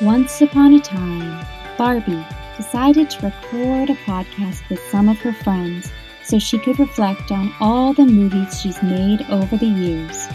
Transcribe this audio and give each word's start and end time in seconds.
Once 0.00 0.40
upon 0.40 0.74
a 0.74 0.78
time, 0.78 1.44
Barbie 1.76 2.24
decided 2.56 3.10
to 3.10 3.26
record 3.26 3.90
a 3.90 3.96
podcast 4.06 4.68
with 4.70 4.78
some 4.90 5.08
of 5.08 5.18
her 5.18 5.32
friends 5.32 5.90
so 6.22 6.38
she 6.38 6.56
could 6.56 6.78
reflect 6.78 7.32
on 7.32 7.52
all 7.58 7.92
the 7.92 8.06
movies 8.06 8.60
she's 8.60 8.80
made 8.80 9.22
over 9.28 9.56
the 9.56 9.66
years. 9.66 10.28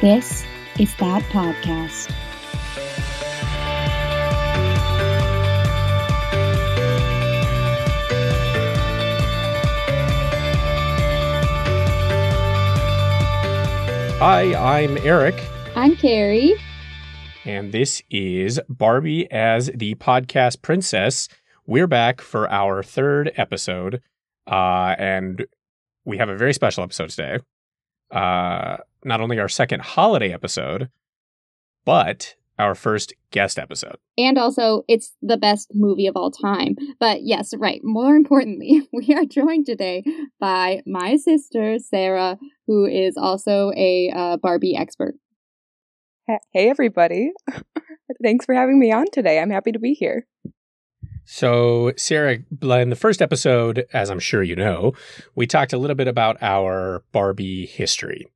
This 0.00 0.44
is 0.78 0.94
that 0.98 1.24
podcast. 1.24 2.08
Hi, 14.20 14.54
I'm 14.54 14.96
Eric, 14.98 15.42
I'm 15.74 15.96
Carrie. 15.96 16.54
And 17.50 17.72
this 17.72 18.00
is 18.10 18.60
Barbie 18.68 19.30
as 19.32 19.72
the 19.74 19.96
podcast 19.96 20.62
princess. 20.62 21.28
We're 21.66 21.88
back 21.88 22.20
for 22.20 22.48
our 22.48 22.80
third 22.80 23.32
episode, 23.34 24.00
uh, 24.46 24.94
and 24.96 25.44
we 26.04 26.18
have 26.18 26.28
a 26.28 26.36
very 26.36 26.54
special 26.54 26.84
episode 26.84 27.10
today. 27.10 27.38
Uh, 28.12 28.76
not 29.04 29.20
only 29.20 29.40
our 29.40 29.48
second 29.48 29.82
holiday 29.82 30.32
episode, 30.32 30.90
but 31.84 32.36
our 32.56 32.76
first 32.76 33.14
guest 33.32 33.58
episode. 33.58 33.96
And 34.16 34.38
also, 34.38 34.84
it's 34.86 35.16
the 35.20 35.36
best 35.36 35.72
movie 35.74 36.06
of 36.06 36.14
all 36.14 36.30
time. 36.30 36.76
But 37.00 37.22
yes, 37.22 37.52
right. 37.58 37.80
More 37.82 38.14
importantly, 38.14 38.88
we 38.92 39.12
are 39.12 39.24
joined 39.24 39.66
today 39.66 40.04
by 40.38 40.82
my 40.86 41.16
sister, 41.16 41.80
Sarah, 41.80 42.38
who 42.68 42.86
is 42.86 43.16
also 43.16 43.72
a 43.76 44.12
uh, 44.14 44.36
Barbie 44.36 44.76
expert. 44.76 45.16
Hey, 46.52 46.68
everybody. 46.68 47.32
Thanks 48.22 48.44
for 48.44 48.54
having 48.54 48.78
me 48.78 48.92
on 48.92 49.06
today. 49.12 49.38
I'm 49.38 49.50
happy 49.50 49.72
to 49.72 49.78
be 49.78 49.94
here. 49.94 50.26
So, 51.24 51.92
Sarah, 51.96 52.38
in 52.60 52.90
the 52.90 52.96
first 52.96 53.22
episode, 53.22 53.86
as 53.92 54.10
I'm 54.10 54.18
sure 54.18 54.42
you 54.42 54.56
know, 54.56 54.94
we 55.34 55.46
talked 55.46 55.72
a 55.72 55.78
little 55.78 55.94
bit 55.94 56.08
about 56.08 56.36
our 56.42 57.04
Barbie 57.12 57.66
history. 57.66 58.26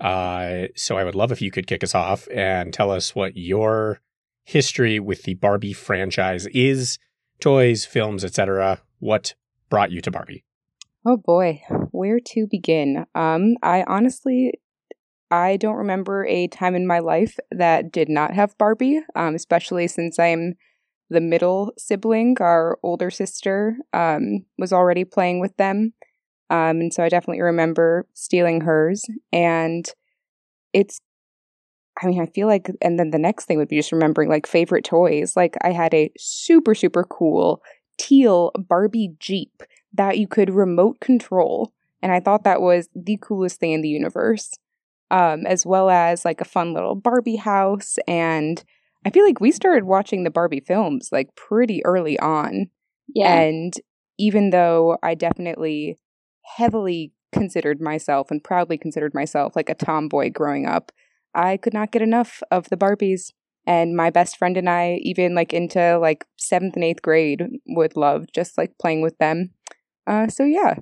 Uh, 0.00 0.68
so, 0.76 0.96
I 0.96 1.04
would 1.04 1.16
love 1.16 1.32
if 1.32 1.42
you 1.42 1.50
could 1.50 1.66
kick 1.66 1.82
us 1.82 1.94
off 1.94 2.28
and 2.32 2.72
tell 2.72 2.90
us 2.90 3.14
what 3.14 3.36
your 3.36 4.00
history 4.44 5.00
with 5.00 5.24
the 5.24 5.34
Barbie 5.34 5.72
franchise 5.72 6.46
is, 6.46 6.98
toys, 7.40 7.84
films, 7.84 8.24
etc. 8.24 8.80
What 9.00 9.34
brought 9.68 9.90
you 9.90 10.00
to 10.02 10.10
Barbie? 10.10 10.44
Oh 11.04 11.16
boy, 11.16 11.62
where 11.90 12.20
to 12.20 12.46
begin? 12.48 13.06
Um, 13.14 13.56
I 13.62 13.84
honestly, 13.86 14.54
I 15.30 15.56
don't 15.58 15.76
remember 15.76 16.24
a 16.26 16.48
time 16.48 16.74
in 16.74 16.86
my 16.86 17.00
life 17.00 17.38
that 17.50 17.92
did 17.92 18.08
not 18.08 18.32
have 18.34 18.56
Barbie. 18.58 19.02
Um, 19.14 19.34
especially 19.34 19.86
since 19.88 20.18
I'm 20.18 20.54
the 21.10 21.20
middle 21.20 21.72
sibling. 21.78 22.36
Our 22.40 22.78
older 22.82 23.10
sister 23.10 23.76
um 23.92 24.44
was 24.58 24.72
already 24.72 25.04
playing 25.04 25.40
with 25.40 25.56
them, 25.58 25.94
um, 26.50 26.80
and 26.82 26.94
so 26.94 27.04
I 27.04 27.08
definitely 27.10 27.42
remember 27.42 28.06
stealing 28.14 28.62
hers. 28.62 29.04
And 29.32 29.88
it's, 30.74 31.00
I 32.02 32.06
mean, 32.06 32.20
I 32.20 32.26
feel 32.26 32.46
like, 32.46 32.70
and 32.80 32.98
then 32.98 33.10
the 33.10 33.18
next 33.18 33.46
thing 33.46 33.58
would 33.58 33.68
be 33.68 33.76
just 33.76 33.92
remembering 33.92 34.28
like 34.28 34.46
favorite 34.46 34.84
toys. 34.84 35.36
Like 35.36 35.56
I 35.62 35.72
had 35.72 35.94
a 35.94 36.10
super 36.18 36.74
super 36.74 37.04
cool 37.04 37.62
teal 37.98 38.52
Barbie 38.68 39.14
Jeep 39.18 39.62
that 39.94 40.18
you 40.18 40.28
could 40.28 40.50
remote 40.50 41.00
control. 41.00 41.72
And 42.02 42.12
I 42.12 42.20
thought 42.20 42.44
that 42.44 42.60
was 42.62 42.88
the 42.94 43.18
coolest 43.20 43.58
thing 43.58 43.72
in 43.72 43.82
the 43.82 43.88
universe. 43.88 44.52
Um, 45.10 45.46
as 45.46 45.64
well 45.64 45.88
as 45.88 46.24
like 46.24 46.40
a 46.40 46.44
fun 46.44 46.74
little 46.74 46.94
Barbie 46.94 47.36
house. 47.36 47.96
And 48.06 48.62
I 49.06 49.10
feel 49.10 49.24
like 49.24 49.40
we 49.40 49.50
started 49.52 49.84
watching 49.84 50.24
the 50.24 50.30
Barbie 50.30 50.60
films 50.60 51.08
like 51.10 51.34
pretty 51.34 51.84
early 51.86 52.18
on. 52.18 52.68
Yeah. 53.14 53.40
And 53.40 53.72
even 54.18 54.50
though 54.50 54.98
I 55.02 55.14
definitely 55.14 55.98
heavily 56.56 57.12
considered 57.32 57.80
myself 57.80 58.30
and 58.30 58.42
proudly 58.42 58.76
considered 58.76 59.14
myself 59.14 59.54
like 59.56 59.70
a 59.70 59.74
tomboy 59.74 60.30
growing 60.30 60.66
up, 60.66 60.92
I 61.34 61.56
could 61.56 61.74
not 61.74 61.92
get 61.92 62.02
enough 62.02 62.42
of 62.50 62.68
the 62.68 62.76
Barbies. 62.76 63.32
And 63.66 63.96
my 63.96 64.10
best 64.10 64.38
friend 64.38 64.56
and 64.56 64.68
I, 64.68 64.98
even 65.02 65.34
like 65.34 65.52
into 65.52 65.98
like 65.98 66.24
seventh 66.38 66.74
and 66.74 66.84
eighth 66.84 67.02
grade, 67.02 67.46
would 67.66 67.96
love 67.96 68.26
just 68.34 68.56
like 68.56 68.72
playing 68.80 69.02
with 69.02 69.16
them. 69.18 69.50
Uh, 70.06 70.28
so 70.28 70.44
yeah, 70.44 70.74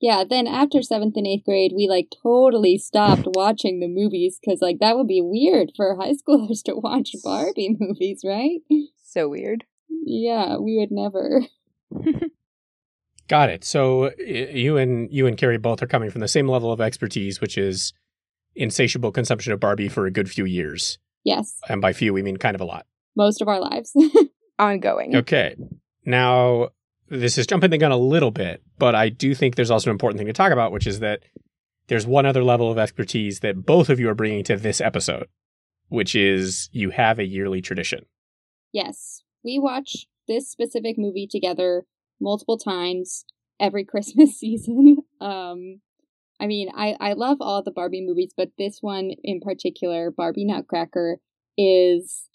Yeah, 0.00 0.24
then 0.28 0.46
after 0.46 0.82
seventh 0.82 1.16
and 1.16 1.26
eighth 1.26 1.44
grade, 1.46 1.72
we 1.74 1.88
like 1.88 2.08
totally 2.22 2.76
stopped 2.78 3.22
watching 3.34 3.80
the 3.80 3.88
movies 3.88 4.38
because 4.40 4.60
like 4.60 4.78
that 4.80 4.96
would 4.96 5.08
be 5.08 5.22
weird 5.22 5.72
for 5.76 5.96
high 5.96 6.12
schoolers 6.28 6.62
to 6.64 6.74
watch 6.74 7.10
Barbie 7.24 7.76
movies, 7.78 8.20
right? 8.24 8.60
so 9.02 9.28
weird. 9.28 9.64
Yeah, 9.88 10.56
we 10.58 10.76
would 10.78 10.90
never. 10.90 11.42
Got 13.28 13.50
it. 13.50 13.64
So, 13.64 14.12
you 14.18 14.76
and 14.76 15.12
you 15.12 15.26
and 15.26 15.36
Carrie 15.36 15.58
both 15.58 15.82
are 15.82 15.86
coming 15.88 16.10
from 16.10 16.20
the 16.20 16.28
same 16.28 16.48
level 16.48 16.70
of 16.70 16.80
expertise, 16.80 17.40
which 17.40 17.58
is 17.58 17.92
insatiable 18.54 19.10
consumption 19.10 19.52
of 19.52 19.58
Barbie 19.60 19.88
for 19.88 20.06
a 20.06 20.12
good 20.12 20.30
few 20.30 20.44
years. 20.44 20.98
Yes, 21.24 21.58
And 21.68 21.80
by 21.80 21.92
few, 21.92 22.12
we 22.12 22.22
mean 22.22 22.36
kind 22.36 22.54
of 22.54 22.60
a 22.60 22.64
lot. 22.64 22.86
most 23.16 23.42
of 23.42 23.48
our 23.48 23.58
lives. 23.60 23.92
Ongoing. 24.60 25.16
Okay. 25.16 25.56
Now, 26.04 26.68
this 27.08 27.38
is 27.38 27.46
jumping 27.46 27.70
the 27.70 27.78
gun 27.78 27.92
a 27.92 27.96
little 27.96 28.30
bit, 28.30 28.62
but 28.78 28.94
I 28.94 29.08
do 29.08 29.34
think 29.34 29.54
there's 29.54 29.70
also 29.70 29.90
an 29.90 29.94
important 29.94 30.18
thing 30.18 30.26
to 30.26 30.32
talk 30.32 30.52
about, 30.52 30.72
which 30.72 30.86
is 30.86 31.00
that 31.00 31.20
there's 31.88 32.06
one 32.06 32.26
other 32.26 32.42
level 32.42 32.70
of 32.70 32.78
expertise 32.78 33.40
that 33.40 33.64
both 33.64 33.88
of 33.88 34.00
you 34.00 34.08
are 34.08 34.14
bringing 34.14 34.42
to 34.44 34.56
this 34.56 34.80
episode, 34.80 35.28
which 35.88 36.14
is 36.16 36.68
you 36.72 36.90
have 36.90 37.18
a 37.18 37.26
yearly 37.26 37.60
tradition. 37.60 38.06
yes, 38.72 39.22
we 39.44 39.58
watch 39.58 40.06
this 40.26 40.50
specific 40.50 40.96
movie 40.98 41.28
together 41.30 41.84
multiple 42.20 42.58
times 42.58 43.24
every 43.60 43.84
Christmas 43.92 44.36
season. 44.36 44.98
Um, 45.20 45.80
I 46.40 46.46
mean, 46.46 46.68
I 46.76 46.96
I 47.00 47.12
love 47.14 47.38
all 47.40 47.62
the 47.62 47.70
Barbie 47.70 48.04
movies, 48.04 48.32
but 48.36 48.50
this 48.58 48.78
one 48.80 49.12
in 49.22 49.40
particular, 49.40 50.10
Barbie 50.10 50.44
Nutcracker, 50.44 51.18
is 51.56 52.28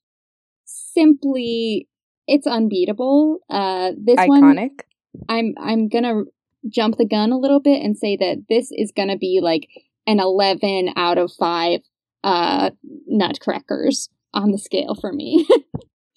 simply 0.65 1.87
it's 2.31 2.47
unbeatable. 2.47 3.39
Uh, 3.49 3.91
this 4.01 4.17
one 4.25 4.41
Iconic. 4.41 4.79
I'm 5.27 5.53
I'm 5.61 5.89
gonna 5.89 6.23
jump 6.69 6.97
the 6.97 7.05
gun 7.05 7.33
a 7.33 7.37
little 7.37 7.59
bit 7.59 7.83
and 7.83 7.97
say 7.97 8.15
that 8.15 8.45
this 8.47 8.69
is 8.71 8.93
gonna 8.95 9.17
be 9.17 9.39
like 9.43 9.67
an 10.07 10.21
eleven 10.21 10.93
out 10.95 11.17
of 11.17 11.31
five 11.37 11.81
uh 12.23 12.69
nutcrackers 13.05 14.09
on 14.33 14.51
the 14.51 14.57
scale 14.57 14.95
for 14.95 15.11
me. 15.11 15.45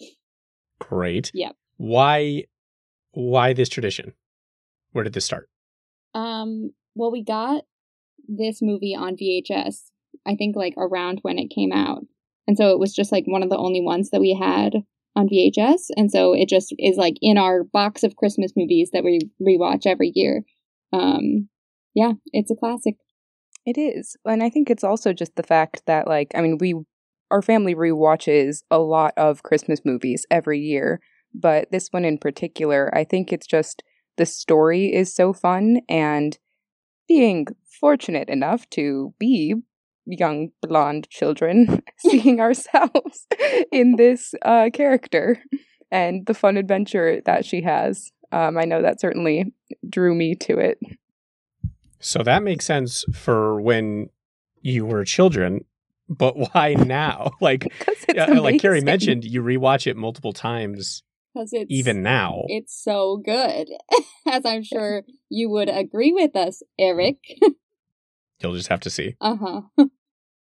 Great. 0.79 1.33
Yep. 1.35 1.57
Why 1.79 2.45
why 3.11 3.53
this 3.53 3.69
tradition? 3.69 4.15
Where 4.93 5.05
did 5.05 5.15
this 5.15 5.25
start? 5.25 5.49
um 6.15 6.71
well 6.95 7.11
we 7.11 7.25
got 7.25 7.65
this 8.29 8.63
movie 8.63 8.95
on 8.95 9.17
VHS, 9.17 9.91
I 10.25 10.37
think 10.37 10.55
like 10.55 10.75
around 10.77 11.19
when 11.23 11.41
it 11.41 11.51
came 11.53 11.73
out. 11.73 12.07
And 12.47 12.57
so 12.57 12.71
it 12.71 12.79
was 12.79 12.95
just 12.95 13.11
like 13.11 13.25
one 13.27 13.43
of 13.43 13.51
the 13.51 13.57
only 13.57 13.81
ones 13.81 14.11
that 14.11 14.21
we 14.21 14.33
had 14.33 14.85
on 15.17 15.29
VHS. 15.29 15.91
And 15.97 16.11
so 16.11 16.35
it 16.35 16.49
just 16.49 16.75
is 16.79 16.97
like 16.97 17.15
in 17.21 17.39
our 17.39 17.65
box 17.65 18.03
of 18.03 18.17
Christmas 18.17 18.53
movies 18.57 18.91
that 18.93 19.05
we 19.05 19.21
rewatch 19.41 19.87
every 19.87 20.13
year. 20.15 20.45
Um 20.93 21.49
yeah, 21.95 22.13
it's 22.33 22.51
a 22.51 22.57
classic. 22.57 22.97
It 23.65 23.79
is. 23.79 24.17
And 24.25 24.43
I 24.43 24.51
think 24.51 24.69
it's 24.69 24.85
also 24.85 25.13
just 25.13 25.37
the 25.37 25.43
fact 25.43 25.83
that 25.87 26.07
like 26.07 26.33
I 26.35 26.41
mean 26.41 26.59
we 26.59 26.75
our 27.31 27.43
family 27.43 27.75
rewatches 27.75 28.63
a 28.71 28.79
lot 28.79 29.15
of 29.17 29.43
Christmas 29.43 29.81
movies 29.85 30.27
every 30.31 30.61
year, 30.61 31.01
but 31.35 31.71
this 31.71 31.89
one 31.91 32.05
in 32.05 32.19
particular, 32.19 32.95
I 32.95 33.05
think 33.05 33.33
it's 33.33 33.47
just 33.47 33.83
the 34.17 34.27
story 34.27 34.93
is 34.95 35.15
so 35.15 35.33
fun 35.33 35.81
and 35.89 36.39
being 37.09 37.47
fortunate 37.81 38.29
enough 38.29 38.69
to 38.71 39.15
be 39.19 39.55
young 40.07 40.49
blonde 40.63 41.09
children 41.11 41.83
seeing 41.99 42.41
ourselves 42.41 43.27
in 43.73 43.97
this 43.97 44.35
uh 44.43 44.69
character 44.73 45.43
and 45.91 46.27
the 46.27 46.35
fun 46.35 46.57
adventure 46.57 47.21
that 47.25 47.45
she 47.45 47.63
has. 47.63 48.11
Um 48.33 48.59
I 48.59 48.65
know 48.65 48.83
that 48.83 49.01
certainly 49.01 49.53
drew 49.89 50.15
me 50.15 50.35
to 50.37 50.59
it. 50.59 50.79
So 52.01 52.23
that 52.23 52.43
makes 52.43 52.67
sense 52.67 53.05
for 53.15 53.61
when 53.61 54.11
you 54.61 54.85
were 54.85 55.05
children, 55.05 55.65
but 56.09 56.37
why 56.37 56.75
now? 56.75 57.33
Like 57.41 57.61
Because 57.79 58.29
uh, 58.29 58.41
like 58.43 58.61
Carrie 58.61 58.83
mentioned, 58.83 59.25
you 59.25 59.43
rewatch 59.43 59.87
it 59.87 59.97
multiple 59.97 60.33
times 60.35 61.03
Because 61.33 61.53
it's 61.53 61.71
even 61.71 62.03
now. 62.03 62.43
it's 62.49 62.75
so 62.83 63.17
good. 63.25 63.69
As 64.27 64.45
I'm 64.45 64.63
sure 64.63 65.03
you 65.31 65.49
would 65.51 65.69
agree 65.71 66.13
with 66.13 66.37
us, 66.37 66.63
Eric. 66.79 67.17
You'll 68.41 68.55
just 68.55 68.69
have 68.69 68.81
to 68.81 68.91
see. 68.91 69.17
uh 69.21 69.37
huh. 69.37 69.85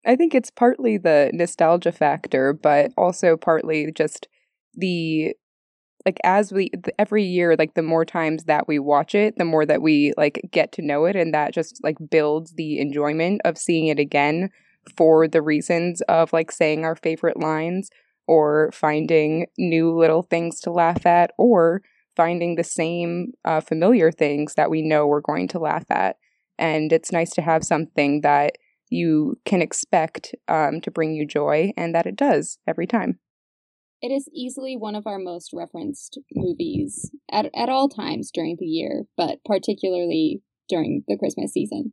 I 0.06 0.16
think 0.16 0.34
it's 0.34 0.50
partly 0.50 0.98
the 0.98 1.30
nostalgia 1.34 1.92
factor, 1.92 2.52
but 2.52 2.92
also 2.96 3.36
partly 3.36 3.90
just 3.92 4.28
the 4.74 5.34
like 6.06 6.18
as 6.24 6.52
we 6.52 6.70
every 6.98 7.24
year 7.24 7.56
like 7.58 7.74
the 7.74 7.82
more 7.82 8.04
times 8.04 8.44
that 8.44 8.68
we 8.68 8.78
watch 8.78 9.14
it, 9.14 9.36
the 9.38 9.44
more 9.44 9.66
that 9.66 9.82
we 9.82 10.12
like 10.16 10.40
get 10.52 10.72
to 10.72 10.82
know 10.82 11.04
it 11.06 11.16
and 11.16 11.34
that 11.34 11.54
just 11.54 11.80
like 11.84 11.96
builds 12.10 12.54
the 12.54 12.78
enjoyment 12.80 13.40
of 13.44 13.58
seeing 13.58 13.88
it 13.88 13.98
again 13.98 14.50
for 14.96 15.28
the 15.28 15.42
reasons 15.42 16.00
of 16.02 16.32
like 16.32 16.52
saying 16.52 16.84
our 16.84 16.96
favorite 16.96 17.38
lines 17.40 17.90
or 18.28 18.70
finding 18.72 19.46
new 19.58 19.92
little 19.96 20.22
things 20.22 20.60
to 20.60 20.70
laugh 20.70 21.06
at 21.06 21.32
or 21.38 21.82
finding 22.16 22.54
the 22.56 22.64
same 22.64 23.32
uh, 23.44 23.60
familiar 23.60 24.12
things 24.12 24.54
that 24.54 24.70
we 24.70 24.82
know 24.82 25.06
we're 25.06 25.20
going 25.20 25.48
to 25.48 25.58
laugh 25.58 25.84
at. 25.90 26.16
And 26.58 26.92
it's 26.92 27.12
nice 27.12 27.30
to 27.32 27.42
have 27.42 27.64
something 27.64 28.22
that 28.22 28.56
you 28.88 29.38
can 29.44 29.62
expect 29.62 30.34
um, 30.48 30.80
to 30.80 30.90
bring 30.90 31.14
you 31.14 31.26
joy 31.26 31.72
and 31.76 31.94
that 31.94 32.06
it 32.06 32.16
does 32.16 32.58
every 32.66 32.86
time. 32.86 33.18
It 34.02 34.08
is 34.08 34.28
easily 34.32 34.76
one 34.76 34.94
of 34.94 35.06
our 35.06 35.18
most 35.18 35.50
referenced 35.52 36.18
movies 36.34 37.10
at, 37.30 37.50
at 37.56 37.68
all 37.68 37.88
times 37.88 38.30
during 38.32 38.56
the 38.58 38.66
year, 38.66 39.04
but 39.16 39.38
particularly 39.44 40.42
during 40.68 41.02
the 41.08 41.16
Christmas 41.16 41.52
season. 41.52 41.92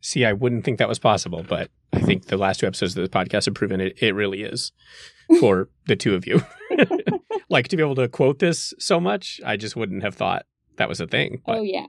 See, 0.00 0.24
I 0.24 0.32
wouldn't 0.32 0.64
think 0.64 0.78
that 0.78 0.88
was 0.88 0.98
possible, 0.98 1.44
but 1.48 1.70
I 1.92 2.00
think 2.00 2.26
the 2.26 2.36
last 2.36 2.60
two 2.60 2.66
episodes 2.66 2.96
of 2.96 3.02
the 3.02 3.18
podcast 3.18 3.46
have 3.46 3.54
proven 3.54 3.80
it, 3.80 4.00
it 4.00 4.14
really 4.14 4.42
is 4.42 4.72
for 5.40 5.68
the 5.86 5.96
two 5.96 6.14
of 6.14 6.26
you. 6.26 6.42
like 7.48 7.68
to 7.68 7.76
be 7.76 7.82
able 7.82 7.96
to 7.96 8.08
quote 8.08 8.38
this 8.38 8.74
so 8.78 9.00
much, 9.00 9.40
I 9.44 9.56
just 9.56 9.76
wouldn't 9.76 10.02
have 10.02 10.14
thought 10.14 10.46
that 10.76 10.88
was 10.88 11.00
a 11.00 11.06
thing. 11.06 11.42
But, 11.44 11.58
oh, 11.58 11.62
yeah. 11.62 11.86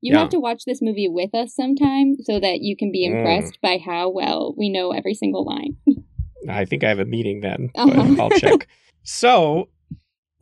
You 0.00 0.12
yeah. 0.12 0.20
have 0.20 0.28
to 0.30 0.40
watch 0.40 0.64
this 0.66 0.82
movie 0.82 1.08
with 1.08 1.34
us 1.34 1.54
sometime 1.54 2.16
so 2.22 2.38
that 2.38 2.60
you 2.60 2.76
can 2.76 2.92
be 2.92 3.08
mm. 3.08 3.16
impressed 3.16 3.54
mm. 3.54 3.60
by 3.62 3.78
how 3.84 4.10
well 4.10 4.54
we 4.56 4.68
know 4.68 4.92
every 4.92 5.14
single 5.14 5.44
line. 5.44 5.76
I 6.48 6.64
think 6.64 6.84
I 6.84 6.88
have 6.88 6.98
a 6.98 7.04
meeting 7.04 7.40
then, 7.40 7.70
but 7.74 7.96
uh-huh. 7.96 8.16
I'll 8.20 8.30
check. 8.30 8.68
so 9.02 9.68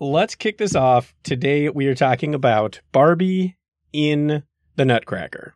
let's 0.01 0.35
kick 0.35 0.59
this 0.59 0.75
off. 0.75 1.15
Today 1.23 1.69
we 1.69 1.87
are 1.87 1.95
talking 1.95 2.35
about 2.35 2.81
Barbie 2.93 3.56
in 3.93 4.43
the 4.77 4.85
Nutcracker. 4.85 5.55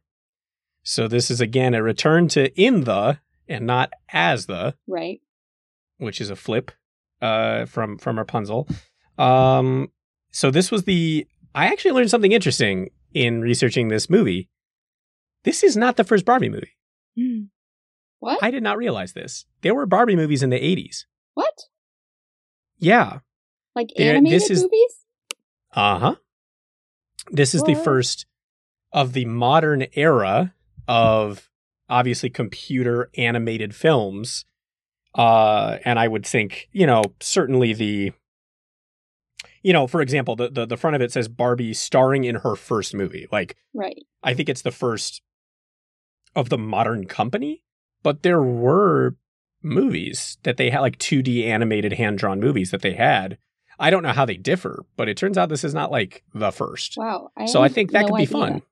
So 0.83 1.09
this 1.09 1.31
is 1.31 1.41
again 1.41 1.75
a 1.75 1.83
return 1.83 2.29
to 2.29 2.55
in 2.61 2.85
the 2.85 3.19
and 3.49 3.67
not 3.67 3.93
as 4.13 4.47
the. 4.47 4.75
Right. 4.87 5.21
Which 5.99 6.21
is 6.21 6.31
a 6.31 6.37
flip 6.37 6.71
uh, 7.21 7.67
from 7.67 7.99
from 7.99 8.19
Rapunzel. 8.19 8.69
Um, 9.19 9.91
so 10.31 10.51
this 10.51 10.71
was 10.71 10.85
the. 10.85 11.27
I 11.55 11.67
actually 11.67 11.93
learned 11.93 12.11
something 12.11 12.33
interesting 12.33 12.91
in 13.13 13.41
researching 13.41 13.89
this 13.89 14.11
movie. 14.11 14.49
This 15.45 15.63
is 15.63 15.77
not 15.77 15.97
the 15.97 16.05
first 16.05 16.25
Barbie 16.25 16.49
movie. 16.49 16.77
Hmm. 17.17 17.45
What? 18.21 18.43
I 18.43 18.51
did 18.51 18.63
not 18.63 18.77
realize 18.77 19.13
this. 19.13 19.47
There 19.63 19.75
were 19.75 19.87
Barbie 19.87 20.17
movies 20.17 20.43
in 20.43 20.51
the 20.51 20.59
80s. 20.59 21.05
What? 21.35 21.55
Yeah. 22.79 23.21
Like 23.75 23.91
there, 23.97 24.17
animated 24.17 24.41
this 24.41 24.51
is, 24.51 24.63
movies? 24.63 24.97
Uh 25.73 25.99
huh. 25.99 26.15
This 27.31 27.55
is 27.55 27.63
what? 27.63 27.69
the 27.69 27.75
first 27.77 28.27
of 28.93 29.13
the 29.13 29.25
modern 29.25 29.87
era 29.95 30.55
of 30.87 31.49
obviously 31.89 32.31
computer 32.31 33.11
animated 33.17 33.75
films. 33.75 34.45
Uh, 35.15 35.79
and 35.85 35.99
I 35.99 36.09
would 36.09 36.27
think, 36.27 36.69
you 36.73 36.87
know, 36.87 37.03
certainly 37.21 37.73
the, 37.73 38.13
you 39.69 39.75
know, 39.75 39.87
for 39.87 40.01
example, 40.01 40.35
the, 40.35 40.49
the, 40.49 40.65
the 40.65 40.79
front 40.79 40.97
of 40.97 41.03
it 41.03 41.13
says 41.13 41.29
Barbie 41.29 41.75
starring 41.75 42.25
in 42.25 42.37
her 42.37 42.57
first 42.57 42.95
movie. 42.95 43.27
Like, 43.31 43.55
right. 43.75 44.03
I 44.23 44.33
think 44.33 44.49
it's 44.49 44.63
the 44.63 44.71
first 44.71 45.21
of 46.35 46.49
the 46.49 46.57
modern 46.57 47.05
company, 47.05 47.63
but 48.03 48.23
there 48.23 48.43
were 48.43 49.17
movies 49.63 50.39
that 50.45 50.57
they 50.57 50.71
had, 50.71 50.81
like 50.81 50.97
2D 50.97 51.45
animated 51.45 51.93
hand 51.93 52.17
drawn 52.17 52.41
movies 52.41 52.71
that 52.71 52.81
they 52.81 52.95
had. 52.95 53.37
I 53.79 53.91
don't 53.91 54.03
know 54.03 54.15
how 54.15 54.25
they 54.25 54.39
differ, 54.39 54.87
but 54.97 55.07
it 55.07 55.19
turns 55.19 55.37
out 55.37 55.51
this 55.51 55.65
is 55.65 55.75
not 55.75 55.91
like 55.91 56.25
the 56.33 56.51
first. 56.51 56.95
Wow. 56.97 57.29
I 57.37 57.45
so 57.45 57.63
I 57.63 57.69
think 57.69 57.91
that 57.91 58.01
no 58.01 58.07
could 58.07 58.17
be 58.17 58.23
idea. 58.23 58.33
fun. 58.33 58.63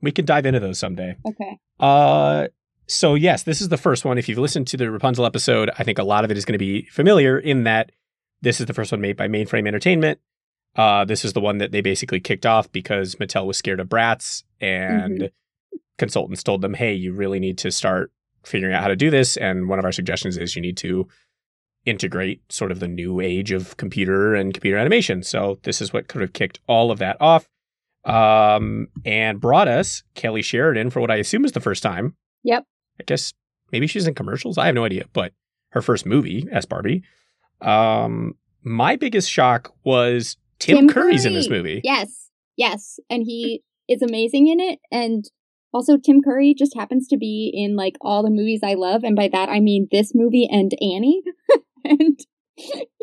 We 0.00 0.12
could 0.12 0.26
dive 0.26 0.46
into 0.46 0.60
those 0.60 0.78
someday. 0.78 1.16
Okay. 1.26 1.58
Uh, 1.80 2.46
so 2.86 3.16
yes, 3.16 3.42
this 3.42 3.60
is 3.60 3.68
the 3.68 3.76
first 3.76 4.04
one. 4.04 4.16
If 4.16 4.28
you've 4.28 4.38
listened 4.38 4.68
to 4.68 4.76
the 4.76 4.92
Rapunzel 4.92 5.26
episode, 5.26 5.72
I 5.76 5.82
think 5.82 5.98
a 5.98 6.04
lot 6.04 6.24
of 6.24 6.30
it 6.30 6.36
is 6.36 6.44
going 6.44 6.52
to 6.52 6.64
be 6.64 6.82
familiar 6.84 7.36
in 7.36 7.64
that 7.64 7.90
this 8.42 8.60
is 8.60 8.66
the 8.66 8.74
first 8.74 8.92
one 8.92 9.00
made 9.00 9.16
by 9.16 9.26
Mainframe 9.26 9.66
Entertainment. 9.66 10.20
Uh, 10.76 11.04
this 11.04 11.24
is 11.24 11.32
the 11.32 11.40
one 11.40 11.58
that 11.58 11.72
they 11.72 11.80
basically 11.80 12.20
kicked 12.20 12.46
off 12.46 12.70
because 12.70 13.14
Mattel 13.16 13.46
was 13.46 13.56
scared 13.56 13.80
of 13.80 13.88
Bratz, 13.88 14.44
and 14.60 15.20
mm-hmm. 15.20 15.76
consultants 15.98 16.42
told 16.42 16.60
them, 16.60 16.74
"Hey, 16.74 16.92
you 16.94 17.12
really 17.12 17.40
need 17.40 17.58
to 17.58 17.70
start 17.70 18.12
figuring 18.44 18.74
out 18.74 18.82
how 18.82 18.88
to 18.88 18.96
do 18.96 19.10
this." 19.10 19.36
And 19.36 19.68
one 19.68 19.78
of 19.78 19.84
our 19.84 19.92
suggestions 19.92 20.36
is 20.36 20.54
you 20.54 20.62
need 20.62 20.76
to 20.78 21.08
integrate 21.86 22.40
sort 22.52 22.72
of 22.72 22.80
the 22.80 22.88
new 22.88 23.20
age 23.20 23.52
of 23.52 23.76
computer 23.76 24.34
and 24.34 24.52
computer 24.52 24.76
animation. 24.76 25.22
So 25.22 25.58
this 25.62 25.80
is 25.80 25.92
what 25.92 26.08
could 26.08 26.20
have 26.20 26.32
kicked 26.32 26.58
all 26.66 26.90
of 26.90 26.98
that 26.98 27.16
off 27.20 27.48
um, 28.04 28.88
and 29.04 29.40
brought 29.40 29.68
us 29.68 30.02
Kelly 30.14 30.42
Sheridan 30.42 30.90
for 30.90 31.00
what 31.00 31.10
I 31.10 31.16
assume 31.16 31.44
is 31.44 31.52
the 31.52 31.60
first 31.60 31.82
time. 31.82 32.16
Yep. 32.42 32.64
I 33.00 33.04
guess 33.04 33.32
maybe 33.72 33.86
she's 33.86 34.06
in 34.06 34.14
commercials. 34.14 34.58
I 34.58 34.66
have 34.66 34.74
no 34.74 34.84
idea, 34.84 35.04
but 35.12 35.32
her 35.70 35.80
first 35.80 36.06
movie 36.06 36.46
as 36.50 36.66
Barbie. 36.66 37.02
Um, 37.60 38.34
my 38.62 38.96
biggest 38.96 39.30
shock 39.30 39.72
was 39.84 40.36
Tim, 40.58 40.76
Tim 40.76 40.88
Curry's 40.88 41.22
Curry. 41.22 41.32
in 41.32 41.38
this 41.38 41.50
movie. 41.50 41.80
Yes, 41.84 42.30
yes, 42.56 42.98
and 43.10 43.22
he 43.24 43.62
is 43.88 44.02
amazing 44.02 44.48
in 44.48 44.60
it. 44.60 44.78
And 44.90 45.24
also, 45.72 45.98
Tim 45.98 46.22
Curry 46.22 46.54
just 46.54 46.76
happens 46.76 47.08
to 47.08 47.16
be 47.16 47.50
in 47.54 47.76
like 47.76 47.96
all 48.00 48.22
the 48.22 48.30
movies 48.30 48.60
I 48.62 48.74
love, 48.74 49.04
and 49.04 49.16
by 49.16 49.28
that 49.28 49.48
I 49.48 49.60
mean 49.60 49.88
this 49.90 50.12
movie 50.14 50.48
and 50.50 50.72
Annie. 50.80 51.22
and 51.84 52.18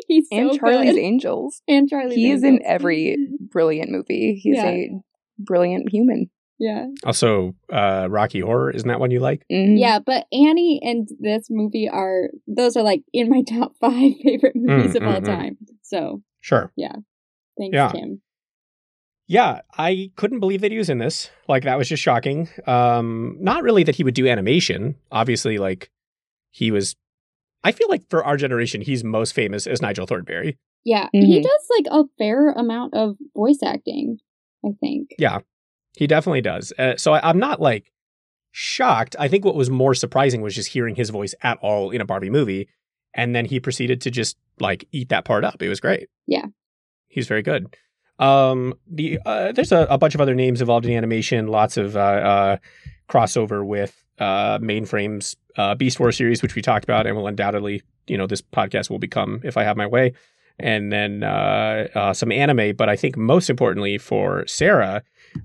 He's 0.06 0.26
and 0.30 0.58
Charlie's 0.58 0.94
good. 0.94 1.00
Angels. 1.00 1.62
And 1.68 1.88
Charlie's 1.88 2.16
He 2.16 2.30
is 2.30 2.42
in 2.42 2.60
every 2.64 3.16
brilliant 3.40 3.90
movie. 3.90 4.40
He's 4.42 4.56
yeah. 4.56 4.66
a 4.66 4.90
brilliant 5.38 5.90
human. 5.90 6.30
Yeah. 6.58 6.86
Also, 7.04 7.54
uh, 7.72 8.06
Rocky 8.08 8.40
Horror 8.40 8.70
isn't 8.70 8.88
that 8.88 9.00
one 9.00 9.10
you 9.10 9.20
like? 9.20 9.44
Mm-hmm. 9.50 9.76
Yeah, 9.76 9.98
but 9.98 10.26
Annie 10.32 10.80
and 10.82 11.08
this 11.18 11.48
movie 11.50 11.88
are 11.88 12.30
those 12.46 12.76
are 12.76 12.82
like 12.82 13.02
in 13.12 13.28
my 13.28 13.42
top 13.48 13.72
five 13.80 14.12
favorite 14.22 14.56
movies 14.56 14.94
mm, 14.94 14.96
of 14.96 15.02
all 15.02 15.20
mm, 15.20 15.24
time. 15.24 15.58
So 15.82 16.22
sure, 16.40 16.72
yeah. 16.76 16.96
Thanks, 17.58 17.74
yeah. 17.74 17.88
Tim. 17.88 18.20
Yeah, 19.26 19.62
I 19.78 20.10
couldn't 20.16 20.40
believe 20.40 20.60
that 20.60 20.70
he 20.70 20.76
was 20.76 20.90
in 20.90 20.98
this. 20.98 21.30
Like 21.48 21.64
that 21.64 21.78
was 21.78 21.88
just 21.88 22.02
shocking. 22.02 22.48
Um, 22.66 23.38
not 23.40 23.62
really 23.62 23.82
that 23.84 23.94
he 23.94 24.04
would 24.04 24.14
do 24.14 24.28
animation. 24.28 24.96
Obviously, 25.10 25.56
like 25.58 25.90
he 26.50 26.70
was 26.70 26.94
I 27.64 27.72
feel 27.72 27.88
like 27.88 28.08
for 28.10 28.22
our 28.22 28.36
generation, 28.36 28.82
he's 28.82 29.02
most 29.02 29.32
famous 29.32 29.66
as 29.66 29.80
Nigel 29.80 30.06
Thornberry. 30.06 30.58
Yeah, 30.84 31.06
mm-hmm. 31.06 31.24
he 31.24 31.40
does 31.40 31.66
like 31.70 31.86
a 31.90 32.04
fair 32.18 32.52
amount 32.52 32.92
of 32.92 33.16
voice 33.34 33.60
acting, 33.64 34.18
I 34.64 34.68
think. 34.80 35.10
Yeah, 35.18 35.38
he 35.96 36.06
definitely 36.06 36.42
does. 36.42 36.74
Uh, 36.78 36.96
so 36.98 37.14
I, 37.14 37.26
I'm 37.26 37.38
not 37.38 37.60
like 37.60 37.90
shocked. 38.52 39.16
I 39.18 39.28
think 39.28 39.46
what 39.46 39.56
was 39.56 39.70
more 39.70 39.94
surprising 39.94 40.42
was 40.42 40.54
just 40.54 40.68
hearing 40.68 40.94
his 40.94 41.08
voice 41.08 41.34
at 41.42 41.58
all 41.62 41.90
in 41.90 42.02
a 42.02 42.04
Barbie 42.04 42.30
movie. 42.30 42.68
And 43.14 43.34
then 43.34 43.46
he 43.46 43.60
proceeded 43.60 44.00
to 44.02 44.10
just 44.10 44.36
like 44.60 44.86
eat 44.92 45.08
that 45.08 45.24
part 45.24 45.44
up. 45.44 45.62
It 45.62 45.68
was 45.68 45.80
great. 45.80 46.08
Yeah. 46.26 46.46
He's 47.14 47.28
very 47.28 47.42
good. 47.42 47.76
Um, 48.18 48.74
the 48.88 49.20
uh, 49.24 49.52
there's 49.52 49.70
a, 49.70 49.86
a, 49.88 49.98
bunch 49.98 50.16
of 50.16 50.20
other 50.20 50.34
names 50.34 50.60
involved 50.60 50.84
in 50.84 50.92
animation. 50.92 51.46
Lots 51.46 51.76
of 51.76 51.96
uh, 51.96 52.00
uh, 52.00 52.56
crossover 53.08 53.64
with 53.64 54.04
uh, 54.18 54.58
Mainframe's 54.58 55.36
uh, 55.56 55.76
Beast 55.76 56.00
Wars 56.00 56.16
series, 56.16 56.42
which 56.42 56.56
we 56.56 56.62
talked 56.62 56.84
about, 56.84 57.06
and 57.06 57.16
will 57.16 57.28
undoubtedly, 57.28 57.82
you 58.08 58.18
know, 58.18 58.26
this 58.26 58.42
podcast 58.42 58.90
will 58.90 58.98
become 58.98 59.40
if 59.44 59.56
I 59.56 59.62
have 59.62 59.76
my 59.76 59.86
way. 59.86 60.12
And 60.58 60.92
then 60.92 61.22
uh, 61.22 61.88
uh, 61.94 62.14
some 62.14 62.32
anime, 62.32 62.74
but 62.76 62.88
I 62.88 62.96
think 62.96 63.16
most 63.16 63.48
importantly 63.48 63.96
for 63.98 64.44
Sarah, 64.48 65.02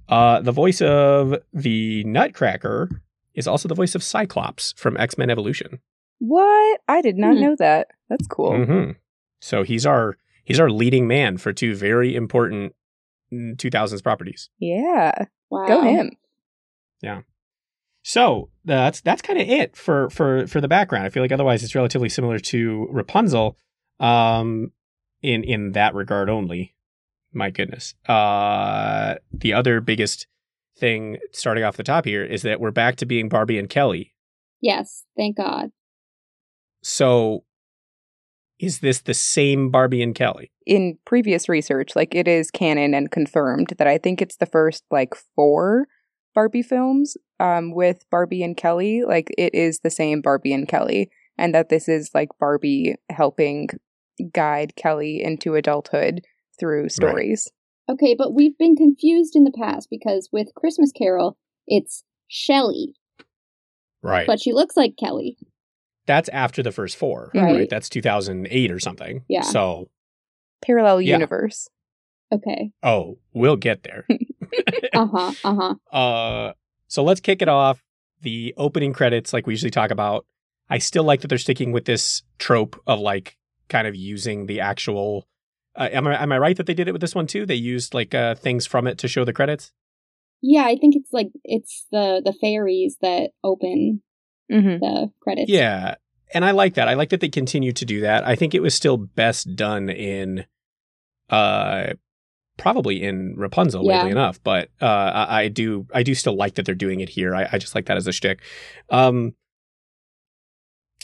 uh, 0.08 0.42
the 0.42 0.52
voice 0.52 0.82
of 0.82 1.36
the 1.54 2.04
Nutcracker 2.04 2.90
is 3.36 3.48
also 3.48 3.68
the 3.68 3.76
voice 3.76 3.94
of 3.94 4.04
Cyclops 4.04 4.74
from 4.76 4.98
X 4.98 5.20
Men 5.20 5.30
Evolution. 5.30 5.80
What? 6.18 6.82
I 6.88 7.02
did 7.02 7.16
not 7.16 7.36
hmm. 7.36 7.42
know 7.42 7.56
that. 7.60 7.90
That's 8.10 8.28
cool. 8.28 8.54
Mm-hmm. 8.54 8.92
So 9.40 9.64
he's 9.64 9.86
our 9.86 10.18
he's 10.50 10.60
our 10.60 10.70
leading 10.70 11.08
man 11.08 11.38
for 11.38 11.54
two 11.54 11.76
very 11.76 12.16
important 12.16 12.76
2000s 13.32 14.04
properties. 14.04 14.50
Yeah. 14.60 15.12
Wow. 15.50 15.68
Go 15.68 15.82
him. 15.84 16.12
Yeah. 17.02 17.22
So 18.02 18.50
that's 18.66 19.02
that's 19.02 19.22
kind 19.22 19.40
of 19.40 19.48
it 19.48 19.76
for 19.76 20.10
for 20.10 20.48
for 20.48 20.60
the 20.60 20.68
background. 20.68 21.06
I 21.06 21.10
feel 21.10 21.24
like 21.24 21.32
otherwise 21.32 21.64
it's 21.64 21.76
relatively 21.76 22.10
similar 22.10 22.40
to 22.40 22.88
Rapunzel, 22.90 23.58
um, 24.00 24.72
in 25.22 25.44
in 25.44 25.74
that 25.74 25.94
regard 25.94 26.30
only. 26.30 26.76
My 27.32 27.52
goodness. 27.52 27.94
Uh, 28.08 29.16
the 29.32 29.54
other 29.54 29.82
biggest 29.82 30.28
thing 30.78 31.18
starting 31.32 31.64
off 31.64 31.78
the 31.78 31.84
top 31.84 32.06
here 32.06 32.24
is 32.24 32.42
that 32.42 32.60
we're 32.60 32.72
back 32.72 32.96
to 32.96 33.06
being 33.06 33.30
Barbie 33.30 33.60
and 33.60 33.70
Kelly. 33.70 34.16
Yes, 34.62 35.06
thank 35.16 35.38
God. 35.38 35.72
So 36.82 37.44
is 38.60 38.80
this 38.80 39.02
the 39.02 39.14
same 39.14 39.70
Barbie 39.70 40.04
and 40.04 40.14
Kelly? 40.14 40.52
In 40.66 40.98
previous 41.06 41.48
research, 41.50 41.96
like 41.96 42.14
it 42.14 42.28
is 42.28 42.52
canon 42.52 42.94
and 42.94 43.10
confirmed 43.10 43.74
that 43.78 43.88
I 43.88 43.98
think 43.98 44.22
it's 44.22 44.38
the 44.38 44.46
first 44.46 44.84
like 44.92 45.14
four 45.36 45.88
Barbie 46.36 46.62
films 46.62 47.18
um, 47.40 47.74
with 47.74 48.06
Barbie 48.12 48.44
and 48.44 48.56
Kelly, 48.56 49.04
like 49.04 49.30
it 49.38 49.56
is 49.56 49.80
the 49.80 49.90
same 49.90 50.22
Barbie 50.22 50.54
and 50.54 50.68
Kelly, 50.68 51.10
and 51.38 51.56
that 51.56 51.70
this 51.70 51.88
is 51.88 52.12
like 52.14 52.30
Barbie 52.40 52.96
helping 53.10 53.70
guide 54.34 54.76
Kelly 54.76 55.24
into 55.24 55.56
adulthood 55.56 56.22
through 56.60 56.90
stories. 56.90 57.50
Right. 57.88 57.94
Okay, 57.94 58.16
but 58.16 58.34
we've 58.34 58.58
been 58.58 58.76
confused 58.76 59.36
in 59.36 59.46
the 59.46 59.52
past 59.52 59.88
because 59.90 60.30
with 60.32 60.54
Christmas 60.56 60.92
Carol, 60.92 61.38
it's 61.66 62.04
Shelly. 62.28 62.94
Right. 64.04 64.28
But 64.28 64.40
she 64.40 64.54
looks 64.54 64.78
like 64.78 64.94
Kelly. 65.00 65.38
That's 66.10 66.28
after 66.30 66.64
the 66.64 66.72
first 66.72 66.98
four, 66.98 67.30
Right. 67.36 67.56
right? 67.56 67.70
That's 67.70 67.88
2008 67.88 68.72
or 68.72 68.80
something. 68.80 69.24
Yeah. 69.30 69.42
So, 69.44 69.90
Parallel 70.64 71.02
Yeah. 71.02 71.16
universe. 71.16 71.70
Okay. 72.32 72.72
oh, 72.84 73.20
we'll 73.34 73.56
get 73.56 73.84
there. 73.84 74.06
Uh 74.94 75.06
huh. 75.06 75.32
Uh 75.44 75.56
huh. 75.56 75.96
Uh, 75.96 76.54
so 76.88 77.04
let's 77.04 77.20
kick 77.20 77.44
it 77.44 77.48
off. 77.48 77.84
The 78.22 78.54
opening 78.58 78.94
credits, 78.94 79.32
like 79.34 79.46
we 79.46 79.54
usually 79.54 79.70
talk 79.70 79.92
about. 79.92 80.26
I 80.72 80.80
still 80.80 81.04
like 81.04 81.22
that 81.22 81.28
they're 81.28 81.38
sticking 81.38 81.72
with 81.72 81.86
this 81.86 82.24
trope 82.40 82.82
of 82.88 83.00
like 83.00 83.38
kind 83.70 83.88
of 83.88 83.96
using 83.96 84.48
the 84.48 84.60
actual. 84.62 85.28
Uh, 85.76 85.90
am 85.92 86.08
I 86.08 86.22
am 86.22 86.32
I 86.32 86.40
right 86.40 86.58
that 86.58 86.66
they 86.66 86.74
did 86.74 86.88
it 86.88 86.92
with 86.94 87.02
this 87.02 87.14
one 87.14 87.28
too? 87.28 87.46
They 87.46 87.54
used 87.56 87.94
like 87.94 88.16
uh, 88.16 88.34
things 88.36 88.66
from 88.66 88.88
it 88.88 88.98
to 89.00 89.08
show 89.08 89.24
the 89.24 89.34
credits. 89.34 89.72
Yeah, 90.42 90.64
I 90.66 90.76
think 90.78 90.96
it's 90.96 91.14
like 91.14 91.30
it's 91.44 91.86
the 91.92 92.22
the 92.26 92.34
fairies 92.34 92.98
that 93.02 93.30
open 93.44 94.02
Mm-hmm. 94.52 94.80
the 94.80 95.12
credits. 95.22 95.50
Yeah, 95.52 95.96
and 96.34 96.44
I 96.46 96.52
like 96.52 96.76
that. 96.76 96.88
I 96.88 96.94
like 96.96 97.10
that 97.10 97.22
they 97.22 97.30
continue 97.30 97.72
to 97.74 97.86
do 97.86 98.02
that. 98.02 98.26
I 98.28 98.36
think 98.36 98.54
it 98.54 98.62
was 98.62 98.74
still 98.74 98.98
best 98.98 99.56
done 99.56 99.90
in, 99.90 100.46
uh, 101.30 101.94
probably 102.58 103.02
in 103.04 103.36
Rapunzel, 103.38 103.86
Yeah. 103.86 103.98
weirdly 103.98 104.12
enough. 104.12 104.40
But 104.44 104.70
uh, 104.82 104.86
I, 104.86 105.42
I 105.44 105.48
do 105.48 105.88
I 105.94 106.04
do 106.04 106.14
still 106.16 106.36
like 106.36 106.56
that 106.56 106.66
they're 106.66 106.76
doing 106.76 107.00
it 107.00 107.10
here. 107.10 107.36
I, 107.36 107.48
I 107.54 107.58
just 107.58 107.76
like 107.76 107.86
that 107.86 107.98
as 107.98 108.08
a 108.08 108.12
shtick. 108.12 108.42
Um, 108.90 109.34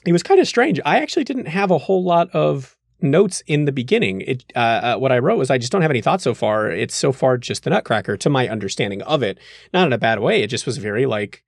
it 0.06 0.12
was 0.12 0.24
kind 0.24 0.40
of 0.40 0.48
strange. 0.48 0.80
I 0.86 1.00
actually 1.00 1.24
didn't 1.24 1.48
have 1.48 1.72
a 1.72 1.78
whole 1.78 2.04
lot 2.04 2.30
of 2.32 2.76
notes 3.02 3.42
in 3.48 3.66
the 3.66 3.72
beginning. 3.72 4.22
It 4.22 4.46
uh, 4.56 4.60
uh, 4.60 4.98
what 4.98 5.12
I 5.12 5.20
wrote 5.20 5.38
was 5.38 5.50
I 5.50 5.58
just 5.58 5.72
don't 5.72 5.82
have 5.82 5.92
any 5.92 6.02
thoughts 6.02 6.24
so 6.24 6.34
far. 6.34 6.70
It's 6.70 6.96
so 6.96 7.12
far 7.12 7.38
just 7.38 7.64
the 7.64 7.70
Nutcracker 7.72 8.18
to 8.18 8.30
my 8.30 8.48
understanding 8.48 9.02
of 9.04 9.24
it. 9.24 9.40
Not 9.74 9.88
in 9.88 9.94
a 9.94 9.98
bad 9.98 10.20
way. 10.20 10.44
It 10.44 10.48
just 10.48 10.66
was 10.66 10.78
very 10.78 11.06
like 11.06 11.44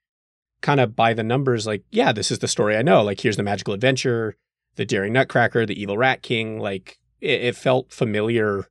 kind 0.61 0.79
of 0.79 0.95
by 0.95 1.13
the 1.13 1.23
numbers. 1.23 1.67
Like 1.67 1.83
yeah, 1.91 2.11
this 2.11 2.31
is 2.31 2.39
the 2.39 2.47
story 2.47 2.77
I 2.77 2.81
know. 2.81 3.03
Like 3.03 3.21
here's 3.21 3.37
the 3.37 3.43
magical 3.43 3.73
adventure, 3.73 4.35
the 4.75 4.85
daring 4.85 5.13
Nutcracker, 5.13 5.65
the 5.65 5.79
evil 5.79 5.97
Rat 5.97 6.21
King. 6.21 6.59
Like 6.59 6.99
it, 7.21 7.41
it 7.41 7.55
felt 7.55 7.91
familiar 7.91 8.67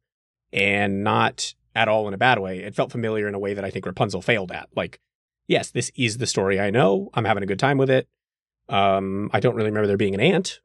and 0.53 1.05
not 1.05 1.55
at 1.75 1.89
all 1.89 2.09
in 2.09 2.15
a 2.15 2.19
bad 2.19 2.39
way. 2.39 2.61
It 2.61 2.75
felt 2.75 2.93
familiar 2.93 3.29
in 3.29 3.35
a 3.35 3.39
way 3.39 3.55
that 3.55 3.65
I 3.65 3.71
think 3.71 3.87
Rapunzel 3.87 4.23
failed 4.23 4.53
at. 4.53 4.69
Like 4.75 5.01
yes, 5.47 5.71
this 5.71 5.91
is 5.97 6.19
the 6.19 6.27
story 6.27 6.61
I 6.61 6.71
know. 6.71 7.11
I'm 7.15 7.25
having 7.25 7.43
a 7.43 7.47
good 7.47 7.59
time 7.59 7.79
with 7.79 7.91
it. 7.91 8.09
Um, 8.69 9.31
I 9.33 9.41
don't 9.41 9.55
really 9.55 9.71
remember 9.71 9.87
there 9.87 9.97
being 9.97 10.15
an 10.15 10.21
aunt 10.21 10.61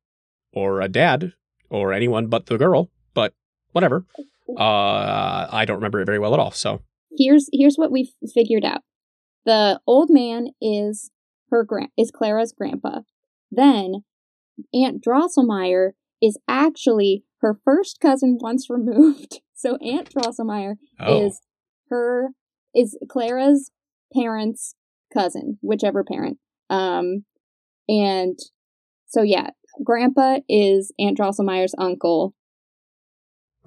or 0.54 0.82
a 0.82 0.88
dad 0.90 1.34
or 1.70 1.94
anyone 1.94 2.28
but 2.28 2.48
the 2.48 2.58
girl, 2.58 2.90
but 3.14 3.34
whatever. 3.72 4.06
Uh, 4.58 5.48
I 5.50 5.64
don't 5.64 5.78
remember 5.78 6.02
it 6.02 6.06
very 6.06 6.20
well 6.20 6.34
at 6.34 6.40
all. 6.42 6.52
So 6.52 6.82
Here's 7.18 7.50
here's 7.52 7.76
what 7.76 7.92
we've 7.92 8.12
figured 8.34 8.64
out. 8.64 8.82
The 9.46 9.80
old 9.88 10.10
man 10.10 10.50
is 10.62 11.12
her 11.50 11.64
grand 11.64 11.90
is 11.98 12.12
Clara's 12.12 12.54
grandpa. 12.54 13.02
Then 13.52 14.04
Aunt 14.74 15.04
Drosselmeyer 15.04 15.92
is 16.22 16.38
actually 16.48 17.24
her 17.42 17.60
first 17.66 18.00
cousin 18.00 18.38
once 18.40 18.70
removed. 18.70 19.42
So 19.62 19.76
Aunt 19.76 20.10
Drosselmeyer 20.10 20.78
oh, 21.00 21.24
is 21.24 21.40
her 21.92 22.30
is 22.74 22.98
Clara's 23.08 23.70
parents' 24.12 24.74
cousin, 25.14 25.60
whichever 25.62 26.04
parent. 26.04 26.40
Um, 26.72 27.26
and 27.88 28.40
so 29.06 29.22
yeah, 29.22 29.52
Grandpa 29.84 30.40
is 30.50 30.92
Aunt 30.98 31.16
Drosselmeyer's 31.16 31.76
uncle, 31.78 32.34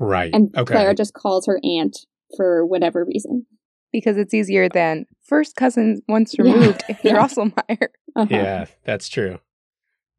right. 0.00 0.34
and 0.34 0.52
okay. 0.56 0.72
Clara 0.72 0.96
just 0.96 1.14
calls 1.14 1.46
her 1.46 1.60
aunt 1.62 1.96
for 2.36 2.66
whatever 2.66 3.04
reason. 3.04 3.46
Because 3.94 4.16
it's 4.16 4.34
easier 4.34 4.68
than 4.68 5.06
first 5.22 5.54
cousin 5.54 6.02
once 6.08 6.34
Yeah. 6.36 6.52
removed, 6.52 6.82
Yeah. 7.04 7.12
Drosselmeyer. 7.14 7.86
Uh-huh. 8.16 8.26
yeah, 8.30 8.64
that's 8.84 9.08
true. 9.08 9.38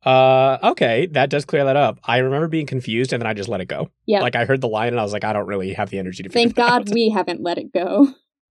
Uh, 0.05 0.57
okay, 0.63 1.07
that 1.07 1.29
does 1.29 1.43
clear 1.45 1.63
that 1.65 1.75
up. 1.75 1.99
I 2.03 2.17
remember 2.19 2.47
being 2.47 2.65
confused 2.65 3.11
and 3.13 3.21
then 3.21 3.27
I 3.27 3.33
just 3.33 3.49
let 3.49 3.59
it 3.61 3.65
go. 3.67 3.89
Yeah. 4.05 4.19
Like 4.21 4.35
I 4.35 4.45
heard 4.45 4.61
the 4.61 4.67
line 4.67 4.89
and 4.89 4.99
I 4.99 5.03
was 5.03 5.11
like, 5.13 5.23
I 5.25 5.31
don't 5.33 5.45
really 5.47 5.73
have 5.73 5.89
the 5.89 5.99
energy 5.99 6.21
to. 6.23 6.29
Thank 6.29 6.55
God 6.55 6.89
out. 6.89 6.93
we 6.93 7.09
haven't 7.09 7.41
let 7.41 7.57
it 7.57 7.73
go. 7.73 8.07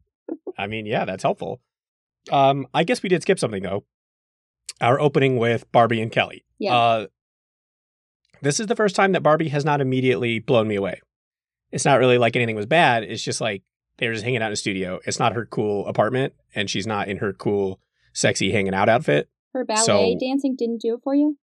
I 0.58 0.66
mean, 0.66 0.84
yeah, 0.86 1.04
that's 1.06 1.22
helpful. 1.22 1.60
Um, 2.32 2.66
I 2.74 2.84
guess 2.84 3.02
we 3.02 3.08
did 3.08 3.22
skip 3.22 3.38
something 3.38 3.62
though. 3.62 3.84
Our 4.80 4.98
opening 5.00 5.36
with 5.38 5.70
Barbie 5.72 6.00
and 6.02 6.10
Kelly. 6.12 6.44
Yeah. 6.58 6.74
Uh, 6.74 7.06
this 8.42 8.60
is 8.60 8.66
the 8.66 8.76
first 8.76 8.96
time 8.96 9.12
that 9.12 9.22
Barbie 9.22 9.48
has 9.48 9.64
not 9.64 9.80
immediately 9.80 10.38
blown 10.38 10.68
me 10.68 10.76
away. 10.76 11.00
It's 11.70 11.84
not 11.84 11.98
really 11.98 12.18
like 12.18 12.34
anything 12.36 12.56
was 12.56 12.66
bad. 12.66 13.04
It's 13.04 13.22
just 13.22 13.40
like 13.42 13.62
they're 13.98 14.12
just 14.12 14.24
hanging 14.24 14.42
out 14.42 14.46
in 14.48 14.52
a 14.52 14.56
studio. 14.56 15.00
It's 15.06 15.18
not 15.18 15.34
her 15.34 15.46
cool 15.46 15.86
apartment, 15.86 16.34
and 16.54 16.68
she's 16.68 16.86
not 16.86 17.08
in 17.08 17.18
her 17.18 17.32
cool, 17.32 17.80
sexy 18.12 18.52
hanging 18.52 18.74
out 18.74 18.88
outfit. 18.88 19.28
Her 19.52 19.64
ballet 19.64 19.84
So- 19.84 20.16
dancing 20.20 20.56
didn't 20.56 20.80
do 20.80 20.94
it 20.94 21.00
for 21.04 21.14
you. 21.14 21.38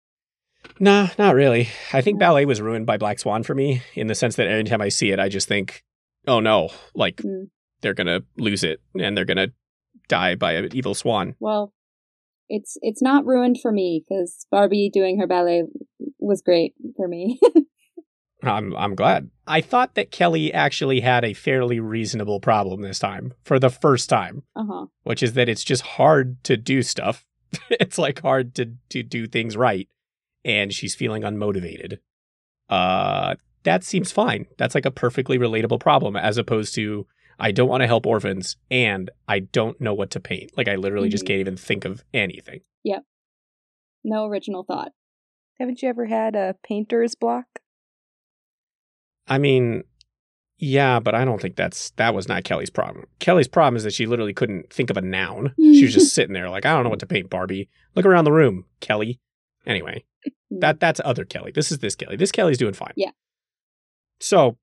Nah, 0.79 1.07
not 1.17 1.33
really. 1.33 1.69
I 1.91 2.01
think 2.01 2.15
No. 2.17 2.19
ballet 2.27 2.45
was 2.45 2.61
ruined 2.61 2.85
by 2.85 2.97
Black 2.97 3.17
Swan 3.19 3.41
for 3.43 3.55
me 3.55 3.81
in 3.95 4.07
the 4.07 4.13
sense 4.15 4.35
that 4.35 4.47
every 4.47 4.63
time 4.65 4.81
I 4.81 4.89
see 4.89 5.09
it, 5.11 5.19
I 5.19 5.27
just 5.27 5.47
think, 5.47 5.83
oh 6.27 6.39
no, 6.39 6.69
like 6.93 7.17
Mm. 7.17 7.49
they're 7.81 7.95
gonna 7.95 8.21
lose 8.37 8.63
it 8.63 8.79
and 8.99 9.17
they're 9.17 9.25
gonna 9.25 9.53
die 10.07 10.35
by 10.35 10.53
an 10.53 10.69
evil 10.75 10.93
swan. 10.93 11.35
Well, 11.39 11.73
it's 12.47 12.77
it's 12.81 13.01
not 13.01 13.25
ruined 13.25 13.57
for 13.59 13.71
me 13.71 14.03
because 14.07 14.45
Barbie 14.51 14.89
doing 14.93 15.19
her 15.19 15.25
ballet 15.25 15.63
was 16.19 16.41
great 16.43 16.75
for 16.95 17.07
me. 17.07 17.39
I'm 18.43 18.75
I'm 18.75 18.95
glad. 18.95 19.29
I 19.47 19.61
thought 19.61 19.95
that 19.95 20.11
Kelly 20.11 20.53
actually 20.53 21.01
had 21.01 21.23
a 21.25 21.33
fairly 21.33 21.79
reasonable 21.79 22.39
problem 22.39 22.81
this 22.81 22.99
time 22.99 23.33
for 23.43 23.59
the 23.59 23.69
first 23.69 24.09
time, 24.09 24.43
uh 24.55 24.63
huh. 24.67 24.85
which 25.03 25.21
is 25.21 25.33
that 25.33 25.49
it's 25.49 25.63
just 25.63 25.81
hard 25.83 26.43
to 26.45 26.57
do 26.57 26.81
stuff. 26.81 27.25
it's 27.69 27.97
like 27.97 28.21
hard 28.21 28.55
to 28.55 28.73
to 28.89 29.03
do 29.03 29.27
things 29.27 29.55
right, 29.57 29.87
and 30.45 30.73
she's 30.73 30.95
feeling 30.95 31.23
unmotivated. 31.23 31.99
Uh, 32.69 33.35
that 33.63 33.83
seems 33.83 34.11
fine. 34.11 34.47
That's 34.57 34.73
like 34.75 34.85
a 34.85 34.91
perfectly 34.91 35.37
relatable 35.37 35.79
problem, 35.79 36.15
as 36.15 36.37
opposed 36.37 36.73
to 36.75 37.05
I 37.39 37.51
don't 37.51 37.69
want 37.69 37.81
to 37.81 37.87
help 37.87 38.05
orphans 38.05 38.55
and 38.69 39.09
I 39.27 39.39
don't 39.39 39.79
know 39.81 39.93
what 39.93 40.11
to 40.11 40.19
paint. 40.19 40.51
Like 40.57 40.67
I 40.67 40.75
literally 40.75 41.09
just 41.09 41.23
Mhm. 41.25 41.27
can't 41.27 41.39
even 41.41 41.57
think 41.57 41.85
of 41.85 42.03
anything. 42.13 42.61
Yep. 42.83 43.03
No 44.03 44.25
original 44.25 44.63
thought. 44.63 44.91
Haven't 45.59 45.81
you 45.81 45.89
ever 45.89 46.05
had 46.05 46.35
a 46.35 46.55
painter's 46.63 47.13
block? 47.15 47.45
I 49.31 49.37
mean, 49.37 49.83
yeah, 50.57 50.99
but 50.99 51.15
I 51.15 51.23
don't 51.25 51.41
think 51.41 51.55
that's 51.55 51.91
that 51.91 52.13
was 52.13 52.27
not 52.27 52.43
Kelly's 52.43 52.69
problem. 52.69 53.05
Kelly's 53.19 53.47
problem 53.47 53.77
is 53.77 53.83
that 53.83 53.93
she 53.93 54.05
literally 54.05 54.33
couldn't 54.33 54.71
think 54.71 54.89
of 54.89 54.97
a 54.97 55.01
noun. 55.01 55.53
She 55.57 55.83
was 55.83 55.93
just 55.93 56.13
sitting 56.13 56.33
there 56.33 56.49
like, 56.49 56.65
I 56.65 56.73
don't 56.73 56.83
know 56.83 56.89
what 56.89 56.99
to 56.99 57.05
paint, 57.07 57.29
Barbie. 57.29 57.69
Look 57.95 58.05
around 58.05 58.25
the 58.25 58.31
room, 58.33 58.65
Kelly. 58.81 59.19
Anyway, 59.65 60.03
that 60.51 60.79
that's 60.79 60.99
other 61.05 61.23
Kelly. 61.25 61.51
This 61.53 61.71
is 61.71 61.79
this 61.79 61.95
Kelly. 61.95 62.17
This 62.17 62.31
Kelly's 62.31 62.57
doing 62.57 62.73
fine. 62.73 62.93
Yeah. 62.95 63.11
So 64.19 64.57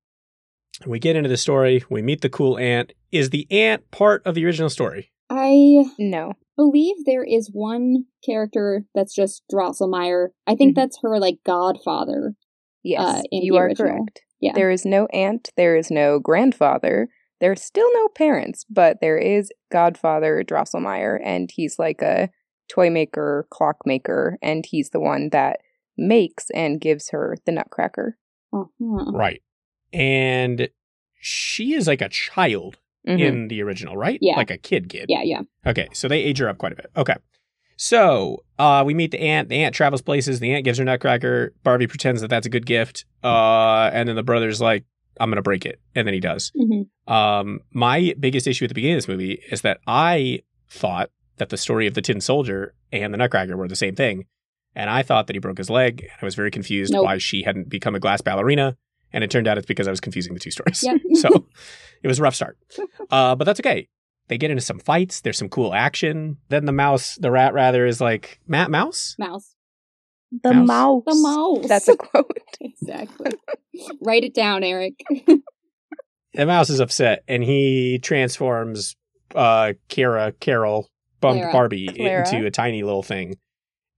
we 0.87 0.99
get 0.99 1.17
into 1.17 1.29
the 1.29 1.37
story. 1.37 1.83
We 1.91 2.03
meet 2.03 2.21
the 2.21 2.29
cool 2.29 2.59
aunt. 2.59 2.93
Is 3.11 3.31
the 3.31 3.47
aunt 3.51 3.91
part 3.91 4.25
of 4.27 4.35
the 4.35 4.45
original 4.45 4.71
story? 4.71 5.11
I 5.31 5.85
No. 5.99 6.35
believe 6.57 7.05
there 7.05 7.25
is 7.25 7.51
one 7.53 8.05
character 8.25 8.85
that's 8.95 9.15
just 9.15 9.43
Drosselmeyer. 9.53 10.29
I 10.47 10.55
think 10.55 10.73
Mhm. 10.73 10.77
that's 10.77 10.99
her 11.03 11.19
like 11.19 11.39
godfather. 11.45 12.35
Yes, 12.83 13.01
Uh, 13.03 13.23
in 13.33 13.43
you 13.43 13.53
the 13.55 13.59
are 13.59 13.67
original. 13.67 13.89
correct. 14.05 14.21
Yeah. 14.41 14.53
There 14.55 14.71
is 14.71 14.85
no 14.85 15.07
aunt, 15.07 15.51
there 15.57 15.77
is 15.77 15.91
no 15.91 16.19
grandfather, 16.19 17.09
there's 17.41 17.63
still 17.63 17.89
no 17.95 18.09
parents, 18.09 18.65
but 18.69 18.99
there 19.01 19.19
is 19.19 19.51
Godfather 19.71 20.43
Drosselmeyer, 20.47 21.19
and 21.25 21.51
he's 21.53 21.79
like 21.79 22.03
a 22.03 22.31
toy 22.69 22.91
maker, 22.91 23.47
clock 23.51 23.79
maker, 23.87 24.39
and 24.43 24.65
he's 24.67 24.91
the 24.91 25.01
one 25.01 25.31
that 25.31 25.61
makes 25.97 26.51
and 26.51 26.81
gives 26.81 27.11
her 27.11 27.37
the 27.47 27.53
Nutcracker. 27.53 28.17
Uh-huh. 28.53 29.13
Right. 29.13 29.43
And 29.93 30.69
she 31.21 31.75
is 31.75 31.87
like 31.87 32.01
a 32.01 32.09
child 32.09 32.79
Mhm. 33.07 33.21
in 33.21 33.49
the 33.49 33.63
original, 33.63 33.97
right? 33.97 34.19
Yeah. 34.21 34.37
Like 34.37 34.51
a 34.51 34.59
kid 34.59 34.89
kid. 34.89 35.07
Yeah, 35.09 35.23
yeah. 35.23 35.41
Okay, 35.67 35.89
so 35.93 36.09
they 36.09 36.23
age 36.23 36.39
her 36.39 36.49
up 36.49 36.59
quite 36.59 36.73
a 36.73 36.77
bit. 36.77 36.91
Okay. 36.97 37.15
So 37.81 38.43
uh, 38.59 38.83
we 38.85 38.93
meet 38.93 39.13
the 39.13 39.21
aunt. 39.21 39.49
The 39.49 39.57
aunt 39.63 39.73
travels 39.75 40.03
places. 40.03 40.41
The 40.41 40.53
aunt 40.53 40.65
gives 40.65 40.79
her 40.79 40.85
Nutcracker. 40.85 41.55
Barbie 41.63 41.87
pretends 41.87 42.21
that 42.21 42.29
that's 42.29 42.45
a 42.47 42.51
good 42.51 42.67
gift. 42.67 43.05
Uh, 43.23 43.89
and 43.93 44.09
then 44.09 44.17
the 44.17 44.23
brother's 44.25 44.61
like, 44.61 44.85
I'm 45.21 45.31
going 45.31 45.37
to 45.37 45.43
break 45.43 45.65
it. 45.65 45.81
And 45.95 46.07
then 46.07 46.13
he 46.13 46.21
does. 46.21 46.51
hmm 46.57 46.83
Um, 47.13 47.61
my 47.73 48.15
biggest 48.19 48.47
issue 48.49 48.65
at 48.65 48.69
the 48.69 48.75
beginning 48.75 48.97
of 48.97 49.03
this 49.03 49.09
movie 49.09 49.41
is 49.51 49.61
that 49.63 49.79
I 49.87 50.43
thought 50.69 51.11
that 51.37 51.51
the 51.51 51.57
story 51.57 51.87
of 51.87 51.95
the 51.95 52.03
Tin 52.03 52.21
Soldier 52.21 52.75
and 52.93 53.15
the 53.15 53.19
Nutcracker 53.19 53.57
were 53.57 53.69
the 53.69 53.77
same 53.77 53.95
thing. 53.95 54.27
And 54.75 54.91
I 54.91 55.03
thought 55.05 55.29
that 55.29 55.35
he 55.37 55.41
broke 55.41 55.59
his 55.59 55.71
leg. 55.71 56.09
I 56.21 56.25
was 56.25 56.35
very 56.35 56.51
confused 56.51 56.93
Nope. 56.93 57.05
why 57.05 57.19
she 57.19 57.43
hadn't 57.45 57.69
become 57.69 57.95
a 57.95 58.01
glass 58.01 58.21
ballerina. 58.21 58.77
And 59.13 59.23
it 59.25 59.31
turned 59.31 59.47
out 59.49 59.57
it's 59.57 59.67
because 59.67 59.87
I 59.89 59.91
was 59.91 60.01
confusing 60.01 60.35
the 60.35 60.41
two 60.41 60.51
stories. 60.51 60.83
Yep. 60.83 61.01
so 61.15 61.47
it 62.03 62.09
was 62.09 62.19
a 62.19 62.23
rough 62.23 62.35
start. 62.35 62.59
Uh, 63.11 63.35
but 63.37 63.45
that's 63.45 63.61
okay. 63.61 63.89
They 64.29 64.39
get 64.39 64.51
into 64.51 64.63
some 64.63 64.79
fights. 64.79 65.21
There's 65.21 65.39
some 65.39 65.49
cool 65.49 65.75
action. 65.75 66.37
Then 66.49 66.67
the 66.67 66.73
mouse, 66.73 67.17
the 67.17 67.31
rat 67.31 67.55
rather, 67.55 67.87
is 67.87 68.01
like, 68.01 68.41
Matt 68.47 68.71
Mouse? 68.71 69.17
Mouse. 69.19 69.55
The 70.43 70.53
Mouse. 70.53 70.67
mouse. 70.67 71.03
The 71.07 71.15
mouse. 71.15 71.69
That's 71.69 71.89
a 71.89 71.97
quote. 71.97 72.39
exactly. 72.61 73.33
Write 74.03 74.25
it 74.25 74.35
down, 74.35 74.63
Eric. 74.63 74.95
The 76.35 76.47
mouse 76.47 76.71
is 76.71 76.79
upset 76.79 77.25
and 77.27 77.43
he 77.43 77.99
transforms 78.01 78.95
uh 79.35 79.73
Kara, 79.89 80.33
Carol, 80.39 80.89
bump 81.21 81.39
Clara. 81.41 81.53
Barbie 81.53 81.89
Clara. 81.89 82.33
into 82.33 82.47
a 82.47 82.51
tiny 82.51 82.83
little 82.85 83.03
thing. 83.03 83.39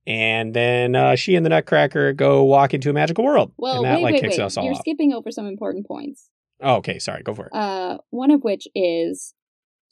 And 0.07 0.55
then 0.55 0.95
uh, 0.95 1.17
she 1.17 1.35
and 1.35 1.45
the 1.45 1.51
Nutcracker 1.51 2.15
go 2.15 2.45
walk 2.45 2.73
into 2.73 2.89
a 2.89 2.93
magical 2.95 3.25
world. 3.25 3.53
Well, 3.59 3.77
and 3.77 3.85
that 3.85 3.97
wait, 3.97 4.03
like 4.03 4.13
wait, 4.15 4.23
kicks 4.23 4.39
wait. 4.39 4.45
us 4.45 4.57
all 4.57 4.65
You're 4.65 4.75
off. 4.75 4.81
skipping 4.81 5.13
over 5.13 5.31
some 5.31 5.47
important 5.47 5.87
points. 5.87 6.31
Oh, 6.63 6.77
okay, 6.77 6.99
sorry, 6.99 7.23
go 7.23 7.35
for 7.35 7.47
it. 7.47 7.53
Uh, 7.55 7.99
one 8.09 8.31
of 8.31 8.43
which 8.43 8.67
is 8.75 9.35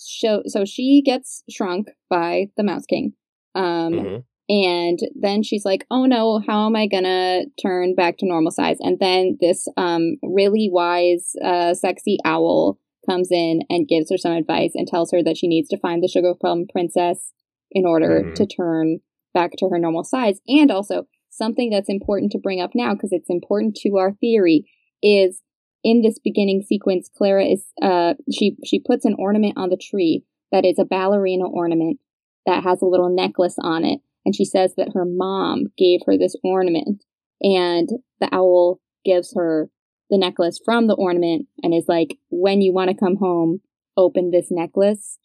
show. 0.07 0.43
So 0.47 0.65
she 0.65 1.03
gets 1.05 1.43
shrunk 1.51 1.89
by 2.11 2.47
the 2.57 2.65
Mouse 2.65 2.87
King. 2.87 3.15
Um, 3.55 3.93
Mhm. 3.99 4.25
and 4.49 4.99
then 5.15 5.43
she's 5.43 5.65
like, 5.65 5.85
"Oh 5.91 6.07
no, 6.07 6.41
how 6.47 6.67
am 6.67 6.77
I 6.77 6.87
gonna 6.87 7.45
turn 7.61 7.95
back 7.95 8.19
to 8.19 8.27
normal 8.27 8.51
size?" 8.53 8.79
And 8.81 8.99
then 8.99 9.37
this 9.41 9.67
um 9.77 10.17
really 10.23 10.69
wise, 10.71 11.33
uh, 11.43 11.75
sexy 11.75 12.19
owl 12.25 12.79
comes 13.09 13.31
in 13.33 13.61
and 13.71 13.89
gives 13.89 14.11
her 14.11 14.19
some 14.19 14.33
advice 14.33 14.73
and 14.75 14.87
tells 14.87 15.11
her 15.13 15.23
that 15.23 15.37
she 15.37 15.49
needs 15.49 15.69
to 15.71 15.79
find 15.79 16.03
the 16.03 16.09
sugar 16.09 16.35
plum 16.39 16.67
princess 16.71 17.33
in 17.71 17.87
order 17.87 18.25
Mhm. 18.25 18.35
to 18.35 18.47
turn 18.47 19.01
back 19.35 19.53
to 19.59 19.69
her 19.69 19.79
normal 19.79 20.05
size. 20.05 20.41
And 20.47 20.71
also 20.71 21.07
something 21.31 21.71
that's 21.71 21.89
important 21.89 22.33
to 22.33 22.39
bring 22.39 22.61
up 22.61 22.73
now 22.75 22.95
because 22.95 23.13
it's 23.13 23.31
important 23.31 23.77
to 23.77 23.97
our 23.97 24.13
theory 24.15 24.65
is 25.03 25.43
in 25.85 26.03
this 26.03 26.19
beginning 26.19 26.63
sequence, 26.63 27.09
Clara 27.17 27.45
is 27.45 27.65
uh 27.83 28.15
she 28.33 28.57
she 28.65 28.79
puts 28.81 29.05
an 29.05 29.15
ornament 29.19 29.55
on 29.57 29.69
the 29.71 29.77
tree 29.77 30.25
that 30.53 30.65
is 30.65 30.79
a 30.79 30.85
ballerina 30.85 31.47
ornament 31.47 31.99
that 32.47 32.63
has 32.65 32.81
a 32.83 32.87
little 32.87 33.15
necklace 33.15 33.57
on 33.61 33.85
it 33.85 34.01
and 34.25 34.35
she 34.35 34.45
says 34.45 34.75
that 34.77 34.93
her 34.95 35.05
mom 35.05 35.67
gave 35.77 36.01
her 36.07 36.17
this 36.17 36.35
ornament 36.43 37.05
and 37.43 37.89
the 38.21 38.29
owl 38.33 38.81
gives 39.05 39.35
her 39.35 39.69
the 40.11 40.17
necklace 40.19 40.59
from 40.65 40.87
the 40.87 40.95
ornament 40.95 41.47
and 41.63 41.75
is 41.75 41.85
like 41.87 42.17
when 42.31 42.61
you 42.63 42.73
want 42.73 42.89
to 42.91 42.97
come 42.97 43.17
home 43.17 43.61
open 43.97 44.31
this 44.31 44.47
necklace 44.51 45.19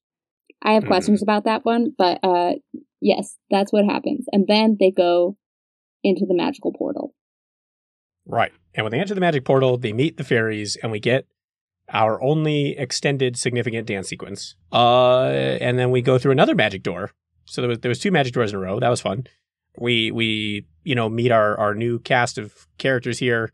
i 0.62 0.74
have 0.74 0.84
Mhm. 0.84 0.88
questions 0.88 1.24
about 1.24 1.46
that 1.46 1.64
one 1.64 1.94
but 1.98 2.20
uh 2.24 2.54
yes 3.00 3.38
that's 3.50 3.72
what 3.72 3.86
happens 3.86 4.26
and 4.34 4.46
then 4.48 4.76
they 4.80 4.92
go 4.92 5.38
into 6.04 6.26
the 6.26 6.36
magical 6.36 6.74
portal 6.74 7.14
Right. 8.26 8.52
And 8.74 8.84
when 8.84 8.92
they 8.92 9.00
enter 9.00 9.14
the 9.14 9.22
magic 9.22 9.46
portal, 9.46 9.78
they 9.78 9.94
meet 9.94 10.18
the 10.18 10.24
fairies, 10.24 10.76
and 10.78 10.92
we 10.92 11.00
get 11.00 11.28
our 11.90 12.22
only 12.22 12.78
extended 12.78 13.38
significant 13.38 13.88
dance 13.88 14.08
sequence. 14.08 14.56
Uh, 14.72 15.28
and 15.28 15.78
then 15.78 15.92
we 15.92 16.02
go 16.02 16.18
through 16.18 16.32
another 16.32 16.56
magic 16.56 16.84
door. 16.84 17.12
So 17.46 17.62
there 17.62 17.70
was 17.70 17.80
there 17.80 17.90
was 17.90 18.00
two 18.00 18.12
magic 18.12 18.34
doors 18.34 18.52
in 18.52 18.58
a 18.58 18.60
row. 18.60 18.80
That 18.80 18.90
was 18.90 19.02
fun. 19.02 19.28
We 19.78 20.12
we 20.12 20.66
you 20.84 20.96
know 20.96 21.10
meet 21.10 21.32
our 21.32 21.58
our 21.58 21.76
new 21.76 22.00
cast 22.00 22.38
of 22.38 22.68
characters 22.78 23.20
here, 23.20 23.52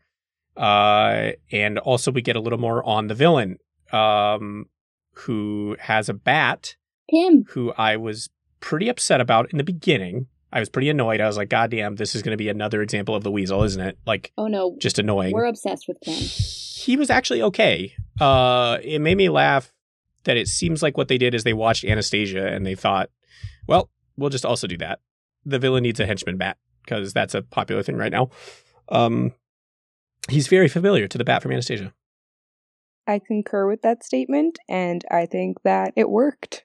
uh, 0.56 1.30
and 1.50 1.78
also 1.78 2.12
we 2.12 2.22
get 2.22 2.36
a 2.36 2.40
little 2.40 2.58
more 2.58 2.84
on 2.84 3.08
the 3.08 3.14
villain, 3.14 3.58
um, 3.92 4.66
who 5.14 5.76
has 5.80 6.08
a 6.08 6.14
bat 6.14 6.76
Pimm 7.10 7.44
who 7.50 7.72
I 7.72 7.96
was 7.96 8.30
pretty 8.60 8.88
upset 8.88 9.20
about 9.20 9.50
in 9.50 9.58
the 9.58 9.64
beginning. 9.64 10.26
I 10.52 10.60
was 10.60 10.68
pretty 10.68 10.88
annoyed. 10.88 11.20
I 11.20 11.26
was 11.26 11.36
like, 11.36 11.48
God 11.48 11.70
damn, 11.70 11.96
this 11.96 12.14
is 12.14 12.22
going 12.22 12.32
to 12.32 12.36
be 12.36 12.48
another 12.48 12.82
example 12.82 13.14
of 13.14 13.22
the 13.22 13.30
weasel, 13.30 13.62
isn't 13.62 13.80
it? 13.80 13.98
Like, 14.06 14.32
oh 14.36 14.46
no 14.46 14.76
just 14.78 14.98
annoying. 14.98 15.32
we're 15.32 15.44
obsessed 15.44 15.86
with 15.88 16.00
Pimm 16.00 16.14
He 16.14 16.96
was 16.96 17.10
actually 17.10 17.42
okay. 17.42 17.94
Uh, 18.20 18.78
it 18.82 19.00
made 19.00 19.16
me 19.16 19.28
laugh 19.28 19.72
that 20.24 20.36
it 20.36 20.48
seems 20.48 20.82
like 20.82 20.96
what 20.96 21.08
they 21.08 21.18
did 21.18 21.34
is 21.34 21.44
they 21.44 21.52
watched 21.52 21.84
Anastasia 21.84 22.46
and 22.46 22.66
they 22.66 22.74
thought, 22.74 23.10
well, 23.66 23.90
we'll 24.16 24.30
just 24.30 24.44
also 24.44 24.66
do 24.66 24.76
that. 24.78 25.00
The 25.44 25.58
villain 25.58 25.82
needs 25.82 26.00
a 26.00 26.06
henchman 26.06 26.36
bat 26.36 26.58
because 26.84 27.12
that's 27.12 27.34
a 27.34 27.42
popular 27.42 27.82
thing 27.82 27.96
right 27.96 28.12
now. 28.12 28.30
Um, 28.90 29.32
he's 30.28 30.48
very 30.48 30.68
familiar 30.68 31.08
to 31.08 31.18
the 31.18 31.24
bat 31.24 31.42
from 31.42 31.52
Anastasia. 31.52 31.94
I 33.06 33.18
concur 33.18 33.66
with 33.66 33.82
that 33.82 34.04
statement, 34.04 34.58
and 34.68 35.04
I 35.10 35.26
think 35.26 35.62
that 35.62 35.92
it 35.96 36.10
worked. 36.10 36.64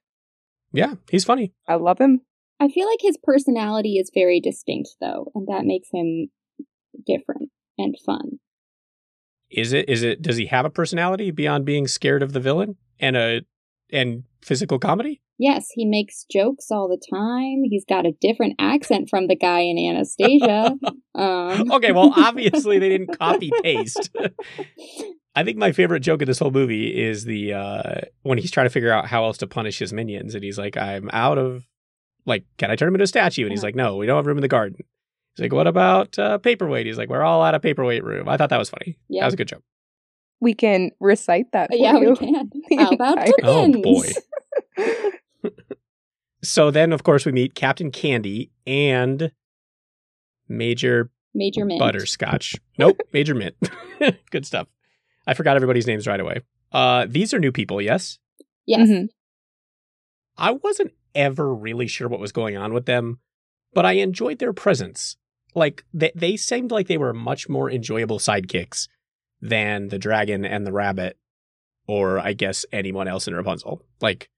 Yeah, 0.71 0.95
he's 1.09 1.23
funny. 1.23 1.53
I 1.67 1.75
love 1.75 1.99
him. 1.99 2.21
I 2.59 2.69
feel 2.69 2.87
like 2.87 2.99
his 3.01 3.17
personality 3.21 3.97
is 3.97 4.11
very 4.13 4.39
distinct 4.39 4.95
though, 5.01 5.31
and 5.35 5.47
that 5.47 5.65
makes 5.65 5.89
him 5.91 6.29
different 7.05 7.49
and 7.77 7.95
fun. 8.05 8.39
Is 9.49 9.73
it? 9.73 9.89
Is 9.89 10.03
it? 10.03 10.21
Does 10.21 10.37
he 10.37 10.47
have 10.47 10.65
a 10.65 10.69
personality 10.69 11.31
beyond 11.31 11.65
being 11.65 11.87
scared 11.87 12.23
of 12.23 12.33
the 12.33 12.39
villain 12.39 12.77
and 12.99 13.15
a 13.15 13.41
and 13.91 14.23
physical 14.41 14.79
comedy? 14.79 15.21
Yes, 15.37 15.67
he 15.73 15.85
makes 15.85 16.25
jokes 16.31 16.67
all 16.71 16.87
the 16.87 17.01
time. 17.13 17.63
He's 17.69 17.83
got 17.83 18.05
a 18.05 18.13
different 18.21 18.55
accent 18.57 19.09
from 19.09 19.27
the 19.27 19.35
guy 19.35 19.59
in 19.59 19.77
Anastasia. 19.77 20.77
um, 21.15 21.71
okay, 21.73 21.91
well, 21.91 22.13
obviously 22.15 22.79
they 22.79 22.89
didn't 22.89 23.17
copy 23.19 23.51
paste. 23.61 24.09
I 25.35 25.43
think 25.43 25.57
my 25.57 25.73
favorite 25.73 25.99
joke 25.99 26.21
in 26.21 26.27
this 26.27 26.39
whole 26.39 26.51
movie 26.51 26.87
is 26.87 27.25
the 27.25 27.53
uh 27.53 28.01
when 28.23 28.37
he's 28.37 28.51
trying 28.51 28.65
to 28.67 28.71
figure 28.71 28.91
out 28.91 29.07
how 29.07 29.25
else 29.25 29.37
to 29.39 29.47
punish 29.47 29.79
his 29.79 29.91
minions, 29.91 30.35
and 30.35 30.43
he's 30.43 30.57
like, 30.57 30.77
"I'm 30.77 31.09
out 31.11 31.37
of 31.37 31.65
like, 32.25 32.43
can 32.57 32.71
I 32.71 32.75
turn 32.75 32.87
him 32.89 32.95
into 32.95 33.03
a 33.03 33.07
statue?" 33.07 33.43
And 33.43 33.51
he's 33.51 33.59
Uh-huh. 33.59 33.67
like, 33.67 33.75
"No, 33.75 33.97
we 33.97 34.05
don't 34.05 34.17
have 34.17 34.25
room 34.25 34.37
in 34.37 34.41
the 34.41 34.47
garden." 34.47 34.77
He's 35.35 35.43
like, 35.43 35.53
"What 35.53 35.67
about 35.67 36.17
uh, 36.19 36.37
paperweight?" 36.39 36.85
He's 36.85 36.97
like, 36.97 37.09
"We're 37.09 37.23
all 37.23 37.41
out 37.43 37.55
of 37.55 37.61
paperweight 37.61 38.03
room." 38.03 38.27
I 38.29 38.37
thought 38.37 38.49
that 38.49 38.59
was 38.59 38.69
funny. 38.69 38.97
Yeah. 39.09 39.21
That 39.21 39.27
was 39.27 39.33
a 39.33 39.37
good 39.37 39.47
joke. 39.47 39.63
We 40.41 40.53
can 40.53 40.91
recite 40.99 41.51
that. 41.53 41.69
For 41.71 41.77
yeah, 41.77 41.97
you. 41.97 42.09
we 42.11 42.15
can. 42.17 42.49
The 42.69 42.75
How 42.79 42.89
about 42.89 43.17
entire- 43.17 43.33
Oh, 43.43 43.71
boy. 43.81 44.07
So 46.43 46.69
then, 46.69 46.93
of 46.93 47.01
course, 47.03 47.25
we 47.25 47.31
meet 47.31 47.55
Captain 47.55 47.89
Candy 47.89 48.51
and 48.67 49.31
Major 50.47 51.09
Major 51.33 51.65
Mint. 51.65 51.79
Butterscotch. 51.79 52.55
Nope, 52.77 53.01
Major 53.13 53.33
Mint. 53.33 53.55
Good 54.29 54.45
stuff. 54.45 54.67
I 55.25 55.33
forgot 55.33 55.55
everybody's 55.55 55.87
names 55.87 56.05
right 56.05 56.19
away. 56.19 56.41
Uh, 56.71 57.07
these 57.09 57.33
are 57.33 57.39
new 57.39 57.51
people, 57.51 57.81
yes? 57.81 58.19
Yes. 58.67 58.87
Mhm. 58.87 59.07
I 60.37 60.51
wasn't 60.51 60.91
ever 61.15 61.53
really 61.53 61.87
sure 61.87 62.07
what 62.07 62.19
was 62.19 62.31
going 62.31 62.57
on 62.57 62.73
with 62.73 62.85
them, 62.85 63.19
but 63.73 63.85
I 63.85 63.93
enjoyed 63.93 64.39
their 64.39 64.53
presence. 64.53 65.17
Like 65.55 65.85
they 65.93 66.11
they 66.13 66.37
seemed 66.37 66.71
like 66.71 66.87
they 66.87 66.97
were 66.97 67.13
much 67.13 67.47
more 67.47 67.71
enjoyable 67.71 68.19
sidekicks 68.19 68.87
than 69.41 69.87
the 69.87 69.99
dragon 69.99 70.45
and 70.45 70.67
the 70.67 70.73
rabbit, 70.73 71.17
or 71.87 72.19
I 72.19 72.33
guess 72.33 72.65
anyone 72.71 73.07
else 73.07 73.27
in 73.27 73.35
Rapunzel. 73.35 73.81
Like 74.01 74.29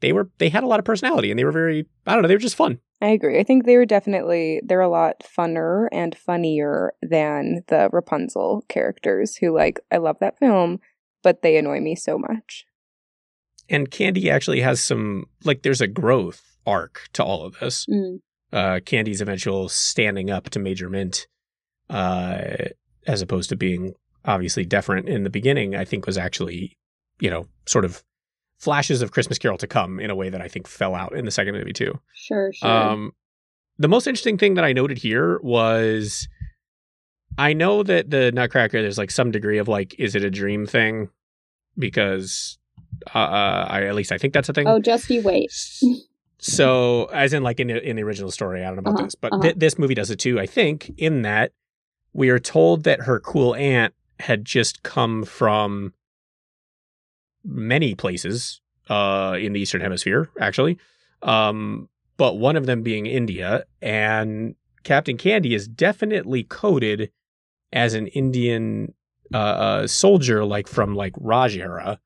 they 0.00 0.12
were 0.12 0.30
they 0.38 0.50
had 0.50 0.64
a 0.64 0.66
lot 0.66 0.78
of 0.78 0.84
personality 0.84 1.30
and 1.30 1.38
they 1.38 1.44
were 1.44 1.52
very 1.52 1.86
I 2.06 2.12
don't 2.12 2.22
know, 2.22 2.28
they 2.28 2.34
were 2.34 2.40
just 2.40 2.56
fun. 2.56 2.80
I 3.00 3.08
agree. 3.08 3.40
I 3.40 3.44
think 3.44 3.64
they 3.64 3.76
were 3.76 3.86
definitely 3.86 4.60
they're 4.64 4.80
a 4.80 4.88
lot 4.88 5.24
funner 5.24 5.88
and 5.90 6.14
funnier 6.14 6.92
than 7.00 7.62
the 7.68 7.88
Rapunzel 7.90 8.64
characters 8.68 9.36
who 9.36 9.54
like 9.54 9.80
I 9.90 9.96
love 9.96 10.18
that 10.20 10.38
film, 10.38 10.80
but 11.22 11.42
they 11.42 11.56
annoy 11.56 11.80
me 11.80 11.94
so 11.94 12.18
much. 12.18 12.66
And 13.72 13.90
Candy 13.90 14.30
actually 14.30 14.60
has 14.60 14.82
some 14.82 15.24
like 15.44 15.62
there's 15.62 15.80
a 15.80 15.86
growth 15.88 16.56
arc 16.66 17.08
to 17.14 17.24
all 17.24 17.44
of 17.44 17.58
this. 17.58 17.86
Mm. 17.86 18.20
uh, 18.52 18.80
Candy's 18.84 19.20
eventual 19.20 19.68
standing 19.68 20.30
up 20.30 20.50
to 20.50 20.58
Major 20.58 20.88
Mint, 20.88 21.26
uh, 21.90 22.68
as 23.06 23.22
opposed 23.22 23.48
to 23.48 23.56
being 23.56 23.94
obviously 24.24 24.64
deferent 24.64 25.08
in 25.08 25.24
the 25.24 25.30
beginning, 25.30 25.74
I 25.74 25.84
think 25.84 26.06
was 26.06 26.18
actually, 26.18 26.76
you 27.18 27.30
know, 27.30 27.46
sort 27.66 27.84
of 27.84 28.04
flashes 28.58 29.02
of 29.02 29.10
Christmas 29.10 29.38
Carol 29.38 29.58
to 29.58 29.66
come 29.66 29.98
in 29.98 30.10
a 30.10 30.14
way 30.14 30.28
that 30.28 30.40
I 30.40 30.48
think 30.48 30.68
fell 30.68 30.94
out 30.94 31.16
in 31.16 31.24
the 31.24 31.32
second 31.32 31.54
movie 31.54 31.72
too. 31.72 31.98
Sure, 32.14 32.52
sure. 32.52 32.70
Um, 32.70 33.12
the 33.78 33.88
most 33.88 34.06
interesting 34.06 34.38
thing 34.38 34.54
that 34.54 34.64
I 34.64 34.72
noted 34.72 34.98
here 34.98 35.40
was 35.42 36.28
I 37.38 37.54
know 37.54 37.82
that 37.82 38.10
the 38.10 38.30
Nutcracker, 38.32 38.82
there's 38.82 38.98
like 38.98 39.10
some 39.10 39.30
degree 39.30 39.58
of 39.58 39.66
like, 39.66 39.94
is 39.98 40.14
it 40.14 40.22
a 40.22 40.30
dream 40.30 40.66
thing? 40.66 41.08
Because 41.76 42.58
uh, 43.14 43.18
uh, 43.18 43.66
I 43.68 43.82
at 43.84 43.94
least 43.94 44.12
I 44.12 44.18
think 44.18 44.32
that's 44.34 44.48
a 44.48 44.52
thing. 44.52 44.66
oh, 44.66 44.78
just 44.80 45.08
you 45.10 45.22
wait. 45.22 45.50
So, 46.38 47.04
as 47.12 47.32
in 47.32 47.42
like 47.44 47.60
in 47.60 47.68
the, 47.68 47.80
in 47.88 47.94
the 47.96 48.02
original 48.02 48.30
story, 48.32 48.62
I 48.62 48.66
don't 48.66 48.76
know 48.76 48.80
about 48.80 48.94
Uh-huh, 48.94 49.04
this, 49.04 49.14
but 49.14 49.32
uh-huh. 49.32 49.42
thi- 49.42 49.52
this 49.56 49.78
movie 49.78 49.94
does 49.94 50.10
it 50.10 50.16
too. 50.18 50.40
I 50.40 50.46
think 50.46 50.90
in 50.98 51.22
that 51.22 51.52
we 52.12 52.30
are 52.30 52.40
told 52.40 52.82
that 52.84 53.02
her 53.02 53.20
cool 53.20 53.54
aunt 53.54 53.94
had 54.18 54.44
just 54.44 54.82
come 54.82 55.24
from 55.24 55.92
many 57.44 57.94
places 57.94 58.60
uh, 58.88 59.36
in 59.40 59.52
the 59.52 59.60
Eastern 59.60 59.80
Hemisphere, 59.80 60.30
actually, 60.40 60.78
um, 61.22 61.88
but 62.16 62.38
one 62.38 62.56
of 62.56 62.66
them 62.66 62.82
being 62.82 63.06
India, 63.06 63.64
and 63.80 64.54
Captain 64.84 65.16
Candy 65.16 65.54
is 65.54 65.66
definitely 65.68 66.42
coded 66.42 67.10
as 67.72 67.94
an 67.94 68.08
Indian 68.08 68.94
uh, 69.32 69.36
uh, 69.38 69.86
soldier, 69.86 70.44
like 70.44 70.66
from 70.66 70.94
like 70.94 71.14
Raj 71.18 71.56
era. 71.56 72.00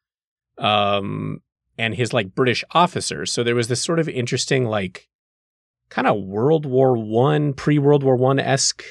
Um, 0.59 1.43
and 1.79 1.95
his 1.95 2.13
like 2.13 2.35
British 2.35 2.65
officers. 2.71 3.33
So 3.33 3.43
there 3.43 3.55
was 3.55 3.69
this 3.69 3.83
sort 3.83 3.99
of 3.99 4.09
interesting 4.09 4.65
like 4.65 5.09
kind 5.89 6.07
of 6.07 6.23
World 6.23 6.67
War 6.67 6.97
One, 6.97 7.53
pre 7.53 7.79
World 7.79 8.03
War 8.03 8.17
One 8.17 8.39
esque 8.39 8.85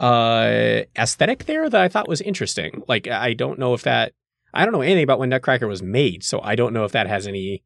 uh 0.00 0.82
aesthetic 0.98 1.44
there 1.44 1.70
that 1.70 1.80
I 1.80 1.88
thought 1.88 2.08
was 2.08 2.20
interesting. 2.20 2.82
Like 2.88 3.06
I 3.06 3.34
don't 3.34 3.58
know 3.58 3.74
if 3.74 3.82
that 3.82 4.12
I 4.54 4.64
don't 4.64 4.72
know 4.72 4.80
anything 4.80 5.04
about 5.04 5.18
when 5.18 5.28
Nutcracker 5.28 5.68
was 5.68 5.82
made, 5.82 6.24
so 6.24 6.40
I 6.42 6.56
don't 6.56 6.72
know 6.72 6.84
if 6.84 6.92
that 6.92 7.06
has 7.06 7.26
any 7.26 7.62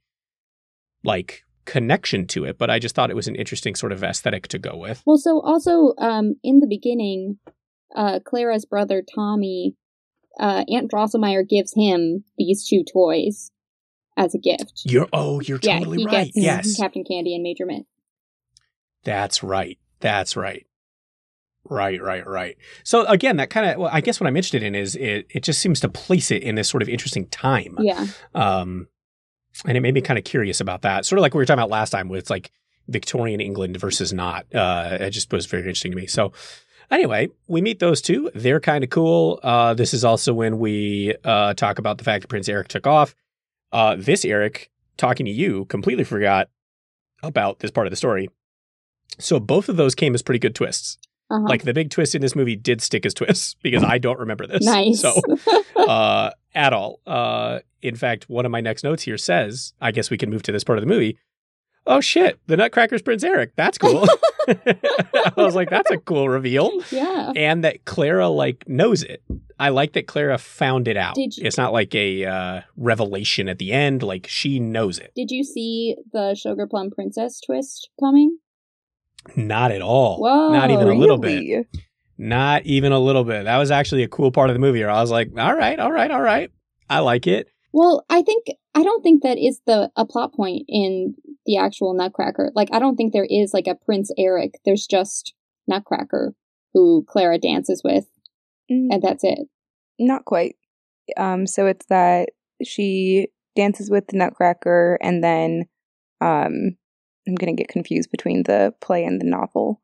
like 1.05 1.45
connection 1.64 2.27
to 2.29 2.45
it, 2.45 2.59
but 2.59 2.71
I 2.71 2.79
just 2.79 2.95
thought 2.95 3.11
it 3.11 3.16
was 3.16 3.29
an 3.29 3.37
interesting 3.37 3.75
sort 3.75 3.92
of 3.92 4.05
aesthetic 4.05 4.49
to 4.49 4.59
go 4.59 4.77
with. 4.77 5.03
Well, 5.05 5.19
so 5.19 5.40
also, 5.40 5.95
um, 5.99 6.37
in 6.42 6.61
the 6.61 6.66
beginning, 6.66 7.38
uh, 7.95 8.21
Clara's 8.25 8.64
brother 8.64 9.03
Tommy, 9.14 9.75
uh, 10.38 10.64
Aunt 10.68 10.90
Drosselmeyer 10.90 11.49
gives 11.49 11.72
him 11.75 12.25
these 12.38 12.66
two 12.66 12.85
toys 12.85 13.51
as 14.16 14.35
a 14.35 14.38
gift. 14.38 14.83
You're 14.85 15.09
oh, 15.12 15.40
you're 15.40 15.59
yeah, 15.62 15.79
totally 15.79 15.99
he 15.99 16.05
right. 16.05 16.27
gets 16.27 16.37
Yes. 16.37 16.77
Captain 16.77 17.05
Candy 17.05 17.35
and 17.35 17.42
Major 17.42 17.66
Mint. 17.66 17.87
That's 19.05 19.42
right. 19.42 19.79
That's 20.01 20.37
right. 20.37 20.66
Right, 21.68 22.01
right, 22.01 22.27
right. 22.27 22.57
So 22.85 23.05
again, 23.07 23.37
that 23.38 23.51
kind 23.51 23.70
of 23.70 23.79
well, 23.79 23.90
I 23.92 24.01
guess 24.01 24.20
what 24.20 24.27
I'm 24.27 24.37
interested 24.37 24.62
in 24.62 24.75
is 24.75 24.94
it 24.96 25.27
it 25.31 25.42
just 25.42 25.61
seems 25.61 25.81
to 25.81 25.88
place 25.88 26.31
it 26.31 26.42
in 26.42 26.55
this 26.55 26.68
sort 26.68 26.83
of 26.83 26.88
interesting 26.88 27.27
time. 27.29 27.77
Yeah. 27.81 28.07
Um 28.35 28.88
and 29.64 29.77
it 29.77 29.81
made 29.81 29.94
me 29.94 30.01
kind 30.01 30.18
of 30.18 30.25
curious 30.25 30.61
about 30.61 30.83
that. 30.83 31.07
Sort 31.07 31.18
of 31.18 31.22
like 31.22 31.35
we 31.35 31.38
were 31.38 31.46
talking 31.46 31.59
about 31.59 31.70
last 31.70 31.90
time 31.90 32.09
with 32.09 32.31
like 32.31 32.53
Victorian 32.88 33.40
England 33.40 33.79
versus 33.79 34.12
not. 34.12 34.46
Uh 34.55 34.99
it 35.01 35.11
just 35.11 35.33
was 35.33 35.46
very 35.46 35.62
interesting 35.62 35.92
to 35.92 35.96
me. 35.96 36.07
So 36.07 36.33
anyway, 36.90 37.29
we 37.46 37.61
meet 37.61 37.79
those 37.79 38.01
two. 38.01 38.31
They're 38.35 38.61
kind 38.61 38.85
of 38.85 38.90
cool. 38.90 39.40
Uh 39.42 39.75
this 39.75 39.92
is 39.94 40.05
also 40.05 40.33
when 40.35 40.59
we 40.59 41.14
uh 41.25 41.55
talk 41.55 41.79
about 41.79 41.99
the 41.99 42.05
fact 42.05 42.22
that 42.22 42.29
Prince 42.29 42.49
Eric 42.49 42.68
took 42.68 42.87
off. 42.87 43.14
Uh 43.72 43.96
this 43.99 44.25
Eric 44.25 44.70
talking 44.96 45.27
to 45.27 45.33
you 45.33 45.64
completely 45.66 46.05
forgot 46.05 46.49
about 47.22 47.59
this 47.61 47.70
part 47.70 47.87
of 47.87 47.90
the 47.90 47.96
story. 47.96 48.29
So 49.18 49.40
both 49.40 49.68
of 49.68 49.77
those 49.77 49.94
came 49.94 50.14
as 50.14 50.22
pretty 50.22 50.38
good 50.38 50.55
twists. 50.55 50.99
Uh-huh. 51.31 51.44
Like 51.49 51.64
the 51.64 51.75
big 51.75 51.90
twist 51.90 52.14
in 52.14 52.22
this 52.22 52.37
movie 52.37 52.55
did 52.57 52.81
stick 52.81 53.05
as 53.05 53.14
twists 53.14 53.57
because 53.62 53.83
I 53.83 53.99
don't 53.99 54.18
remember 54.18 54.46
this. 54.46 54.64
nice. 54.64 55.01
So 55.01 55.12
uh 55.77 56.31
at 56.55 56.72
all. 56.72 57.01
Uh 57.07 57.61
in 57.83 57.94
fact, 57.94 58.29
one 58.29 58.44
of 58.44 58.51
my 58.51 58.61
next 58.61 58.83
notes 58.83 59.05
here 59.05 59.18
says, 59.18 59.72
I 59.81 59.92
guess 59.92 60.11
we 60.11 60.18
can 60.18 60.31
move 60.31 60.42
to 60.44 60.53
this 60.53 60.64
part 60.64 60.79
of 60.79 60.83
the 60.83 60.88
movie. 60.88 61.18
Oh 61.87 62.01
shit, 62.01 62.38
the 62.46 62.57
Nutcracker's 62.57 63.03
Prince 63.03 63.22
Eric. 63.25 63.53
That's 63.57 63.79
cool. 63.79 64.07
I 64.49 65.33
was 65.37 65.55
like, 65.55 65.70
that's 65.70 65.90
a 65.90 65.99
cool 65.99 66.29
reveal. 66.29 66.70
yeah. 66.90 67.33
And 67.37 67.64
that 67.64 67.85
Clara 67.85 68.29
like 68.29 68.68
knows 68.68 69.03
it. 69.03 69.22
I 69.59 69.70
like 69.70 69.94
that 69.94 70.07
Clara 70.07 70.37
found 70.38 70.87
it 70.88 70.96
out. 70.96 71.14
Did 71.14 71.37
you- 71.37 71.46
It's 71.46 71.57
not 71.57 71.72
like 71.72 71.94
a 71.94 72.25
uh, 72.25 72.61
revelation 72.77 73.49
at 73.49 73.59
the 73.59 73.72
end. 73.72 74.03
Like 74.03 74.27
she 74.29 74.59
knows 74.61 74.99
it. 74.99 75.12
Did 75.16 75.31
you 75.31 75.44
see 75.44 75.96
the 76.12 76.35
Sugar 76.35 76.66
Plum 76.66 76.90
Princess 76.90 77.40
twist 77.40 77.88
coming? 77.99 78.38
Not 79.35 79.72
at 79.72 79.83
all. 79.83 80.20
Whoa, 80.20 80.53
not 80.53 80.70
even 80.70 80.88
a 80.88 80.94
little 80.94 81.18
bit. 81.18 81.66
Not 82.18 82.64
even 82.64 82.92
a 82.92 82.99
little 83.01 83.25
bit. 83.25 83.44
That 83.44 83.59
was 83.59 83.70
actually 83.70 84.03
a 84.05 84.09
cool 84.09 84.31
part 84.31 84.49
of 84.51 84.55
the 84.55 84.61
movie 84.61 84.81
where 84.81 84.90
I 84.90 85.01
was 85.01 85.11
like, 85.11 85.31
all 85.37 85.55
right, 85.55 85.79
all 85.79 85.92
right, 85.92 86.11
all 86.11 86.20
right. 86.22 86.51
I 86.88 87.01
like 87.01 87.27
it. 87.27 87.49
Well, 87.72 88.05
I 88.09 88.22
think 88.22 88.46
I 88.75 88.83
don't 88.85 89.03
think 89.03 89.22
that 89.22 89.37
is 89.38 89.61
the 89.66 89.90
a 89.96 90.07
plot 90.07 90.33
point 90.33 90.64
in 90.68 91.14
the 91.47 91.57
actual 91.57 91.95
Nutcracker. 91.95 92.53
Like 92.55 92.69
I 92.73 92.79
don't 92.79 92.97
think 92.97 93.13
there 93.13 93.27
is 93.29 93.53
like 93.55 93.67
a 93.67 93.75
Prince 93.75 94.11
Eric. 94.19 94.61
There's 94.65 94.87
just 94.87 95.35
Nutcracker 95.67 96.35
who 96.75 97.05
Clara 97.09 97.39
dances 97.39 97.83
with 97.83 98.07
Mm, 98.71 98.89
and 98.91 99.03
that's 99.03 99.25
it. 99.25 99.49
Not 99.99 100.25
quite. 100.25 100.57
Um, 101.17 101.47
so 101.47 101.67
it's 101.67 101.87
that 101.87 102.31
she 102.65 103.29
dances 103.55 103.91
with 103.91 104.09
the 104.09 104.17
Nutcracker, 104.17 104.99
and 105.01 105.23
then 105.23 105.67
um, 106.21 106.77
I'm 107.27 107.35
gonna 107.37 107.55
get 107.55 107.69
confused 107.69 108.11
between 108.11 108.43
the 108.45 108.75
play 108.81 109.05
and 109.05 109.21
the 109.21 109.27
novel. 109.27 109.81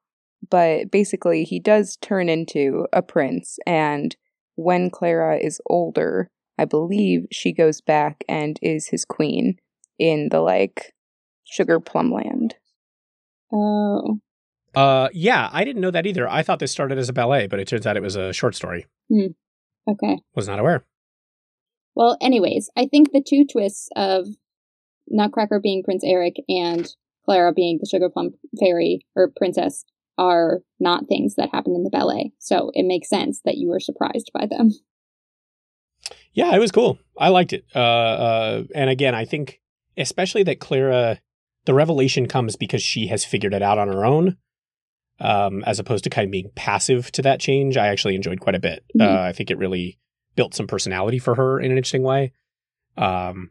But 0.50 0.90
basically, 0.90 1.44
he 1.44 1.60
does 1.60 1.96
turn 2.00 2.28
into 2.28 2.86
a 2.92 3.02
prince, 3.02 3.58
and 3.66 4.16
when 4.56 4.90
Clara 4.90 5.38
is 5.38 5.60
older, 5.66 6.28
I 6.58 6.64
believe 6.64 7.26
she 7.30 7.52
goes 7.52 7.80
back 7.80 8.24
and 8.28 8.58
is 8.60 8.88
his 8.88 9.04
queen 9.04 9.56
in 9.98 10.28
the 10.30 10.40
like 10.40 10.92
sugar 11.52 11.78
plum 11.80 12.10
land. 12.10 12.54
Oh. 13.52 14.18
Uh, 14.74 15.08
yeah, 15.12 15.50
I 15.52 15.64
didn't 15.64 15.82
know 15.82 15.90
that 15.90 16.06
either. 16.06 16.26
I 16.28 16.42
thought 16.42 16.58
this 16.58 16.72
started 16.72 16.96
as 16.96 17.10
a 17.10 17.12
ballet, 17.12 17.46
but 17.46 17.60
it 17.60 17.68
turns 17.68 17.86
out 17.86 17.96
it 17.96 18.02
was 18.02 18.16
a 18.16 18.32
short 18.32 18.54
story. 18.54 18.86
Okay. 19.86 20.18
Was 20.34 20.48
not 20.48 20.58
aware. 20.58 20.84
Well, 21.94 22.16
anyways, 22.22 22.70
I 22.74 22.86
think 22.86 23.12
the 23.12 23.22
two 23.22 23.44
twists 23.44 23.90
of 23.94 24.26
Nutcracker 25.08 25.60
being 25.60 25.82
Prince 25.82 26.04
Eric 26.06 26.36
and 26.48 26.88
Clara 27.26 27.52
being 27.52 27.78
the 27.80 27.88
Sugar 27.88 28.08
Plum 28.08 28.30
Fairy 28.58 29.04
or 29.14 29.30
Princess 29.36 29.84
are 30.16 30.60
not 30.80 31.06
things 31.06 31.34
that 31.34 31.50
happen 31.52 31.74
in 31.74 31.84
the 31.84 31.90
ballet. 31.90 32.32
So 32.38 32.70
it 32.74 32.86
makes 32.86 33.10
sense 33.10 33.42
that 33.44 33.56
you 33.56 33.68
were 33.68 33.80
surprised 33.80 34.30
by 34.32 34.46
them. 34.46 34.70
Yeah, 36.32 36.54
it 36.54 36.58
was 36.58 36.72
cool. 36.72 36.98
I 37.18 37.28
liked 37.28 37.52
it. 37.52 37.66
Uh, 37.74 37.78
uh, 37.78 38.62
and 38.74 38.88
again, 38.88 39.14
I 39.14 39.26
think 39.26 39.60
especially 39.98 40.42
that 40.44 40.60
Clara, 40.60 41.20
the 41.64 41.74
revelation 41.74 42.26
comes 42.26 42.56
because 42.56 42.82
she 42.82 43.06
has 43.08 43.24
figured 43.24 43.54
it 43.54 43.62
out 43.62 43.78
on 43.78 43.88
her 43.88 44.04
own, 44.04 44.36
um, 45.20 45.62
as 45.64 45.78
opposed 45.78 46.04
to 46.04 46.10
kind 46.10 46.26
of 46.26 46.30
being 46.32 46.50
passive 46.54 47.10
to 47.12 47.22
that 47.22 47.40
change. 47.40 47.76
I 47.76 47.88
actually 47.88 48.14
enjoyed 48.14 48.40
quite 48.40 48.54
a 48.54 48.60
bit. 48.60 48.84
Mhm. 48.98 49.06
Uh, 49.06 49.22
I 49.22 49.32
think 49.32 49.50
it 49.50 49.58
really 49.58 49.98
built 50.34 50.54
some 50.54 50.66
personality 50.66 51.18
for 51.18 51.34
her 51.34 51.60
in 51.60 51.70
an 51.70 51.76
interesting 51.76 52.02
way. 52.02 52.32
Um, 52.96 53.50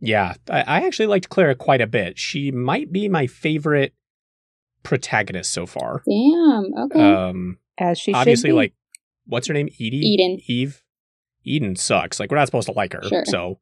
yeah, 0.00 0.34
I, 0.50 0.60
I 0.62 0.86
actually 0.86 1.06
liked 1.06 1.28
Clara 1.28 1.54
quite 1.54 1.80
a 1.80 1.86
bit. 1.86 2.18
She 2.18 2.50
might 2.50 2.92
be 2.92 3.08
my 3.08 3.26
favorite 3.26 3.94
protagonist 4.82 5.52
so 5.52 5.66
far. 5.66 6.02
Damn. 6.08 6.72
Okay. 6.84 7.00
Um, 7.12 7.58
As 7.78 7.98
she 7.98 8.12
obviously, 8.12 8.48
should 8.48 8.52
be. 8.54 8.56
like, 8.56 8.74
what's 9.26 9.46
her 9.46 9.54
name? 9.54 9.68
Edie. 9.68 9.98
Eden. 9.98 10.38
Eve. 10.46 10.82
Eden 11.44 11.76
sucks. 11.76 12.18
Like 12.20 12.30
we're 12.30 12.36
not 12.36 12.46
supposed 12.48 12.66
to 12.66 12.72
like 12.72 12.92
her. 12.92 13.02
Sure. 13.04 13.24
So, 13.26 13.58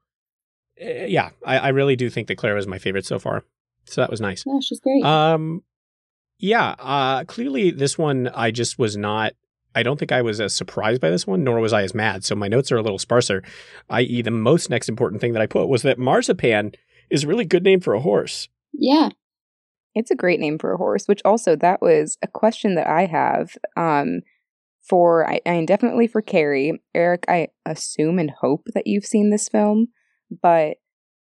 uh, 0.83 1.07
yeah, 1.07 1.31
I, 1.45 1.59
I 1.59 1.69
really 1.69 1.97
do 1.97 2.09
think 2.11 2.29
that 2.29 2.37
Clara 2.37 2.57
was 2.57 2.67
my 2.67 2.79
favorite 2.79 3.07
so 3.07 3.19
far. 3.19 3.45
So 3.91 4.01
that 4.01 4.11
was 4.11 4.21
nice. 4.21 4.45
yeah, 4.47 4.61
she's 4.61 4.81
great. 4.81 5.05
Um, 5.05 5.63
yeah. 6.39 6.75
Uh, 6.79 7.25
clearly 7.25 7.71
this 7.71 7.99
one 7.99 8.29
I 8.29 8.51
just 8.51 8.79
was 8.79 8.97
not. 8.97 9.33
I 9.75 9.83
don't 9.83 9.99
think 9.99 10.11
I 10.11 10.23
was 10.23 10.41
as 10.41 10.55
surprised 10.55 11.01
by 11.01 11.11
this 11.11 11.27
one, 11.27 11.45
nor 11.45 11.61
was 11.61 11.73
I 11.73 11.83
as 11.83 11.95
mad. 11.95 12.25
So 12.25 12.35
my 12.35 12.49
notes 12.49 12.73
are 12.73 12.77
a 12.77 12.83
little 12.83 12.99
sparser. 12.99 13.43
I.e., 13.89 14.23
the 14.23 14.31
most 14.31 14.69
next 14.69 14.89
important 14.89 15.21
thing 15.21 15.33
that 15.35 15.43
I 15.43 15.47
put 15.47 15.69
was 15.69 15.83
that 15.83 15.99
marzipan 15.99 16.73
is 17.09 17.25
a 17.25 17.29
really 17.29 17.45
good 17.45 17.63
name 17.63 17.81
for 17.81 17.95
a 17.95 18.01
horse. 18.01 18.49
yeah. 18.73 19.11
It's 19.93 20.13
a 20.13 20.17
great 20.17 20.39
name 20.39 20.57
for 20.57 20.73
a 20.73 20.77
horse, 20.77 21.07
which 21.07 21.21
also 21.25 21.57
that 21.57 21.83
was 21.83 22.17
a 22.23 22.29
question 22.29 22.77
that 22.77 22.87
I 22.87 23.07
have 23.07 23.57
um 23.77 24.21
for 24.83 25.29
I, 25.29 25.41
I 25.45 25.65
definitely 25.65 26.07
for 26.07 26.23
Carrie. 26.23 26.81
Eric, 26.95 27.25
I 27.29 27.49
assume 27.67 28.21
and 28.21 28.31
hope 28.31 28.67
that 28.75 28.87
you've 28.87 29.05
seen 29.05 29.31
this 29.31 29.49
film, 29.49 29.89
but 30.43 30.77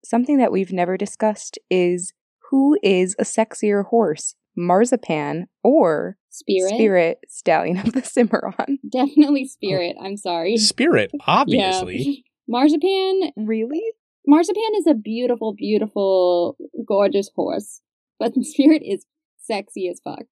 something 0.04 0.38
that 0.38 0.52
we've 0.52 0.74
never 0.74 0.98
discussed 0.98 1.58
is 1.70 2.14
who 2.52 2.78
is 2.84 3.16
a 3.18 3.24
sexier 3.24 3.86
horse, 3.86 4.36
Marzipan 4.56 5.48
or 5.64 6.18
Spirit. 6.30 6.70
Spirit 6.70 7.20
Stallion 7.30 7.78
of 7.78 7.94
the 7.94 8.04
Cimarron? 8.04 8.78
Definitely 8.92 9.48
Spirit. 9.48 9.96
I'm 10.02 10.18
sorry. 10.18 10.58
Spirit, 10.58 11.12
obviously. 11.26 11.60
Yeah. 11.60 11.80
obviously. 11.80 12.26
Marzipan. 12.48 13.32
Really? 13.38 13.82
Marzipan 14.28 14.76
is 14.76 14.86
a 14.86 14.94
beautiful, 14.94 15.54
beautiful, 15.54 16.58
gorgeous 16.86 17.30
horse, 17.34 17.82
but 18.20 18.34
Spirit 18.44 18.84
is 18.86 19.06
sexy 19.38 19.88
as 19.88 20.00
fuck. 20.04 20.24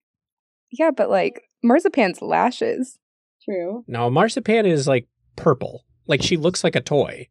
Yeah, 0.71 0.91
but 0.91 1.10
like 1.10 1.43
Marzipan's 1.63 2.21
lashes. 2.21 2.99
True. 3.43 3.84
No, 3.88 4.10
marzipan 4.10 4.65
is 4.65 4.88
like 4.88 5.08
purple. 5.38 5.86
Like 6.05 6.21
she 6.21 6.38
looks 6.38 6.63
like 6.63 6.75
a 6.75 6.82
toy. 6.82 7.29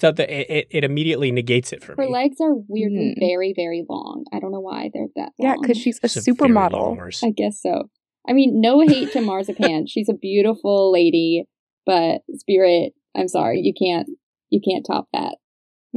So 0.00 0.10
that 0.12 0.28
it, 0.30 0.50
it, 0.50 0.66
it 0.70 0.84
immediately 0.84 1.30
negates 1.30 1.72
it 1.72 1.82
for 1.82 1.92
Her 1.92 2.02
me. 2.02 2.06
Her 2.06 2.10
legs 2.12 2.36
are 2.40 2.54
weirdly 2.54 3.14
Hmm. 3.16 3.20
very, 3.20 3.52
very 3.54 3.84
long. 3.88 4.24
I 4.32 4.40
don't 4.40 4.50
know 4.52 4.60
why 4.60 4.90
they're 4.92 5.06
that 5.16 5.32
long. 5.38 5.50
Yeah, 5.50 5.54
because 5.60 5.78
she's 5.78 6.00
a 6.02 6.08
She's 6.08 6.26
a 6.26 6.30
supermodel. 6.32 6.96
horse. 6.96 7.22
I 7.22 7.30
guess 7.30 7.60
so. 7.62 7.90
I 8.28 8.32
mean, 8.32 8.60
no 8.60 8.80
hate 8.80 9.12
to 9.12 9.20
Marzipan. 9.20 9.86
She's 9.88 10.08
a 10.08 10.14
beautiful 10.14 10.90
lady, 10.90 11.44
but 11.86 12.22
Spirit, 12.34 12.94
I'm 13.14 13.28
sorry, 13.28 13.60
you 13.60 13.72
can't, 13.78 14.08
you 14.50 14.60
can't 14.66 14.84
top 14.84 15.08
that. 15.12 15.36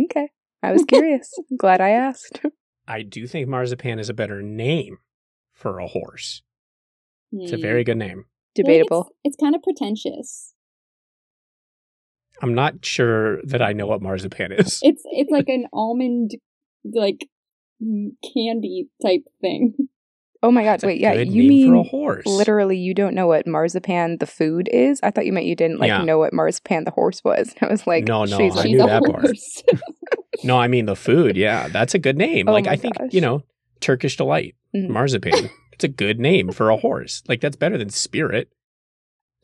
Okay. 0.04 0.30
I 0.62 0.72
was 0.74 0.84
curious. 0.86 1.32
Glad 1.58 1.80
I 1.82 1.90
asked. 1.90 2.42
I 2.88 3.02
do 3.02 3.26
think 3.28 3.48
marzipan 3.48 3.98
is 4.00 4.10
a 4.10 4.14
better 4.14 4.42
name 4.42 4.98
for 5.54 5.80
a 5.80 5.88
horse. 5.88 6.42
It's 7.32 7.52
a 7.52 7.56
Hmm. 7.56 7.62
very 7.62 7.84
good 7.84 7.98
name. 7.98 8.10
I 8.20 8.22
like 8.22 8.66
Debatable. 8.66 9.02
It's, 9.24 9.36
it's 9.36 9.44
kind 9.44 9.56
of 9.56 9.62
pretentious. 9.64 10.54
I'm 12.42 12.54
not 12.54 12.86
sure 12.86 13.42
that 13.44 13.62
I 13.62 13.74
know 13.74 13.88
what 13.88 14.02
marzipan 14.02 14.52
is. 14.52 14.80
It's 14.84 15.02
it's 15.06 15.32
like 15.32 15.50
an 15.50 15.66
almond, 15.74 16.32
like 16.84 17.28
candy 18.34 18.88
type 19.02 19.24
thing. 19.42 19.74
Oh 20.44 20.52
my 20.52 20.64
god, 20.64 20.84
wait, 20.84 21.00
yeah, 21.02 21.14
you 21.14 21.26
name 21.50 21.68
for 21.70 21.74
a 21.74 21.78
mean 21.80 21.90
horse. 21.90 22.26
literally 22.28 22.78
you 22.78 22.94
don't 22.94 23.16
know 23.16 23.26
what 23.26 23.48
marzipan 23.48 24.18
the 24.20 24.28
food 24.28 24.70
is? 24.72 25.00
I 25.02 25.10
thought 25.10 25.26
you 25.26 25.34
meant 25.34 25.48
you 25.48 25.56
didn't 25.56 25.80
like 25.80 25.88
Yeah. 25.88 26.04
know 26.04 26.20
what 26.20 26.32
marzipan 26.32 26.84
the 26.84 26.92
horse 26.92 27.24
was. 27.24 27.56
I 27.62 27.68
was 27.68 27.88
like, 27.88 28.08
No, 28.08 28.24
no, 28.26 28.38
she's 28.38 28.54
I 28.54 28.58
like, 28.58 28.66
knew 28.68 28.78
She's 28.78 28.82
a 28.84 28.86
that 28.88 29.04
part. 29.04 29.22
horse. 29.26 29.64
No, 30.44 30.60
I 30.60 30.68
mean 30.68 30.86
the 30.86 30.96
food. 30.96 31.36
Yeah, 31.36 31.68
that's 31.70 31.96
a 31.96 32.00
good 32.00 32.16
name. 32.16 32.48
Oh 32.48 32.52
like 32.52 32.68
I 32.68 32.76
think 32.76 32.96
gosh. 33.00 33.10
you 33.12 33.22
know 33.22 33.42
Turkish 33.80 34.16
delight, 34.18 34.54
Mhm. 34.76 34.90
marzipan. 34.90 35.50
it's 35.74 35.84
a 35.84 35.88
good 35.88 36.20
name 36.20 36.52
for 36.52 36.70
a 36.70 36.78
horse. 36.78 37.24
Like 37.28 37.42
that's 37.42 37.56
better 37.56 37.76
than 37.80 37.90
spirit. 37.90 38.48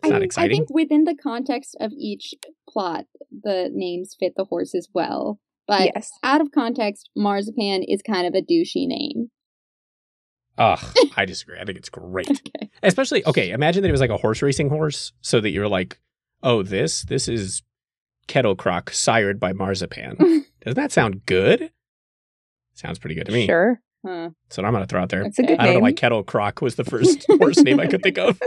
It's 0.03 0.11
I 0.11 0.15
not 0.15 0.19
think- 0.19 0.25
exciting. 0.25 0.55
I 0.55 0.57
think 0.57 0.69
within 0.73 1.03
the 1.05 1.15
context 1.15 1.75
of 1.79 1.91
each 1.97 2.33
plot, 2.69 3.05
the 3.31 3.69
names 3.71 4.15
fit 4.19 4.33
the 4.35 4.45
horses 4.45 4.89
well. 4.93 5.39
But 5.65 5.91
yes. 5.95 6.11
out 6.23 6.41
of 6.41 6.51
context, 6.51 7.09
Marzipan 7.15 7.83
is 7.83 8.01
kind 8.01 8.27
of 8.27 8.33
a 8.33 8.41
douchey 8.41 8.85
name. 8.85 9.29
Ugh, 10.57 10.79
I 11.17 11.25
disagree. 11.25 11.57
I 11.59 11.65
think 11.65 11.77
it's 11.77 11.89
great. 11.89 12.29
Okay. 12.29 12.69
Especially 12.83 13.25
okay. 13.25 13.51
Imagine 13.51 13.81
that 13.81 13.89
it 13.89 13.93
was 13.93 14.01
like 14.01 14.09
a 14.09 14.17
horse 14.17 14.41
racing 14.41 14.69
horse, 14.69 15.13
so 15.21 15.39
that 15.39 15.49
you're 15.51 15.69
like, 15.69 15.99
oh, 16.43 16.61
this 16.63 17.03
this 17.03 17.27
is 17.27 17.63
kettle 18.27 18.55
crock 18.55 18.91
sired 18.91 19.39
by 19.39 19.53
marzipan. 19.53 20.17
Doesn't 20.61 20.75
that 20.75 20.91
sound 20.91 21.25
good? 21.25 21.71
Sounds 22.73 22.99
pretty 22.99 23.15
good 23.15 23.25
to 23.27 23.31
me. 23.31 23.45
Sure. 23.47 23.79
Huh. 24.05 24.29
That's 24.43 24.57
what 24.57 24.65
I'm 24.65 24.73
going 24.73 24.83
to 24.83 24.87
throw 24.87 25.01
out 25.01 25.09
there. 25.09 25.21
It's 25.23 25.39
a 25.39 25.43
good 25.43 25.59
I 25.59 25.65
don't 25.65 25.75
know 25.75 25.79
why. 25.79 25.93
Kettle 25.93 26.23
Croc 26.23 26.61
was 26.61 26.75
the 26.75 26.83
first 26.83 27.25
horse 27.29 27.57
name 27.57 27.79
I 27.79 27.87
could 27.87 28.03
think 28.03 28.17
of. 28.17 28.39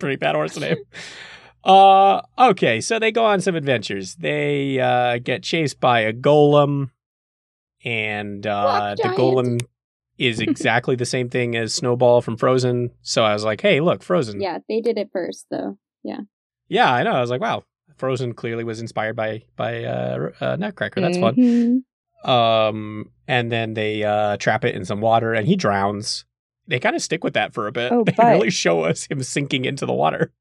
Pretty 0.00 0.16
bad 0.16 0.34
horse 0.34 0.58
name. 0.58 0.76
Uh, 1.62 2.22
okay, 2.38 2.80
so 2.80 2.98
they 2.98 3.12
go 3.12 3.26
on 3.26 3.38
some 3.42 3.54
adventures. 3.54 4.14
They 4.14 4.80
uh, 4.80 5.18
get 5.18 5.42
chased 5.42 5.78
by 5.78 6.00
a 6.00 6.12
golem, 6.14 6.88
and 7.84 8.46
uh, 8.46 8.94
the 8.96 9.08
golem 9.10 9.60
is 10.16 10.40
exactly 10.40 10.96
the 10.96 11.04
same 11.04 11.28
thing 11.28 11.56
as 11.56 11.74
Snowball 11.74 12.22
from 12.22 12.38
Frozen. 12.38 12.92
So 13.02 13.24
I 13.24 13.34
was 13.34 13.44
like, 13.44 13.60
hey, 13.60 13.80
look, 13.80 14.02
Frozen. 14.02 14.40
Yeah, 14.40 14.58
they 14.70 14.80
did 14.80 14.96
it 14.96 15.10
first 15.12 15.44
though. 15.50 15.76
Yeah, 16.02 16.20
Yeah, 16.68 16.90
I 16.90 17.02
know. 17.02 17.12
I 17.12 17.20
was 17.20 17.28
like, 17.30 17.42
wow, 17.42 17.64
Frozen 17.98 18.32
clearly 18.32 18.64
was 18.64 18.80
inspired 18.80 19.14
by 19.16 19.42
by 19.56 19.84
uh, 19.84 20.30
uh, 20.40 20.56
Nutcracker. 20.56 21.02
That's 21.02 21.18
fun. 21.18 21.34
Mhm. 21.36 22.26
Um, 22.26 23.10
and 23.28 23.52
then 23.52 23.74
they 23.74 24.02
uh, 24.02 24.38
trap 24.38 24.64
it 24.64 24.74
in 24.74 24.86
some 24.86 25.02
water, 25.02 25.34
and 25.34 25.46
he 25.46 25.56
drowns. 25.56 26.24
They 26.70 26.78
kind 26.80 26.96
of 26.96 27.02
stick 27.02 27.22
with 27.24 27.34
that 27.34 27.52
for 27.52 27.66
a 27.66 27.72
bit. 27.72 27.92
Oh, 27.92 28.04
they 28.04 28.14
really 28.18 28.50
show 28.50 28.84
us 28.84 29.04
him 29.04 29.22
sinking 29.22 29.64
into 29.66 29.84
the 29.84 29.92
water. 29.92 30.32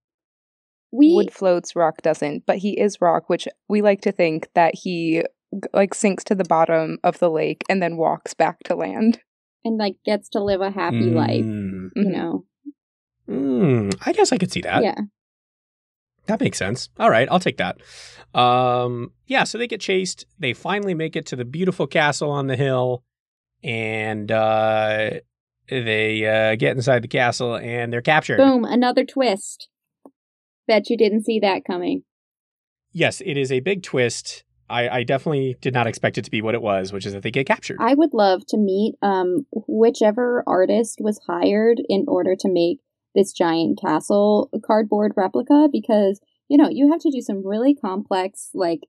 We 0.92 1.14
Wood 1.14 1.34
floats, 1.34 1.76
rock 1.76 2.02
doesn't, 2.02 2.46
but 2.48 2.58
he 2.60 2.80
is 2.80 3.02
rock, 3.02 3.30
which 3.30 3.48
we 3.68 3.82
like 3.82 4.02
to 4.02 4.12
think 4.12 4.48
that 4.56 4.74
he 4.76 5.24
like 5.74 5.94
sinks 5.94 6.24
to 6.26 6.36
the 6.36 6.44
bottom 6.46 7.00
of 7.04 7.20
the 7.20 7.30
lake 7.30 7.64
and 7.70 7.82
then 7.82 7.98
walks 7.98 8.34
back 8.34 8.60
to 8.66 8.76
land. 8.76 9.20
and 9.66 9.78
like 9.78 9.98
gets 10.06 10.30
to 10.30 10.42
live 10.42 10.62
a 10.62 10.72
happy 10.72 11.10
life. 11.12 11.44
Mm. 11.44 11.90
You 11.96 12.06
Mhm. 12.06 12.12
know. 12.12 12.46
Mm, 13.30 13.94
I 14.06 14.14
guess 14.14 14.32
I 14.32 14.38
could 14.38 14.52
see 14.52 14.62
that. 14.62 14.84
yeah. 14.84 14.96
That 16.28 16.40
makes 16.40 16.58
sense. 16.58 16.90
All 16.98 17.10
right, 17.10 17.28
I'll 17.30 17.40
take 17.42 17.58
that. 17.58 17.78
Um, 18.34 19.12
yeah, 19.28 19.44
so 19.44 19.58
they 19.58 19.68
get 19.68 19.82
chased. 19.82 20.26
They 20.40 20.54
finally 20.54 20.94
make 20.94 21.16
it 21.16 21.26
to 21.28 21.36
the 21.36 21.44
beautiful 21.46 21.88
castle 21.88 22.30
on 22.32 22.48
the 22.48 22.56
hill, 22.56 23.04
and 23.64 24.32
uh, 24.32 25.10
they 25.70 26.26
uh, 26.26 26.56
get 26.56 26.76
inside 26.76 27.04
the 27.04 27.08
castle 27.08 27.56
and 27.56 27.92
they're 27.92 28.02
captured. 28.02 28.38
Boom! 28.38 28.66
Another 28.66 29.06
twist. 29.06 29.70
Bet 30.68 30.90
you 30.90 30.98
didn't 30.98 31.26
see 31.26 31.40
that 31.40 31.66
coming. 31.66 32.04
Yes, 32.92 33.22
it 33.22 33.38
is 33.38 33.52
a 33.52 33.60
big 33.60 33.84
twist. 33.84 34.44
I, 34.70 34.90
I 34.90 35.04
definitely 35.04 35.58
did 35.62 35.74
not 35.74 35.88
expect 35.88 36.18
it 36.18 36.26
to 36.26 36.32
be 36.32 36.42
what 36.42 36.54
it 36.54 36.62
was, 36.62 36.94
which 36.94 37.06
is 37.06 37.14
that 37.14 37.24
they 37.24 37.32
get 37.32 37.48
captured. 37.48 37.78
I 37.80 37.96
would 37.96 38.14
love 38.14 38.46
to 38.50 38.58
meet 38.58 38.96
um 39.02 39.46
whichever 39.52 40.44
artist 40.46 41.00
was 41.02 41.20
hired 41.28 41.82
in 41.88 42.06
order 42.08 42.36
to 42.40 42.52
make 42.52 42.80
this 43.16 43.34
giant 43.34 43.80
castle 43.82 44.50
cardboard 44.66 45.14
replica 45.16 45.68
because 45.72 46.22
you 46.48 46.58
know 46.58 46.70
you 46.70 46.92
have 46.92 47.02
to 47.02 47.12
do 47.12 47.22
some 47.22 47.46
really 47.46 47.74
complex 47.74 48.50
like 48.54 48.82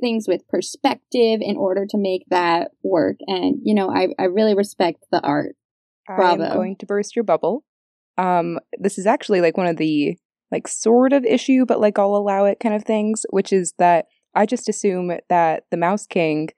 things 0.00 0.26
with 0.28 0.46
perspective 0.48 1.40
in 1.40 1.56
order 1.56 1.86
to 1.86 1.98
make 1.98 2.24
that 2.30 2.70
work 2.84 3.16
and 3.26 3.58
you 3.64 3.74
know 3.74 3.90
I, 3.90 4.08
I 4.18 4.24
really 4.24 4.54
respect 4.54 5.04
the 5.10 5.20
art 5.20 5.56
Bravo. 6.16 6.42
I'm 6.44 6.52
going 6.52 6.76
to 6.76 6.86
burst 6.86 7.16
your 7.16 7.24
bubble. 7.24 7.64
Um, 8.18 8.58
this 8.78 8.98
is 8.98 9.06
actually 9.06 9.40
like 9.40 9.56
one 9.56 9.66
of 9.66 9.76
the 9.76 10.16
like 10.50 10.68
sort 10.68 11.12
of 11.12 11.24
issue, 11.24 11.64
but 11.64 11.80
like 11.80 11.98
I'll 11.98 12.14
allow 12.14 12.44
it 12.44 12.60
kind 12.60 12.74
of 12.74 12.84
things, 12.84 13.24
which 13.30 13.52
is 13.52 13.72
that 13.78 14.06
I 14.34 14.46
just 14.46 14.68
assume 14.68 15.12
that 15.28 15.64
the 15.70 15.76
Mouse 15.76 16.06
King 16.06 16.48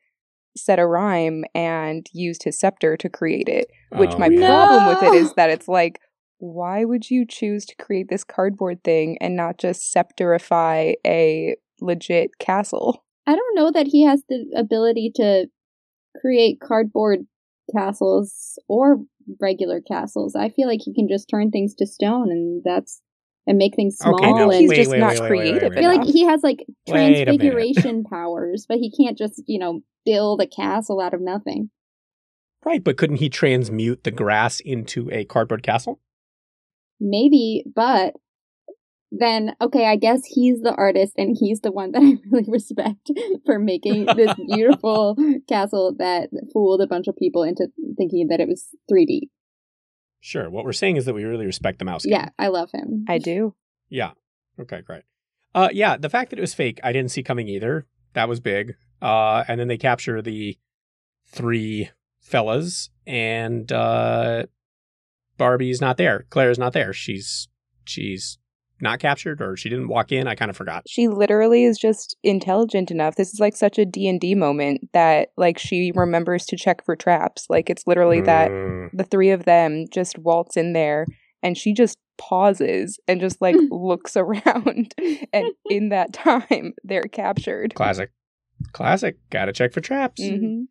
said 0.57 0.79
a 0.79 0.87
rhyme 0.87 1.45
and 1.55 2.07
used 2.13 2.45
his 2.45 2.59
scepter 2.59 2.97
to 2.97 3.09
create 3.09 3.49
it. 3.49 3.67
Which 3.91 4.13
Oh, 4.15 4.19
my 4.19 4.29
yeah. 4.29 4.47
problem 4.47 4.87
with 4.87 5.03
it 5.03 5.15
is 5.15 5.33
that 5.35 5.51
it's 5.51 5.69
like, 5.69 6.01
why 6.39 6.85
would 6.85 7.11
you 7.11 7.25
choose 7.27 7.65
to 7.67 7.77
create 7.77 8.09
this 8.09 8.25
cardboard 8.25 8.83
thing 8.85 9.19
and 9.21 9.37
not 9.37 9.59
just 9.59 9.95
scepterify 9.95 10.95
a 11.07 11.57
legit 11.81 12.39
castle? 12.39 13.05
I 13.27 13.35
don't 13.35 13.57
know 13.57 13.71
that 13.71 13.87
he 13.87 14.05
has 14.05 14.23
the 14.29 14.45
ability 14.57 15.13
to 15.17 15.47
create 16.21 16.61
cardboard 16.61 17.21
castles 17.75 18.59
or 18.69 18.99
regular 19.41 19.81
castles. 19.81 20.35
I 20.35 20.49
feel 20.49 20.69
like 20.69 20.81
he 20.83 20.95
can 20.95 21.09
just 21.09 21.29
turn 21.29 21.51
things 21.51 21.75
to 21.77 21.87
stone 21.87 22.31
and 22.31 22.63
that's 22.65 23.01
and 23.47 23.59
make 23.59 23.75
things 23.77 23.99
small 23.99 24.15
Okay, 24.15 24.33
no, 24.33 24.51
and 24.51 24.61
he's 24.61 24.71
wait, 24.71 24.77
just 24.77 24.91
wait, 24.91 25.01
not 25.01 25.13
wait, 25.13 25.21
wait, 25.21 25.31
wait, 25.31 25.39
creative 25.39 25.71
wait, 25.71 25.79
I 25.79 25.81
feel 25.81 25.97
like 25.97 26.09
he 26.09 26.25
has 26.25 26.43
like 26.43 26.65
Wait 26.89 26.95
a 26.95 26.95
minute. 26.95 27.25
transfiguration 27.25 28.05
powers, 28.05 28.67
but 28.69 28.79
he 28.79 28.91
can't 28.91 29.19
just, 29.19 29.43
you 29.47 29.59
know, 29.59 29.83
build 30.05 30.41
a 30.41 30.47
castle 30.47 31.01
out 31.01 31.15
of 31.15 31.21
nothing. 31.21 31.71
Right, 32.65 32.83
but 32.83 32.97
couldn't 32.97 33.17
he 33.17 33.29
transmute 33.29 34.05
the 34.05 34.11
grass 34.11 34.61
into 34.61 35.11
a 35.13 35.25
cardboard 35.27 35.63
castle? 35.63 36.01
Maybe, 36.99 37.65
but 37.75 38.15
then 39.19 39.55
okay, 39.61 39.87
I 39.87 39.97
guess 39.97 40.25
he's 40.25 40.61
the 40.61 40.75
artist 40.75 41.15
and 41.17 41.37
he's 41.39 41.61
the 41.61 41.73
one 41.73 41.93
that 41.93 42.03
I 42.03 42.19
really 42.31 42.47
respect 42.49 43.11
for 43.47 43.59
making 43.59 44.07
this 44.07 44.35
beautiful 44.49 45.17
castle 45.49 45.95
that 45.99 46.31
fooled 46.53 46.81
a 46.81 46.87
bunch 46.87 47.07
of 47.09 47.17
people 47.17 47.43
into 47.43 47.69
thinking 47.97 48.29
that 48.29 48.41
it 48.41 48.49
was 48.49 48.69
3D. 48.91 49.29
Sure. 50.21 50.49
What 50.49 50.65
we're 50.65 50.73
saying 50.73 50.97
is 50.97 51.05
that 51.05 51.15
we 51.15 51.25
really 51.25 51.47
respect 51.47 51.79
the 51.79 51.85
mouse. 51.85 52.05
King. 52.05 52.13
Yeah, 52.13 52.29
I 52.39 52.49
love 52.49 52.71
him. 52.73 53.05
I 53.09 53.19
do. 53.19 53.55
Yeah. 53.89 54.13
Okay, 54.59 54.81
great. 54.81 55.03
Uh, 55.55 55.69
yeah, 55.73 55.97
the 55.97 56.09
fact 56.09 56.31
that 56.31 56.39
it 56.39 56.43
was 56.43 56.55
fake, 56.55 56.81
I 56.83 56.93
didn't 56.93 57.11
see 57.11 57.23
coming 57.23 57.49
either. 57.49 57.87
That 58.15 58.29
was 58.29 58.41
big. 58.41 58.77
Uh, 59.03 59.45
and 59.47 59.61
then 59.61 59.69
they 59.69 59.77
capture 59.77 60.23
the 60.23 60.59
three 61.27 61.91
fellas, 62.21 62.91
and 63.07 63.71
uh, 63.71 64.47
Barbie's 65.37 65.81
not 65.81 65.97
there. 65.97 66.27
Claire's 66.31 66.59
not 66.59 66.73
there. 66.73 66.93
She's 66.93 67.49
she's 67.85 68.39
not 68.81 68.99
captured, 68.99 69.41
or 69.41 69.57
she 69.57 69.69
didn't 69.69 69.89
walk 69.89 70.13
in. 70.13 70.27
I 70.27 70.35
kind 70.35 70.51
of 70.51 70.57
forgot. 70.57 70.83
she 70.89 71.09
literally 71.09 71.65
is 71.65 71.79
just 71.79 72.17
intelligent 72.23 72.91
enough 72.91 73.15
this 73.17 73.33
is 73.33 73.41
like 73.41 73.57
such 73.57 73.79
a 73.79 73.85
d&d 73.87 74.35
moment 74.35 74.89
that 74.93 75.29
like 75.37 75.59
she 75.59 75.93
remembers 75.95 76.45
to 76.47 76.57
check 76.57 76.85
for 76.85 76.97
traps 76.97 77.47
like 77.49 77.71
it's 77.71 77.87
literally 77.87 78.21
that 78.23 78.51
Mm, 78.51 78.91
the 78.93 79.05
three 79.05 79.31
of 79.31 79.45
them 79.45 79.87
just 79.93 80.19
waltz 80.19 80.57
in 80.57 80.73
there 80.73 81.07
and 81.43 81.57
she 81.57 81.73
just 81.73 81.99
pauses 82.19 82.99
and 83.09 83.21
just 83.21 83.41
like 83.41 83.57
looks 83.71 84.17
around 84.17 84.95
and 85.33 85.47
in 85.71 85.89
that 85.91 86.13
time 86.13 86.75
they're 86.85 87.03
captured 87.03 87.75
classic, 87.75 88.11
classic. 88.73 89.17
Got 89.31 89.47
to 89.47 89.53
check 89.53 89.73
for 89.73 89.81
traps. 89.81 90.23
hmm 90.23 90.63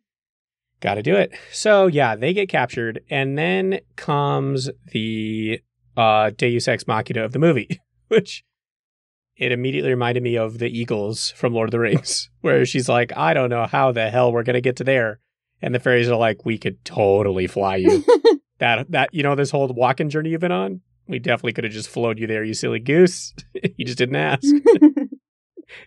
Got 0.80 0.94
to 0.94 1.02
do 1.02 1.14
it. 1.16 1.32
So 1.50 1.86
yeah, 1.86 2.14
they 2.14 2.34
get 2.34 2.50
captured, 2.50 3.00
and 3.08 3.38
then 3.38 3.80
comes 3.96 4.68
the 4.92 5.60
uh, 5.96 6.30
Deus 6.36 6.68
Ex 6.68 6.86
Machina 6.86 7.24
of 7.24 7.32
the 7.32 7.38
movie, 7.38 7.80
which 8.14 8.44
it 9.36 9.50
immediately 9.52 9.90
reminded 9.90 10.22
me 10.22 10.36
of 10.36 10.58
the 10.58 10.68
Eagles 10.68 11.30
from 11.32 11.52
Lord 11.54 11.68
of 11.68 11.72
the 11.72 11.80
Rings, 11.80 12.30
where 12.40 12.64
she's 12.64 12.88
like, 12.88 13.16
"I 13.16 13.34
don't 13.34 13.50
know 13.50 13.66
how 13.66 13.92
the 13.92 14.10
hell 14.10 14.32
we're 14.32 14.42
gonna 14.44 14.60
get 14.60 14.76
to 14.76 14.84
there," 14.84 15.18
and 15.60 15.74
the 15.74 15.80
fairies 15.80 16.08
are 16.08 16.16
like, 16.16 16.44
"We 16.44 16.56
could 16.58 16.84
totally 16.84 17.46
fly 17.46 17.76
you. 17.76 18.04
that 18.58 18.90
that 18.92 19.10
you 19.12 19.22
know 19.22 19.34
this 19.34 19.50
whole 19.50 19.68
walking 19.68 20.08
journey 20.10 20.30
you've 20.30 20.40
been 20.40 20.52
on." 20.52 20.80
We 21.06 21.18
definitely 21.18 21.52
could 21.52 21.64
have 21.64 21.72
just 21.74 21.90
flowed 21.90 22.18
you 22.18 22.26
there, 22.26 22.42
you 22.44 22.54
silly 22.54 22.78
goose. 22.78 23.34
you 23.76 23.84
just 23.84 23.98
didn't 23.98 24.16
ask. 24.16 24.42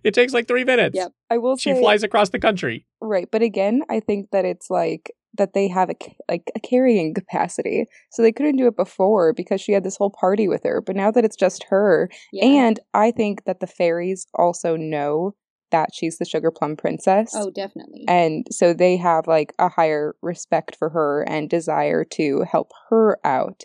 It 0.04 0.14
takes 0.14 0.34
like 0.34 0.48
three 0.48 0.64
minutes. 0.64 0.96
Yep. 0.96 1.12
i 1.30 1.38
will 1.38 1.56
She 1.58 1.74
say 1.74 1.80
flies 1.80 2.04
across 2.04 2.30
the 2.30 2.40
country. 2.40 2.86
right 3.02 3.28
but 3.32 3.42
again 3.42 3.82
i 3.90 4.00
think 4.00 4.30
that 4.32 4.44
it's 4.46 4.70
like 4.70 5.12
that 5.38 5.54
they 5.54 5.68
have 5.68 5.90
a 5.90 5.96
like 6.30 6.52
a 6.56 6.60
carrying 6.60 7.14
capacity 7.14 7.86
so 8.12 8.22
they 8.22 8.32
couldn't 8.32 8.58
do 8.58 8.68
it 8.68 8.76
before 8.76 9.34
because 9.34 9.62
she 9.62 9.72
had 9.72 9.84
this 9.84 9.98
whole 9.98 10.10
party 10.10 10.48
with 10.48 10.64
her 10.64 10.82
but 10.82 10.96
now 10.96 11.12
that 11.12 11.26
it's 11.26 11.36
just 11.36 11.66
her 11.70 12.10
Yeah. 12.32 12.46
And 12.46 12.80
I 12.94 13.12
think 13.12 13.46
that 13.46 13.60
the 13.60 13.68
fairies 13.68 14.28
also 14.34 14.76
know 14.76 15.36
that 15.72 15.90
she's 15.94 16.18
the 16.18 16.26
sugar 16.26 16.52
plum 16.52 16.76
princess. 16.76 17.34
oh, 17.36 17.52
definitely. 17.52 18.06
And 18.08 18.48
so 18.52 18.74
they 18.74 18.98
have 18.98 19.28
like 19.28 19.54
a 19.60 19.70
higher 19.70 20.16
respect 20.22 20.76
for 20.78 20.90
her 20.90 21.24
and 21.24 21.50
desire 21.50 22.06
to 22.12 22.46
help 22.50 22.72
her 22.90 23.20
out 23.26 23.64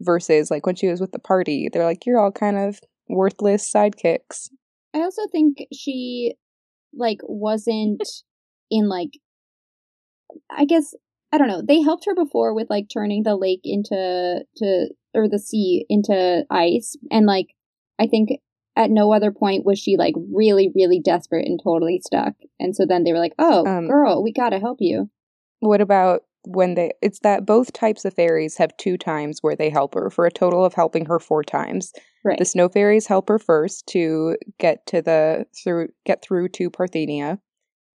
versus 0.00 0.50
like 0.50 0.66
when 0.66 0.74
she 0.74 0.88
was 0.88 1.00
with 1.00 1.12
the 1.12 1.18
party, 1.18 1.68
they're 1.72 1.84
like, 1.84 2.06
you're 2.06 2.18
all 2.18 2.32
kind 2.32 2.58
of 2.58 2.80
worthless 3.08 3.70
sidekicks. 3.72 4.48
I 4.94 4.98
also 4.98 5.22
think 5.30 5.58
she 5.72 6.34
like 6.94 7.18
wasn't 7.22 8.02
in 8.70 8.88
like 8.88 9.10
I 10.50 10.64
guess 10.64 10.94
I 11.32 11.38
don't 11.38 11.48
know. 11.48 11.62
They 11.62 11.80
helped 11.82 12.06
her 12.06 12.14
before 12.14 12.54
with 12.54 12.70
like 12.70 12.88
turning 12.92 13.22
the 13.22 13.36
lake 13.36 13.60
into 13.64 14.44
to 14.56 14.88
or 15.14 15.28
the 15.28 15.38
sea 15.38 15.84
into 15.88 16.44
ice 16.50 16.96
and 17.10 17.26
like 17.26 17.48
I 17.98 18.06
think 18.06 18.30
at 18.76 18.90
no 18.90 19.12
other 19.12 19.32
point 19.32 19.66
was 19.66 19.78
she 19.78 19.96
like 19.96 20.14
really 20.32 20.70
really 20.74 21.00
desperate 21.00 21.46
and 21.46 21.60
totally 21.62 22.00
stuck. 22.04 22.34
And 22.60 22.74
so 22.74 22.86
then 22.86 23.04
they 23.04 23.12
were 23.12 23.18
like, 23.18 23.34
"Oh, 23.38 23.66
Um, 23.66 23.88
girl, 23.88 24.22
we 24.22 24.32
got 24.32 24.50
to 24.50 24.60
help 24.60 24.78
you." 24.80 25.10
What 25.60 25.80
about 25.80 26.22
when 26.46 26.74
they 26.74 26.92
it's 27.02 27.20
that 27.20 27.44
both 27.44 27.72
types 27.72 28.04
of 28.04 28.14
fairies 28.14 28.56
have 28.56 28.76
two 28.76 28.96
times 28.96 29.38
where 29.42 29.56
they 29.56 29.68
help 29.70 29.94
her 29.94 30.08
for 30.08 30.24
a 30.24 30.30
total 30.30 30.64
of 30.64 30.74
helping 30.74 31.06
her 31.06 31.18
four 31.18 31.42
times. 31.42 31.92
Right. 32.24 32.38
The 32.38 32.44
snow 32.44 32.68
fairies 32.68 33.06
help 33.06 33.28
her 33.28 33.38
first 33.38 33.86
to 33.88 34.36
get 34.58 34.86
to 34.86 35.02
the 35.02 35.46
through 35.62 35.88
get 36.06 36.22
through 36.22 36.48
to 36.50 36.70
Parthenia. 36.70 37.38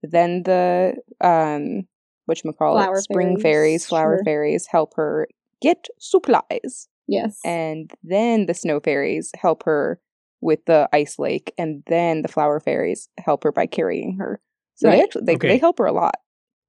Then 0.03 0.43
the 0.43 0.97
um 1.21 1.87
whatchamacallit, 2.29 2.83
Flower 2.83 3.01
spring 3.01 3.39
fairies, 3.39 3.41
fairies, 3.41 3.85
flower 3.85 4.17
sure. 4.17 4.23
fairies 4.23 4.67
help 4.67 4.93
her 4.95 5.27
get 5.61 5.87
supplies. 5.99 6.87
yes. 7.07 7.39
And 7.43 7.91
then 8.03 8.45
the 8.45 8.53
snow 8.53 8.79
fairies 8.79 9.31
help 9.35 9.63
her 9.63 9.99
with 10.41 10.65
the 10.65 10.89
ice 10.91 11.17
lake, 11.19 11.53
and 11.57 11.83
then 11.87 12.21
the 12.21 12.27
flower 12.27 12.59
fairies 12.59 13.07
help 13.17 13.43
her 13.43 13.51
by 13.51 13.65
carrying 13.65 14.17
her. 14.17 14.41
So 14.75 14.89
they 14.89 15.01
actually 15.01 15.23
they, 15.25 15.35
Okay. 15.35 15.47
they 15.49 15.57
help 15.57 15.77
her 15.79 15.85
a 15.85 15.93
lot. 15.93 16.15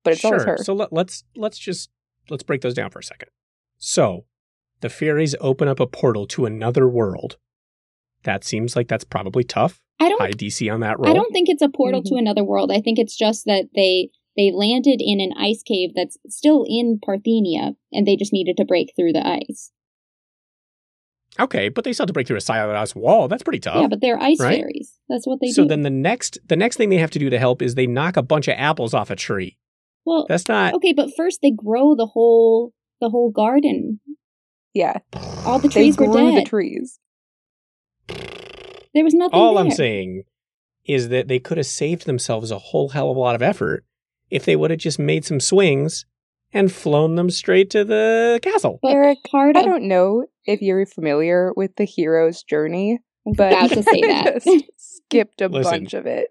But 0.04 0.12
it's 0.12 0.20
sure. 0.20 0.32
always 0.32 0.44
her. 0.44 0.58
So 0.58 0.74
let, 0.74 0.92
let's 0.92 1.24
let's 1.34 1.58
just 1.58 1.90
let's 2.30 2.42
break 2.42 2.60
those 2.60 2.74
down 2.74 2.90
for 2.90 2.98
a 2.98 3.02
second. 3.02 3.30
So, 3.78 4.26
the 4.80 4.88
fairies 4.88 5.34
open 5.40 5.66
up 5.68 5.80
a 5.80 5.86
portal 5.86 6.26
to 6.28 6.46
another 6.46 6.88
world. 6.88 7.36
That 8.22 8.44
seems 8.44 8.76
like 8.76 8.88
that's 8.88 9.04
probably 9.04 9.44
tough. 9.44 9.80
I 10.00 10.08
don't 10.08 10.20
High 10.20 10.30
DC 10.30 10.72
on 10.72 10.80
that 10.80 10.98
roll. 10.98 11.10
I 11.10 11.14
don't 11.14 11.32
think 11.32 11.48
it's 11.48 11.62
a 11.62 11.68
portal 11.68 12.02
to 12.02 12.10
mm-hmm. 12.10 12.18
another 12.18 12.44
world. 12.44 12.70
I 12.72 12.80
think 12.80 12.98
it's 12.98 13.16
just 13.16 13.44
that 13.46 13.66
they 13.74 14.10
they 14.36 14.50
landed 14.52 15.00
in 15.00 15.20
an 15.20 15.32
ice 15.38 15.62
cave 15.62 15.90
that's 15.94 16.18
still 16.28 16.64
in 16.68 16.98
Parthenia 17.06 17.76
and 17.92 18.06
they 18.06 18.16
just 18.16 18.32
needed 18.32 18.56
to 18.56 18.64
break 18.64 18.92
through 18.96 19.12
the 19.12 19.26
ice. 19.26 19.70
Okay, 21.38 21.68
but 21.68 21.82
they 21.84 21.92
still 21.92 22.04
have 22.04 22.08
to 22.08 22.12
break 22.12 22.26
through 22.28 22.36
a 22.36 22.40
solid 22.40 22.76
ice 22.76 22.94
wall. 22.94 23.26
That's 23.26 23.42
pretty 23.42 23.58
tough. 23.58 23.80
yeah, 23.80 23.88
but 23.88 24.00
they're 24.00 24.20
ice 24.20 24.38
right? 24.40 24.58
fairies. 24.60 24.98
That's 25.08 25.26
what 25.26 25.40
they 25.40 25.48
so 25.48 25.62
do. 25.62 25.64
So 25.64 25.68
then 25.68 25.82
the 25.82 25.90
next 25.90 26.38
the 26.46 26.54
next 26.56 26.76
thing 26.76 26.90
they 26.90 26.98
have 26.98 27.10
to 27.12 27.18
do 27.18 27.28
to 27.30 27.38
help 27.38 27.60
is 27.60 27.74
they 27.74 27.86
knock 27.88 28.16
a 28.16 28.22
bunch 28.22 28.46
of 28.46 28.54
apples 28.56 28.94
off 28.94 29.10
a 29.10 29.16
tree. 29.16 29.58
well, 30.04 30.26
That's 30.28 30.46
not 30.48 30.74
okay, 30.74 30.92
but 30.92 31.10
first 31.16 31.40
they 31.42 31.50
grow 31.50 31.96
the 31.96 32.06
whole 32.06 32.72
the 33.00 33.10
whole 33.10 33.30
garden. 33.32 34.00
Yeah, 34.74 34.98
All 35.44 35.58
the 35.58 35.68
they 35.68 35.74
trees 35.74 35.96
were 35.98 36.06
grew 36.06 36.26
the 36.32 36.38
dead. 36.38 36.46
trees. 36.46 36.98
there 38.08 39.04
was 39.04 39.14
nothing. 39.14 39.38
all 39.38 39.54
there. 39.54 39.64
I'm 39.64 39.70
saying 39.70 40.24
is 40.84 41.08
that 41.08 41.28
they 41.28 41.38
could 41.38 41.56
have 41.56 41.66
saved 41.66 42.06
themselves 42.06 42.50
a 42.50 42.58
whole 42.58 42.90
hell 42.90 43.10
of 43.10 43.16
a 43.16 43.20
lot 43.20 43.34
of 43.34 43.42
effort 43.42 43.84
if 44.34 44.44
they 44.44 44.56
would 44.56 44.72
have 44.72 44.80
just 44.80 44.98
made 44.98 45.24
some 45.24 45.38
swings 45.38 46.04
and 46.52 46.72
flown 46.72 47.14
them 47.14 47.30
straight 47.30 47.70
to 47.70 47.84
the 47.84 48.40
castle. 48.42 48.80
Eric, 48.84 49.18
part 49.30 49.56
I 49.56 49.60
oh. 49.60 49.64
don't 49.64 49.84
know 49.88 50.26
if 50.44 50.60
you're 50.60 50.84
familiar 50.86 51.52
with 51.56 51.76
the 51.76 51.84
hero's 51.84 52.42
journey, 52.42 52.98
was 53.24 53.36
but 53.36 53.52
about 53.52 53.70
to 53.70 53.82
say 53.84 54.00
that. 54.02 54.42
just 54.42 54.64
skipped 54.76 55.40
a 55.40 55.46
Listen. 55.46 55.70
bunch 55.70 55.94
of 55.94 56.06
it. 56.06 56.28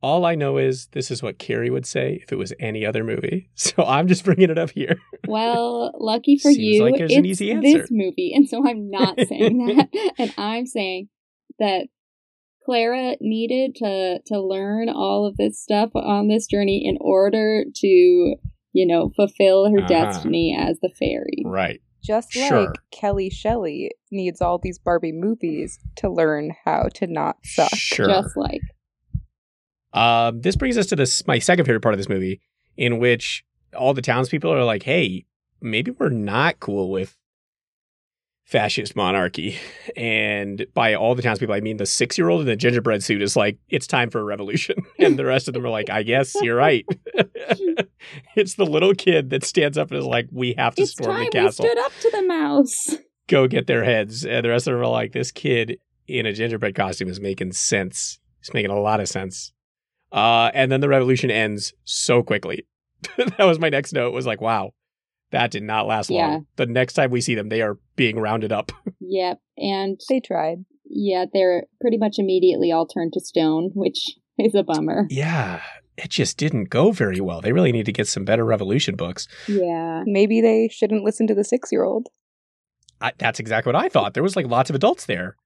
All 0.00 0.24
I 0.24 0.34
know 0.34 0.56
is 0.56 0.88
this 0.92 1.10
is 1.10 1.22
what 1.22 1.38
Carrie 1.38 1.70
would 1.70 1.86
say 1.86 2.20
if 2.22 2.32
it 2.32 2.36
was 2.36 2.54
any 2.58 2.84
other 2.84 3.04
movie. 3.04 3.50
So 3.56 3.84
I'm 3.84 4.08
just 4.08 4.24
bringing 4.24 4.50
it 4.50 4.58
up 4.58 4.70
here. 4.70 4.96
Well, 5.26 5.92
lucky 5.98 6.36
for 6.38 6.50
Seems 6.50 6.58
you, 6.58 6.82
like 6.82 6.96
there's 6.96 7.10
it's 7.10 7.18
an 7.18 7.26
easy 7.26 7.50
answer. 7.52 7.78
this 7.78 7.90
movie, 7.90 8.32
and 8.34 8.48
so 8.48 8.66
I'm 8.66 8.90
not 8.90 9.18
saying 9.28 9.66
that, 9.66 10.12
and 10.18 10.34
I'm 10.38 10.66
saying 10.66 11.08
that 11.58 11.88
Clara 12.64 13.16
needed 13.20 13.74
to 13.76 14.20
to 14.26 14.40
learn 14.40 14.88
all 14.88 15.26
of 15.26 15.36
this 15.36 15.60
stuff 15.62 15.90
on 15.94 16.28
this 16.28 16.46
journey 16.46 16.82
in 16.86 16.96
order 17.00 17.64
to, 17.74 17.86
you 17.86 18.86
know, 18.86 19.10
fulfill 19.14 19.70
her 19.70 19.78
Uh-huh. 19.78 19.86
destiny 19.88 20.56
as 20.58 20.78
the 20.80 20.88
fairy. 20.98 21.42
Right. 21.44 21.80
Just 22.02 22.32
Sure. 22.32 22.60
like 22.66 22.70
Kelly 22.90 23.30
Shelley 23.30 23.90
needs 24.10 24.40
all 24.42 24.58
these 24.58 24.78
Barbie 24.78 25.12
movies 25.12 25.78
to 25.96 26.10
learn 26.10 26.54
how 26.64 26.88
to 26.94 27.06
not 27.06 27.36
suck. 27.44 27.74
Sure. 27.74 28.06
Just 28.08 28.36
like 28.36 28.60
Um, 29.92 30.40
this 30.40 30.56
brings 30.56 30.76
us 30.76 30.86
to 30.86 30.96
this 30.96 31.26
my 31.26 31.38
second 31.38 31.66
favorite 31.66 31.80
part 31.82 31.94
of 31.94 31.98
this 31.98 32.08
movie, 32.08 32.40
in 32.76 32.98
which 32.98 33.44
all 33.76 33.94
the 33.94 34.02
townspeople 34.02 34.52
are 34.52 34.64
like, 34.64 34.82
"Hey, 34.82 35.24
maybe 35.60 35.92
we're 35.92 36.08
not 36.08 36.58
cool 36.60 36.90
with 36.90 37.16
fascist 38.44 38.94
monarchy." 38.96 39.56
And 39.96 40.66
by 40.74 40.94
all 40.94 41.14
the 41.14 41.22
townspeople, 41.22 41.54
I 41.54 41.60
mean 41.60 41.76
the 41.76 41.86
six-year-old 41.86 42.42
in 42.42 42.46
the 42.46 42.56
gingerbread 42.56 43.02
suit 43.02 43.22
is 43.22 43.36
like, 43.36 43.58
"It's 43.68 43.86
time 43.86 44.10
for 44.10 44.20
a 44.20 44.24
revolution," 44.24 44.76
and 44.98 45.18
the 45.18 45.24
rest 45.24 45.48
of 45.48 45.54
them 45.54 45.64
are 45.64 45.70
like, 45.70 45.90
"I 45.90 46.02
guess 46.02 46.34
you're 46.42 46.56
right." 46.56 46.86
it's 48.36 48.54
the 48.54 48.66
little 48.66 48.94
kid 48.94 49.30
that 49.30 49.44
stands 49.44 49.78
up 49.78 49.90
and 49.90 49.98
is 49.98 50.06
like, 50.06 50.28
"We 50.30 50.54
have 50.58 50.74
to 50.76 50.82
it's 50.82 50.92
storm 50.92 51.16
time 51.16 51.30
the 51.32 51.40
we 51.40 51.50
stood 51.50 51.78
up 51.78 51.92
to 52.00 52.10
the 52.10 52.22
mouse. 52.22 52.96
Go 53.26 53.48
get 53.48 53.66
their 53.66 53.84
heads, 53.84 54.24
and 54.24 54.44
the 54.44 54.50
rest 54.50 54.66
of 54.66 54.72
them 54.72 54.82
are 54.82 54.86
like, 54.86 55.12
"This 55.12 55.32
kid 55.32 55.78
in 56.06 56.26
a 56.26 56.32
gingerbread 56.32 56.74
costume 56.74 57.08
is 57.08 57.20
making 57.20 57.52
sense. 57.52 58.18
He's 58.40 58.52
making 58.52 58.70
a 58.70 58.78
lot 58.78 59.00
of 59.00 59.08
sense." 59.08 59.52
Uh, 60.14 60.50
and 60.54 60.70
then 60.70 60.80
the 60.80 60.88
revolution 60.88 61.30
ends 61.30 61.74
so 61.84 62.22
quickly. 62.22 62.64
that 63.16 63.44
was 63.44 63.58
my 63.58 63.68
next 63.68 63.92
note. 63.92 64.14
Was 64.14 64.26
like, 64.26 64.40
wow, 64.40 64.72
that 65.34 65.50
did 65.50 65.62
not 65.62 65.86
last 65.86 66.08
Yeah. 66.10 66.26
long. 66.28 66.46
The 66.56 66.66
next 66.66 66.94
time 66.94 67.10
we 67.10 67.20
see 67.20 67.34
them, 67.34 67.48
they 67.50 67.60
are 67.62 67.78
being 67.96 68.18
rounded 68.18 68.50
up. 68.52 68.72
Yep, 69.06 69.38
and 69.58 70.00
They 70.08 70.18
tried. 70.20 70.64
yeah, 70.86 71.26
they're 71.32 71.64
pretty 71.80 71.98
much 71.98 72.14
immediately 72.18 72.72
all 72.72 72.86
turned 72.86 73.12
to 73.12 73.20
stone, 73.20 73.70
which 73.74 74.16
is 74.38 74.54
a 74.54 74.62
bummer. 74.62 75.06
yeah, 75.10 75.60
it 75.96 76.08
just 76.10 76.38
didn't 76.38 76.70
go 76.70 76.90
very 76.90 77.20
well. 77.20 77.40
They 77.40 77.52
really 77.52 77.70
need 77.70 77.86
to 77.86 77.92
get 77.92 78.08
some 78.08 78.24
better 78.24 78.44
revolution 78.44 78.96
books. 78.96 79.28
Yeah. 79.46 80.02
Maybe 80.06 80.40
they 80.40 80.68
shouldn't 80.72 81.04
listen 81.04 81.26
to 81.28 81.34
the 81.34 81.44
six 81.44 81.70
year 81.70 81.84
old. 81.84 82.08
That's 83.18 83.38
exactly 83.38 83.70
what 83.72 83.84
I 83.84 83.88
thought. 83.90 84.14
There 84.14 84.22
was 84.22 84.34
like 84.36 84.46
lots 84.46 84.70
of 84.70 84.76
adults 84.76 85.04
there. 85.06 85.36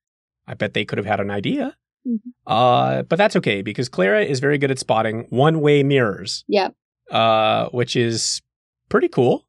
I 0.46 0.55
bet 0.55 0.72
they 0.74 0.85
could 0.85 0.98
have 0.98 1.07
had 1.07 1.20
an 1.20 1.31
idea. 1.31 1.77
Mhm. 2.07 2.18
Uh, 2.46 3.03
but 3.03 3.16
that's 3.16 3.35
okay 3.37 3.61
because 3.62 3.88
Clara 3.88 4.22
is 4.22 4.38
very 4.40 4.57
good 4.59 4.70
at 4.70 4.79
spotting 4.79 5.27
one-way 5.31 5.83
mirrors, 5.83 6.44
Yep. 6.48 6.74
uh, 7.11 7.68
which 7.70 7.96
is 7.96 8.40
pretty 8.88 9.09
cool. 9.09 9.47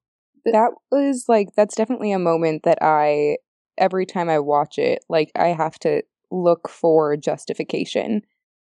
That 0.52 0.72
was 0.92 1.26
like, 1.28 1.50
that's 1.56 1.76
definitely 1.76 2.12
a 2.12 2.20
moment 2.20 2.64
that 2.64 2.80
I, 2.82 3.38
every 3.78 4.06
time 4.06 4.30
I 4.30 4.40
watch 4.40 4.78
it, 4.78 5.04
like, 5.10 5.32
I 5.36 5.48
have 5.48 5.78
to 5.80 6.04
look 6.32 6.70
for 6.70 7.16
justification. 7.18 8.22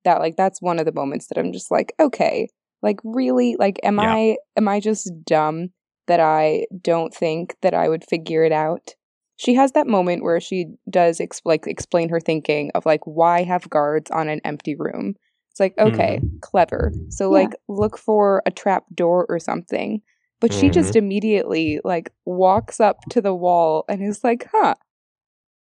That, 0.03 0.19
like, 0.19 0.35
that's 0.35 0.61
one 0.61 0.79
of 0.79 0.85
the 0.85 0.93
moments 0.93 1.27
that 1.27 1.37
I'm 1.37 1.51
just 1.53 1.71
like, 1.71 1.93
okay, 1.99 2.49
like, 2.81 2.99
really? 3.03 3.55
Like, 3.59 3.79
am 3.83 3.99
Yeah. 3.99 4.13
I, 4.13 4.37
am 4.57 4.67
I 4.67 4.79
just 4.79 5.11
dumb 5.25 5.69
that 6.07 6.19
I 6.19 6.65
don't 6.81 7.13
think 7.13 7.55
that 7.61 7.73
I 7.73 7.87
would 7.87 8.03
figure 8.03 8.43
it 8.43 8.51
out? 8.51 8.95
She 9.37 9.55
has 9.55 9.71
that 9.71 9.87
moment 9.87 10.23
where 10.23 10.39
she 10.39 10.67
does 10.89 11.19
ex- 11.19 11.41
like 11.45 11.65
explain 11.65 12.09
her 12.09 12.19
thinking 12.19 12.69
of 12.75 12.85
like 12.85 13.01
why 13.05 13.43
have 13.43 13.69
guards 13.69 14.11
on 14.11 14.29
an 14.29 14.39
empty 14.45 14.75
room. 14.75 15.15
It's 15.49 15.59
like 15.59 15.73
okay, 15.79 16.19
mm-hmm. 16.21 16.37
clever. 16.41 16.91
So 17.09 17.25
Yeah. 17.25 17.41
like 17.41 17.55
look 17.67 17.97
for 17.97 18.43
a 18.45 18.51
trap 18.51 18.83
door 18.93 19.25
or 19.29 19.39
something. 19.39 20.01
But 20.41 20.51
she 20.53 20.69
just 20.69 20.95
immediately 20.95 21.79
like 21.83 22.11
walks 22.25 22.79
up 22.81 22.97
to 23.11 23.21
the 23.21 23.33
wall 23.33 23.85
and 23.87 24.01
is 24.03 24.23
like, 24.23 24.47
"Huh, 24.51 24.73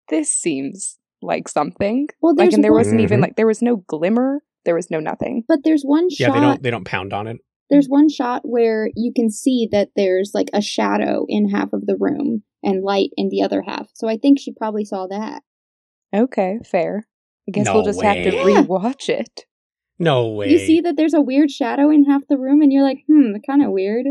this 0.09 0.31
seems 0.33 0.99
like 1.23 1.49
something." 1.49 2.09
Well, 2.21 2.35
Like, 2.37 2.53
and 2.53 2.63
there 2.63 2.73
one, 2.73 2.81
wasn't 2.81 3.01
even 3.01 3.21
Mhm. 3.21 3.23
like 3.23 3.37
there 3.37 3.47
was 3.47 3.63
no 3.63 3.77
glimmer. 3.77 4.43
There 4.65 4.75
was 4.75 4.91
no 4.91 4.99
nothing. 5.01 5.45
but 5.47 5.61
there's 5.65 5.83
one 5.85 6.11
shot. 6.11 6.21
Yeah, 6.29 6.35
they 6.35 6.41
don't 6.41 6.63
they 6.63 6.71
don't 6.71 6.85
pound 6.87 7.13
on 7.13 7.27
it. 7.27 7.39
there's 7.71 7.87
one 7.89 8.09
shot 8.09 8.43
where 8.45 8.91
you 8.95 9.13
can 9.15 9.31
see 9.31 9.69
that 9.73 9.91
there's 9.97 10.33
like 10.35 10.49
a 10.53 10.61
shadow 10.61 11.25
in 11.29 11.49
half 11.51 11.73
of 11.73 11.87
the 11.87 11.97
room 11.99 12.43
and 12.63 12.83
light 12.83 13.11
in 13.17 13.29
the 13.31 13.43
other 13.43 13.63
half. 13.63 13.89
So 13.95 14.09
I 14.09 14.17
think 14.17 14.39
she 14.39 14.53
probably 14.53 14.85
saw 14.85 15.07
that. 15.07 15.43
Okay, 16.15 16.59
fair. 16.65 17.07
I 17.49 17.51
guess 17.53 17.67
No 17.67 17.75
we'll 17.75 17.85
just 17.85 18.03
have 18.03 18.15
to 18.17 18.31
way. 18.45 18.53
Yeah. 18.53 18.63
rewatch 18.65 19.09
it. 19.09 19.47
No 19.99 20.29
way. 20.31 20.51
You 20.51 20.59
see 20.59 20.81
that 20.81 20.97
there's 20.97 21.15
a 21.15 21.21
weird 21.21 21.51
shadow 21.51 21.91
in 21.91 22.05
half 22.05 22.23
the 22.29 22.39
room, 22.39 22.63
and 22.63 22.73
you're 22.73 22.83
like, 22.83 23.05
hmm, 23.07 23.33
kind 23.47 23.63
of 23.65 23.71
weird. 23.71 24.07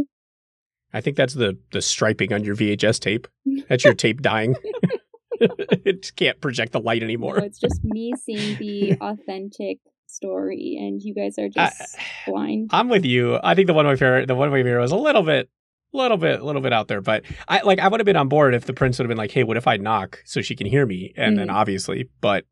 I 0.93 1.01
think 1.01 1.17
that's 1.17 1.33
the 1.33 1.57
the 1.71 1.81
striping 1.81 2.31
on 2.33 2.43
your 2.43 2.55
VHS 2.55 2.99
tape. 2.99 3.27
That's 3.69 3.83
your 3.83 3.93
tape 3.95 4.21
dying. 4.21 4.55
it 5.39 6.11
can't 6.15 6.39
project 6.41 6.71
the 6.71 6.79
light 6.79 7.01
No, 7.01 7.05
anymore. 7.05 7.39
it's 7.39 7.59
just 7.59 7.83
me 7.83 8.13
seeing 8.23 8.55
the 8.59 8.93
authentic 9.01 9.79
story, 10.07 10.77
and 10.79 11.01
you 11.01 11.13
guys 11.13 11.37
are 11.39 11.49
I- 11.57 11.69
just 11.71 11.97
blind. 12.27 12.69
I'm 12.73 12.89
with 12.89 13.05
you. 13.05 13.39
I 13.43 13.55
think 13.55 13.67
the 13.67 13.73
one 13.73 13.87
way 13.87 13.95
favorite, 13.95 14.27
the 14.27 14.35
one 14.35 14.51
way 14.51 14.63
mirror 14.63 14.81
was 14.81 14.91
a 14.91 14.95
little 14.97 15.23
bit, 15.23 15.49
little 15.91 16.17
bit, 16.17 16.43
little 16.43 16.61
bit 16.61 16.73
out 16.73 16.87
there. 16.87 17.01
But 17.01 17.23
I 17.47 17.61
like 17.61 17.79
I 17.79 17.87
would 17.87 17.99
have 17.99 18.05
been 18.05 18.15
on 18.15 18.29
board 18.29 18.53
if 18.53 18.65
the 18.65 18.73
prince 18.73 18.97
would 18.99 19.05
have 19.05 19.09
been 19.09 19.17
like, 19.17 19.31
"Hey, 19.31 19.43
what 19.43 19.57
if 19.57 19.67
I 19.67 19.77
knock 19.77 20.21
so 20.25 20.41
she 20.41 20.55
can 20.55 20.67
hear 20.67 20.85
me?" 20.85 21.13
And 21.17 21.37
then 21.37 21.47
Mhm. 21.47 21.53
obviously, 21.53 22.09
but 22.21 22.45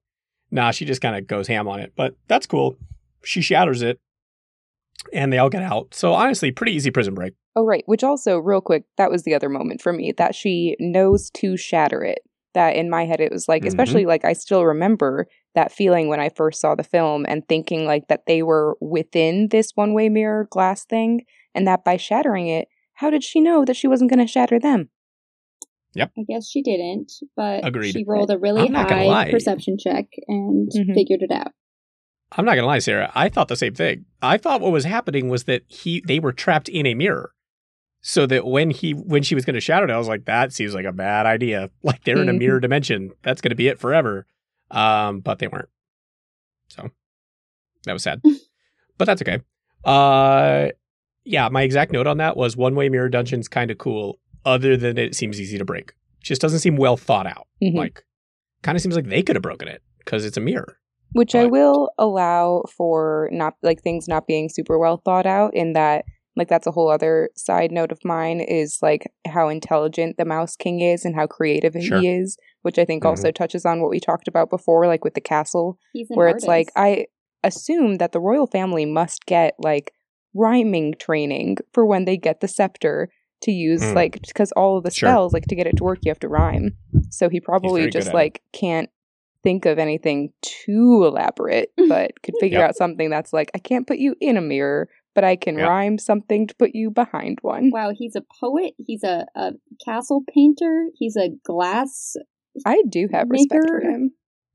nah, 0.49 0.71
she 0.71 0.86
just 0.86 1.01
kind 1.01 1.15
of 1.15 1.27
goes 1.27 1.47
ham 1.47 1.67
on 1.67 1.80
it. 1.80 1.93
But 1.95 2.15
that's 2.27 2.47
cool. 2.47 2.77
She 3.23 3.41
shatters 3.41 3.82
it, 3.84 3.99
and 5.13 5.31
they 5.31 5.37
all 5.37 5.49
get 5.49 5.63
out. 5.63 5.93
So 5.93 6.13
honestly, 6.13 6.51
pretty 6.51 6.73
easy 6.73 6.91
prison 6.91 7.13
break. 7.13 7.33
Oh, 7.55 7.65
right. 7.65 7.83
Which 7.85 8.03
also, 8.03 8.37
real 8.37 8.61
quick, 8.61 8.83
that 8.97 9.11
was 9.11 9.23
the 9.23 9.33
other 9.35 9.49
moment 9.49 9.81
for 9.81 9.91
me 9.93 10.13
that 10.17 10.35
she 10.35 10.75
knows 10.79 11.29
to 11.31 11.57
shatter 11.57 12.03
it. 12.03 12.19
That 12.53 12.75
in 12.75 12.89
my 12.89 13.05
head, 13.05 13.21
it 13.21 13.31
was 13.31 13.47
like, 13.47 13.63
Mhm. 13.63 13.67
especially 13.67 14.05
like 14.05 14.25
I 14.25 14.33
still 14.33 14.65
remember 14.65 15.27
that 15.55 15.71
feeling 15.71 16.07
when 16.09 16.19
I 16.19 16.29
first 16.29 16.59
saw 16.61 16.75
the 16.75 16.83
film 16.83 17.25
and 17.27 17.47
thinking 17.47 17.85
like 17.85 18.07
that 18.09 18.25
they 18.25 18.43
were 18.43 18.77
within 18.81 19.47
this 19.49 19.71
one 19.75 19.93
way 19.93 20.09
mirror 20.09 20.47
glass 20.49 20.85
thing. 20.85 21.21
And 21.55 21.65
that 21.67 21.83
by 21.83 21.97
shattering 21.97 22.47
it, 22.47 22.67
how 22.93 23.09
did 23.09 23.23
she 23.23 23.41
know 23.41 23.65
that 23.65 23.75
she 23.75 23.87
wasn't 23.87 24.09
going 24.11 24.25
to 24.25 24.31
shatter 24.31 24.59
them? 24.59 24.89
Yep. 25.93 26.11
I 26.17 26.21
guess 26.28 26.47
she 26.49 26.61
didn't, 26.61 27.11
but 27.36 27.65
Agreed. 27.67 27.91
she 27.91 28.05
rolled 28.07 28.32
a 28.32 28.38
really 28.38 28.61
I'm 28.67 28.73
high 28.73 29.30
perception 29.30 29.78
check 29.78 30.05
and 30.30 30.69
Mhm. 30.71 30.93
figured 30.93 31.21
it 31.21 31.32
out. 31.32 31.51
I'm 32.34 32.45
not 32.45 32.55
gonna 32.55 32.67
lie, 32.67 32.79
Sarah. 32.79 33.11
I 33.13 33.29
thought 33.29 33.47
the 33.49 33.55
same 33.55 33.73
thing. 33.75 34.05
I 34.21 34.38
thought 34.38 34.61
what 34.61 34.71
was 34.71 34.86
happening 34.86 35.27
was 35.29 35.43
that 35.45 35.63
he 35.67 36.01
they 36.05 36.19
were 36.19 36.32
trapped 36.32 36.69
in 36.69 36.86
a 36.86 36.93
mirror. 36.93 37.32
So 38.03 38.25
that 38.25 38.47
when 38.47 38.71
he 38.71 38.91
when 38.93 39.21
she 39.21 39.36
was 39.36 39.45
gonna 39.45 39.59
shout 39.59 39.84
it, 39.84 39.91
I 39.91 39.97
was 39.97 40.07
like, 40.07 40.25
that 40.25 40.53
seems 40.53 40.73
like 40.73 40.86
a 40.86 40.91
bad 40.93 41.25
idea. 41.25 41.69
Like 41.84 42.03
they're 42.03 42.21
in 42.21 42.29
a 42.29 42.34
mirror 42.34 42.59
dimension. 42.59 43.11
That's 43.21 43.41
gonna 43.41 43.55
be 43.55 43.67
it 43.67 43.79
forever. 43.79 44.25
Um, 44.71 45.19
but 45.19 45.39
they 45.39 45.47
weren't. 45.47 45.69
So 46.69 46.89
that 47.86 47.93
was 47.93 48.03
sad. 48.03 48.21
but 48.97 49.05
that's 49.05 49.21
okay. 49.21 49.39
Uh 49.84 50.69
yeah, 51.23 51.49
my 51.49 51.61
exact 51.61 51.91
note 51.91 52.07
on 52.07 52.17
that 52.17 52.38
was 52.38 52.55
one 52.57 52.75
way 52.75 52.89
mirror 52.89 53.09
dungeon's 53.09 53.47
kinda 53.47 53.75
cool, 53.75 54.19
other 54.45 54.77
than 54.77 54.97
it 54.97 55.15
seems 55.15 55.39
easy 55.39 55.57
to 55.57 55.65
break. 55.65 55.93
Just 56.21 56.41
doesn't 56.41 56.59
seem 56.59 56.77
well 56.77 56.97
thought 56.97 57.27
out. 57.27 57.47
Mhm. 57.61 57.75
Like 57.75 58.03
kind 58.63 58.75
of 58.75 58.82
seems 58.82 58.95
like 58.95 59.05
they 59.09 59.21
could 59.21 59.36
have 59.36 59.43
broken 59.43 59.67
it 59.67 59.84
because 59.99 60.23
it's 60.25 60.38
a 60.38 60.41
mirror. 60.41 60.77
Which 61.14 61.36
I 61.36 61.45
will 61.45 61.91
allow 61.97 62.64
for 62.76 63.30
not 63.32 63.55
like 63.62 63.82
things 63.82 64.07
not 64.07 64.28
being 64.28 64.49
super 64.49 64.78
well 64.80 64.97
thought 65.03 65.26
out 65.26 65.53
in 65.53 65.74
that 65.74 66.05
Like 66.38 66.47
that's 66.47 66.66
a 66.66 66.72
whole 66.72 66.89
other 66.89 67.30
side 67.36 67.74
note 67.74 67.91
of 67.91 67.99
mine 68.05 68.39
is 68.39 68.78
like 68.82 69.12
how 69.28 69.49
intelligent 69.49 70.16
the 70.16 70.24
Mouse 70.24 70.55
King 70.55 70.80
is 70.80 71.03
and 71.03 71.14
how 71.14 71.28
creative 71.28 71.74
Sure. 71.82 71.99
he 71.99 72.07
is, 72.07 72.38
which 72.62 72.80
I 72.80 72.86
think 72.86 73.03
Mhm. 73.03 73.07
also 73.09 73.32
touches 73.32 73.66
on 73.66 73.82
what 73.82 73.89
we 73.91 73.99
talked 73.99 74.30
about 74.30 74.49
before, 74.49 74.88
like 74.88 75.03
with 75.03 75.14
the 75.14 75.20
castle, 75.20 75.78
He's 75.91 76.09
an 76.09 76.16
where 76.16 76.30
it's 76.30 76.45
like. 76.45 76.70
I 76.78 77.07
assume 77.43 77.95
that 77.95 78.14
the 78.14 78.22
royal 78.22 78.47
family 78.47 78.86
must 78.86 79.26
get 79.26 79.55
like 79.59 79.91
rhyming 80.34 80.93
training 80.97 81.57
for 81.74 81.86
when 81.86 82.05
they 82.05 82.16
get 82.16 82.39
the 82.39 82.47
scepter 82.47 83.09
to 83.41 83.51
use 83.51 83.82
Mm. 83.84 83.95
like 83.95 84.22
because 84.26 84.53
all 84.53 84.78
of 84.78 84.86
the 84.86 84.91
Sure. 84.91 85.09
spells 85.09 85.34
like 85.34 85.47
to 85.47 85.55
get 85.55 85.68
it 85.68 85.76
to 85.78 85.84
work 85.84 85.99
you 86.03 86.12
have 86.12 86.20
to 86.20 86.30
rhyme. 86.30 86.78
So 87.09 87.28
he 87.28 87.41
probably 87.41 87.82
very 87.82 87.86
good 87.88 87.97
just 87.97 88.07
at 88.07 88.14
it. 88.14 88.16
like 88.16 88.41
can't 88.53 88.89
think 89.43 89.65
of 89.65 89.79
anything 89.79 90.31
too 90.41 91.03
elaborate, 91.05 91.71
but 91.89 92.11
could 92.23 92.35
figure 92.39 92.59
Yep. 92.59 92.69
out 92.69 92.75
something 92.75 93.09
that's 93.09 93.33
like 93.33 93.51
I 93.55 93.59
can't 93.59 93.87
put 93.87 93.97
you 93.97 94.15
in 94.21 94.37
a 94.37 94.41
mirror, 94.41 94.89
but 95.15 95.23
I 95.23 95.35
can 95.35 95.57
Yep. 95.57 95.67
rhyme 95.67 95.97
something 95.97 96.47
to 96.47 96.55
put 96.55 96.71
you 96.73 96.91
behind 96.91 97.39
one. 97.41 97.71
Wow, 97.71 97.91
he's 97.95 98.15
a 98.15 98.23
poet. 98.39 98.73
He's 98.77 99.03
a, 99.03 99.25
a 99.35 99.51
castle 99.85 100.23
painter. 100.33 100.87
He's 100.95 101.15
a 101.15 101.29
glass. 101.45 102.15
I 102.65 102.83
do 102.89 103.07
have 103.13 103.29
respect 103.29 103.65
for 103.69 103.79
him. 103.79 104.11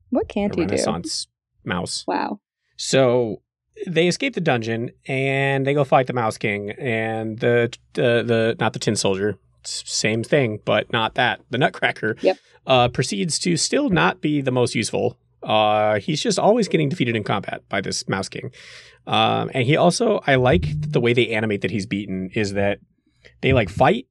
What 0.09 0.29
can't 0.29 0.53
he 0.55 0.61
do? 0.61 0.67
Renaissance 0.67 1.27
mouse. 1.65 2.05
Wow. 2.07 2.39
So 2.77 3.41
they 3.85 4.07
escape 4.07 4.33
the 4.33 4.41
dungeon 4.41 4.91
and 5.07 5.65
they 5.67 5.73
go 5.73 5.83
fight 5.83 6.07
the 6.07 6.13
Mouse 6.13 6.37
King 6.37 6.71
and 6.71 7.39
the 7.39 7.71
the, 7.93 8.23
the 8.25 8.55
not 8.59 8.73
the 8.73 8.79
Tin 8.79 8.95
Soldier, 8.95 9.31
s- 9.31 9.37
same 9.67 10.23
thing, 10.23 10.59
but 10.65 10.91
not 10.91 11.15
that. 11.15 11.41
The 11.49 11.57
Nutcracker 11.57 12.15
Yep. 12.21 12.37
uh, 12.65 12.87
proceeds 12.89 13.39
to 13.39 13.57
still 13.57 13.89
not 13.89 14.21
be 14.21 14.41
the 14.41 14.51
most 14.51 14.75
useful. 14.75 15.17
Uh, 15.43 15.99
he's 15.99 16.21
just 16.21 16.39
always 16.39 16.67
getting 16.67 16.89
defeated 16.89 17.15
in 17.15 17.23
combat 17.23 17.61
by 17.69 17.81
this 17.81 18.07
Mouse 18.07 18.29
King. 18.29 18.51
Um, 19.05 19.49
and 19.53 19.63
he 19.65 19.75
also, 19.77 20.21
I 20.27 20.35
like 20.35 20.65
the 20.81 20.99
way 20.99 21.13
they 21.13 21.29
animate 21.29 21.61
that 21.61 21.71
he's 21.71 21.85
beaten 21.85 22.29
is 22.33 22.53
that 22.53 22.79
they 23.41 23.53
like 23.53 23.69
fight 23.69 24.07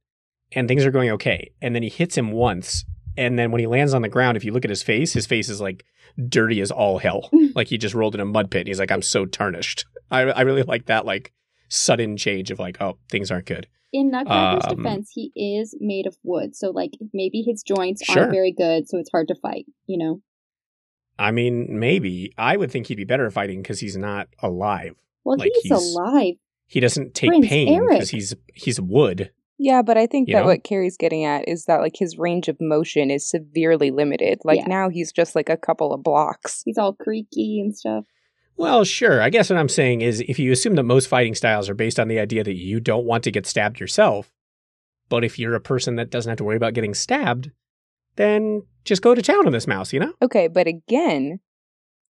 and 0.52 0.68
things 0.68 0.84
are 0.86 0.90
going 0.90 1.10
okay. 1.10 1.50
And 1.60 1.74
then 1.74 1.82
he 1.82 1.88
hits 1.88 2.16
him 2.16 2.30
once. 2.32 2.84
And 3.16 3.38
then 3.38 3.50
when 3.50 3.60
he 3.60 3.66
lands 3.66 3.92
on 3.94 4.02
the 4.02 4.08
ground, 4.08 4.36
if 4.36 4.44
you 4.44 4.52
look 4.52 4.64
at 4.64 4.70
his 4.70 4.82
face, 4.82 5.12
his 5.12 5.26
face 5.26 5.48
is 5.48 5.60
like 5.60 5.84
dirty 6.28 6.60
as 6.60 6.70
all 6.70 6.98
hell. 6.98 7.28
like 7.54 7.68
he 7.68 7.76
just 7.78 7.94
rolled 7.94 8.14
in 8.14 8.20
a 8.20 8.24
mud 8.26 8.50
pit. 8.50 8.60
And 8.60 8.68
he's 8.68 8.78
like, 8.78 8.92
I'm 8.92 9.02
so 9.02 9.26
tarnished. 9.26 9.84
I, 10.10 10.20
I 10.20 10.42
really 10.42 10.62
like 10.62 10.86
that 10.86 11.04
like 11.04 11.32
sudden 11.68 12.16
change 12.16 12.50
of 12.50 12.58
like, 12.58 12.80
oh, 12.80 12.96
things 13.10 13.30
aren't 13.30 13.46
good. 13.46 13.66
In 13.96 14.10
Nutcracker's 14.10 14.66
Um, 14.72 14.76
defense, 14.76 15.10
he 15.14 15.32
is 15.34 15.74
made 15.80 16.06
of 16.06 16.16
wood, 16.22 16.54
so 16.54 16.70
like 16.70 16.92
maybe 17.14 17.42
his 17.42 17.62
joints 17.62 18.04
Sure. 18.04 18.24
aren't 18.24 18.32
very 18.34 18.52
good, 18.52 18.88
so 18.88 18.98
it's 18.98 19.10
hard 19.10 19.28
to 19.28 19.34
fight. 19.34 19.66
You 19.86 19.98
know. 19.98 20.20
I 21.18 21.30
mean, 21.30 21.78
maybe 21.78 22.32
I 22.36 22.56
would 22.58 22.70
think 22.70 22.86
he'd 22.88 22.96
be 22.96 23.04
better 23.04 23.24
at 23.26 23.32
fighting 23.32 23.62
because 23.62 23.80
he's 23.80 23.96
not 23.96 24.28
alive. 24.42 24.94
Well, 25.24 25.38
Like, 25.38 25.50
he's, 25.54 25.62
he's- 25.72 25.94
alive. 25.96 26.34
He 26.66 26.80
doesn't 26.80 27.14
take 27.14 27.30
Prince 27.30 27.48
pain 27.48 27.86
because 27.88 28.10
he's 28.10 28.34
he's 28.54 28.80
wood. 28.80 29.30
Yeah, 29.58 29.80
but 29.80 29.96
I 29.96 30.06
think 30.06 30.28
You 30.28 30.34
that 30.34 30.40
know? 30.40 30.46
what 30.48 30.64
Carrie's 30.64 30.98
getting 30.98 31.24
at 31.24 31.48
is 31.48 31.64
that 31.64 31.80
like 31.80 31.96
his 31.96 32.18
range 32.18 32.48
of 32.48 32.58
motion 32.60 33.10
is 33.10 33.26
severely 33.26 33.90
limited. 33.90 34.40
Like 34.44 34.58
Yeah. 34.60 34.66
now 34.66 34.88
he's 34.90 35.10
just 35.12 35.34
like 35.34 35.48
a 35.48 35.56
couple 35.56 35.94
of 35.94 36.02
blocks. 36.02 36.62
He's 36.66 36.76
all 36.76 36.92
creaky 36.92 37.60
and 37.60 37.74
stuff. 37.74 38.04
Well, 38.56 38.84
sure. 38.84 39.20
I 39.20 39.30
guess 39.30 39.50
what 39.50 39.58
I'm 39.58 39.68
saying 39.68 40.00
is 40.00 40.20
if 40.20 40.38
you 40.38 40.50
assume 40.52 40.74
that 40.76 40.84
most 40.84 41.08
fighting 41.08 41.34
styles 41.34 41.68
are 41.68 41.74
based 41.74 42.00
on 42.00 42.08
the 42.08 42.18
idea 42.18 42.42
that 42.42 42.56
you 42.56 42.80
don't 42.80 43.04
want 43.04 43.24
to 43.24 43.30
get 43.30 43.46
stabbed 43.46 43.80
yourself, 43.80 44.32
but 45.08 45.24
if 45.24 45.38
you're 45.38 45.54
a 45.54 45.60
person 45.60 45.96
that 45.96 46.10
doesn't 46.10 46.30
have 46.30 46.38
to 46.38 46.44
worry 46.44 46.56
about 46.56 46.74
getting 46.74 46.94
stabbed, 46.94 47.50
then 48.16 48.62
just 48.84 49.02
go 49.02 49.14
to 49.14 49.22
town 49.22 49.46
on 49.46 49.52
this 49.52 49.66
mouse, 49.66 49.92
you 49.92 50.00
know? 50.00 50.14
Okay, 50.22 50.48
but 50.48 50.66
again, 50.66 51.40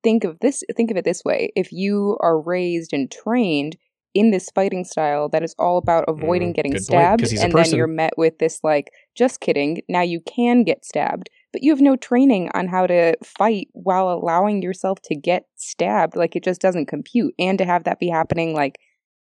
think 0.02 0.24
of 0.24 0.38
this 0.40 0.62
think 0.76 0.90
of 0.90 0.96
it 0.96 1.04
this 1.04 1.24
way. 1.24 1.50
If 1.56 1.72
you 1.72 2.18
are 2.20 2.40
raised 2.40 2.92
and 2.92 3.10
trained 3.10 3.76
in 4.12 4.30
this 4.30 4.48
fighting 4.54 4.84
style 4.84 5.28
that 5.30 5.42
is 5.42 5.54
all 5.58 5.78
about 5.78 6.04
avoiding 6.06 6.52
Mm, 6.52 6.56
getting 6.56 6.72
point, 6.72 6.84
stabbed 6.84 7.22
a 7.24 7.42
and 7.42 7.52
then 7.52 7.70
you're 7.72 7.86
met 7.88 8.12
with 8.16 8.38
this 8.38 8.60
like 8.62 8.92
just 9.16 9.40
kidding, 9.40 9.80
now 9.88 10.02
you 10.02 10.20
can 10.20 10.62
get 10.62 10.84
stabbed, 10.84 11.30
but 11.54 11.62
you 11.62 11.70
have 11.70 11.80
no 11.80 11.94
training 11.94 12.50
on 12.52 12.66
how 12.66 12.84
to 12.84 13.14
fight 13.22 13.68
while 13.74 14.10
allowing 14.10 14.60
yourself 14.60 15.00
to 15.02 15.14
get 15.14 15.46
stabbed. 15.54 16.16
Like 16.16 16.34
it 16.34 16.42
just 16.42 16.60
doesn't 16.60 16.86
compute 16.86 17.32
and 17.38 17.56
to 17.58 17.64
have 17.64 17.84
that 17.84 18.00
be 18.00 18.08
happening 18.08 18.54
like 18.54 18.80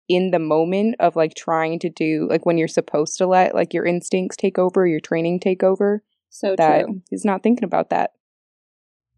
in 0.09 0.31
the 0.31 0.39
moment 0.39 0.97
of 1.01 1.17
like 1.17 1.35
trying 1.35 1.79
to 1.81 1.91
do 1.91 2.27
like 2.31 2.47
when 2.47 2.57
you're 2.57 2.67
supposed 2.67 3.19
to 3.19 3.27
let 3.27 3.55
like 3.55 3.75
your 3.75 3.85
instincts 3.85 4.39
take 4.39 4.59
over, 4.59 4.87
your 4.87 5.01
training 5.01 5.39
take 5.39 5.63
over, 5.63 6.03
So 6.31 6.57
that 6.57 6.87
true. 6.87 7.03
he's 7.11 7.27
not 7.27 7.43
thinking 7.43 7.65
about 7.65 7.91
that. 7.91 8.13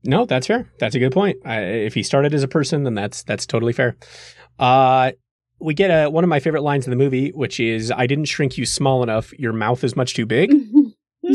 No, 0.03 0.27
that's 0.27 0.49
fair. 0.49 0.69
That's 0.81 0.97
a 0.97 0.99
good 0.99 1.13
point. 1.13 1.39
I, 1.45 1.61
if 1.61 1.95
he 1.95 2.03
started 2.03 2.35
as 2.35 2.43
a 2.43 2.49
person, 2.49 2.83
then 2.83 2.95
that's 2.95 3.23
that's 3.23 3.47
totally 3.47 3.73
fair. 3.73 3.97
Uh, 4.59 5.13
we 5.61 5.75
get 5.75 5.91
a, 5.91 6.11
one 6.11 6.25
of 6.25 6.29
my 6.29 6.41
favorite 6.41 6.63
lines 6.63 6.87
in 6.87 6.91
the 6.91 6.97
movie, 6.97 7.31
which 7.31 7.61
is, 7.61 7.93
"I 7.93 8.09
didn't 8.09 8.25
shrink 8.25 8.59
you 8.59 8.67
small 8.67 9.05
enough. 9.05 9.33
Your 9.39 9.53
mouth 9.53 9.85
is 9.85 9.95
much 9.95 10.15
too 10.15 10.27
big." 10.27 10.53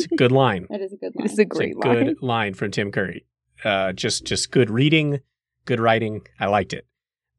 It's 0.04 0.12
a 0.12 0.16
good 0.16 0.32
line. 0.32 0.68
that 0.70 0.82
is 0.82 0.93
a 0.93 0.97
good 0.97 1.14
line. 1.16 1.26
It's 1.26 1.38
a 1.38 1.41
It's 1.41 1.52
a 1.52 1.58
great 1.58 1.76
good 1.80 2.06
line. 2.08 2.16
line 2.22 2.54
from 2.54 2.72
Tim 2.72 2.91
Curry. 2.91 3.26
Uh, 3.64 3.93
just 3.93 4.26
just 4.26 4.52
good 4.52 4.70
reading, 4.70 5.20
good 5.66 5.80
writing. 5.80 6.22
I 6.39 6.47
liked 6.47 6.74
it. 6.74 6.86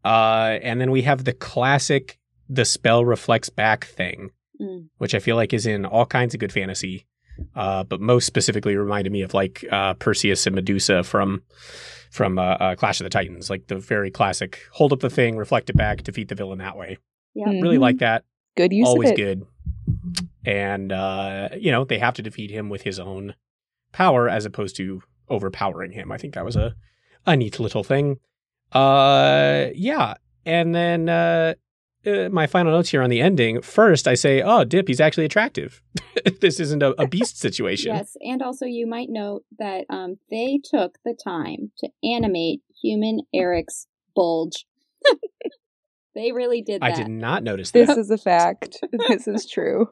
Uh, 0.04 0.58
and 0.62 0.80
then 0.80 0.90
we 0.90 1.02
have 1.02 1.24
the 1.24 1.32
classic 1.32 2.18
"the 2.48 2.64
spell 2.64 3.04
reflects 3.04 3.48
back" 3.50 3.84
thing, 3.86 4.30
Mm. 4.60 4.88
which 4.98 5.14
I 5.14 5.18
feel 5.18 5.36
like 5.36 5.52
is 5.52 5.66
in 5.66 5.84
all 5.84 6.06
kinds 6.06 6.34
of 6.34 6.40
good 6.40 6.52
fantasy. 6.52 7.06
Uh, 7.56 7.82
but 7.82 8.00
most 8.00 8.26
specifically 8.26 8.76
reminded 8.76 9.10
me 9.10 9.22
of 9.22 9.32
like 9.34 9.64
uh, 9.72 9.94
Perseus 9.94 10.46
and 10.46 10.54
Medusa 10.54 11.02
from 11.02 11.42
from 12.10 12.38
uh, 12.38 12.42
uh, 12.42 12.74
Clash 12.76 13.00
of 13.00 13.04
the 13.04 13.10
Titans, 13.10 13.48
like 13.48 13.66
the 13.68 13.76
very 13.78 14.10
classic 14.10 14.60
hold 14.72 14.92
up 14.92 15.00
the 15.00 15.08
thing, 15.10 15.36
reflect 15.36 15.70
it 15.70 15.76
back, 15.76 16.02
defeat 16.02 16.28
the 16.28 16.34
villain 16.34 16.58
that 16.58 16.76
way. 16.76 16.98
Yeah. 17.34 17.46
Really 17.46 17.78
Mhm. 17.78 17.80
like 17.80 17.98
that 17.98 18.24
good 18.56 18.72
use 18.72 18.86
always 18.86 19.08
of 19.08 19.14
it. 19.14 19.16
good. 19.16 19.42
And 20.44 20.92
uh, 20.92 21.50
you 21.58 21.70
know, 21.70 21.84
they 21.84 21.98
have 21.98 22.14
to 22.14 22.22
defeat 22.22 22.50
him 22.50 22.68
with 22.68 22.82
his 22.82 22.98
own 22.98 23.34
power 23.92 24.28
as 24.28 24.44
opposed 24.44 24.76
to 24.76 25.02
overpowering 25.28 25.92
him. 25.92 26.10
I 26.10 26.18
think 26.18 26.34
that 26.34 26.44
was 26.44 26.56
a 26.56 26.74
a 27.26 27.36
neat 27.36 27.60
little 27.60 27.84
thing. 27.84 28.18
Uh 28.72 29.66
yeah. 29.74 30.14
And 30.44 30.74
then 30.74 31.08
uh, 31.08 31.54
uh 32.06 32.28
my 32.30 32.46
final 32.46 32.72
notes 32.72 32.90
here 32.90 33.02
on 33.02 33.10
the 33.10 33.20
ending. 33.20 33.62
First, 33.62 34.08
I 34.08 34.14
say, 34.14 34.42
"Oh, 34.42 34.64
Dip, 34.64 34.88
he's 34.88 35.00
actually 35.00 35.26
attractive. 35.26 35.82
this 36.40 36.58
isn't 36.58 36.82
a, 36.82 37.00
a 37.00 37.06
beast 37.06 37.38
situation." 37.38 37.94
Yes, 37.94 38.16
and 38.20 38.42
also 38.42 38.66
you 38.66 38.86
might 38.86 39.08
note 39.08 39.44
that 39.58 39.84
um, 39.88 40.16
they 40.30 40.58
took 40.64 40.98
the 41.04 41.16
time 41.22 41.70
to 41.78 41.88
animate 42.02 42.62
human 42.82 43.20
Eric's 43.32 43.86
bulge. 44.16 44.66
they 46.14 46.32
really 46.32 46.62
did 46.62 46.82
that. 46.82 46.92
I 46.92 46.94
did 46.94 47.08
not 47.08 47.42
notice 47.42 47.70
that. 47.70 47.86
This 47.86 47.96
is 47.96 48.10
a 48.10 48.18
fact. 48.18 48.78
this 49.08 49.26
is 49.26 49.48
true. 49.48 49.88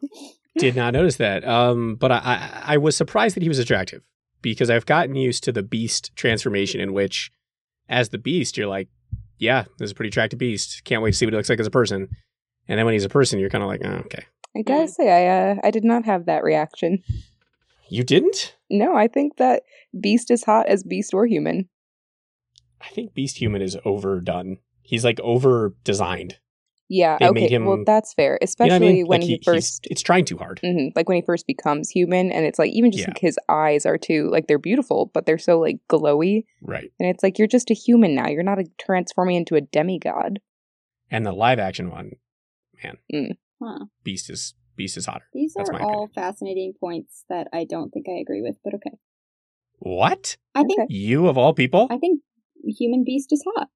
did 0.59 0.77
not 0.77 0.93
notice 0.93 1.17
that. 1.17 1.47
Um, 1.47 1.97
but 1.97 2.13
I, 2.13 2.19
I, 2.19 2.63
I 2.75 2.77
was 2.77 2.97
surprised 2.97 3.37
that 3.37 3.43
he 3.43 3.49
was 3.49 3.59
attractive 3.59 4.03
because 4.43 4.71
I've 4.71 4.87
gotten 4.87 5.15
used 5.15 5.45
to 5.45 5.53
the 5.53 5.63
beast 5.63 6.13
transformation 6.17 6.81
in 6.81 6.93
which, 6.93 7.31
as 7.89 8.11
the 8.11 8.19
beast, 8.19 8.57
you're 8.57 8.67
like, 8.67 8.89
yeah, 9.39 9.65
this 9.79 9.87
is 9.87 9.93
a 9.93 9.95
pretty 9.95 10.09
attractive 10.09 10.39
beast. 10.39 10.83
Can't 10.85 11.03
wait 11.03 11.13
to 11.13 11.17
see 11.17 11.27
what 11.27 11.33
he 11.33 11.37
looks 11.37 11.49
like 11.49 11.61
as 11.61 11.67
a 11.67 11.71
person. 11.71 12.09
And 12.69 12.79
then 12.79 12.85
when 12.85 12.93
he's 12.93 13.05
a 13.05 13.11
person, 13.11 13.39
you're 13.39 13.51
kind 13.51 13.65
of 13.65 13.69
like, 13.69 13.81
oh, 13.85 14.03
okay. 14.07 14.25
I 14.57 14.63
gotta 14.63 14.89
say, 14.89 15.11
I 15.11 15.53
uh, 15.53 15.57
I 15.63 15.71
did 15.71 15.85
not 15.85 16.05
have 16.05 16.27
that 16.27 16.43
reaction. 16.43 17.03
You 17.89 18.05
didn't? 18.05 18.57
No, 18.71 18.95
I 18.95 19.09
think 19.09 19.37
that 19.37 19.65
Beast 19.99 20.31
is 20.31 20.45
hot 20.45 20.67
as 20.67 20.85
Beast 20.85 21.13
or 21.13 21.27
human. 21.27 21.69
I 22.81 22.89
think 22.89 23.15
Beast 23.15 23.39
Human 23.39 23.63
is 23.63 23.77
overdone. 23.85 24.59
He's 24.91 25.05
like 25.05 25.21
over 25.21 25.73
designed. 25.85 26.39
Yeah, 26.89 27.19
They 27.21 27.29
okay. 27.29 27.49
him- 27.49 27.67
well, 27.67 27.85
that's 27.87 28.13
fair, 28.15 28.33
You 28.33 28.39
know 28.41 28.45
especially 28.47 28.75
I 28.75 28.93
mean? 28.93 29.07
when 29.07 29.21
Like, 29.21 29.29
he, 29.29 29.35
he's- 29.35 29.45
first, 29.45 29.87
it's 29.89 30.03
trying 30.03 30.25
too 30.25 30.37
hard. 30.37 30.61
Mhm, 30.65 30.91
like 30.97 31.09
when 31.09 31.15
he 31.15 31.23
first 31.23 31.47
becomes 31.47 31.89
human, 31.89 32.33
and 32.33 32.45
it's 32.45 32.59
like 32.59 32.73
even 32.73 32.91
just 32.91 33.03
Yeah. 33.05 33.11
like 33.11 33.19
his 33.21 33.39
eyes 33.49 33.87
are 33.87 33.97
too 33.97 34.29
like 34.33 34.49
they're 34.49 34.59
beautiful, 34.59 35.09
but 35.15 35.25
they're 35.25 35.39
so 35.39 35.61
like 35.61 35.79
glowy, 35.89 36.47
Right. 36.61 36.91
and 36.99 37.09
it's 37.09 37.23
like 37.23 37.39
you're 37.39 37.47
just 37.47 37.71
a 37.71 37.75
human 37.75 38.17
now. 38.17 38.27
You're 38.29 38.43
not 38.43 38.59
a, 38.59 38.65
transforming 38.81 39.37
into 39.37 39.55
a 39.55 39.61
demigod. 39.61 40.41
And 41.13 41.25
the 41.25 41.31
live 41.33 41.61
action 41.61 41.91
one, 41.91 42.17
man, 42.83 42.99
Huh. 43.63 43.85
Beast 44.03 44.29
is 44.29 44.55
Beast 44.75 44.97
is 44.97 45.07
hotter. 45.07 45.27
These 45.33 45.55
That's 45.55 45.71
are 45.71 45.75
my 45.75 45.81
all 45.81 46.05
opinion. 46.07 46.11
fascinating 46.15 46.73
points 46.81 47.25
that 47.29 47.47
I 47.53 47.65
don't 47.65 47.91
think 47.91 48.07
I 48.09 48.19
agree 48.21 48.43
with, 48.43 48.57
but 48.65 48.75
okay. 48.75 48.97
What? 49.79 50.37
I 50.57 50.65
think 50.65 50.81
Okay. 50.81 50.93
You 50.95 51.29
of 51.29 51.39
all 51.39 51.55
people? 51.55 51.87
I 51.91 51.99
think 51.99 52.23
human 52.65 53.05
beast 53.05 53.33
is 53.33 53.45
hot. 53.55 53.69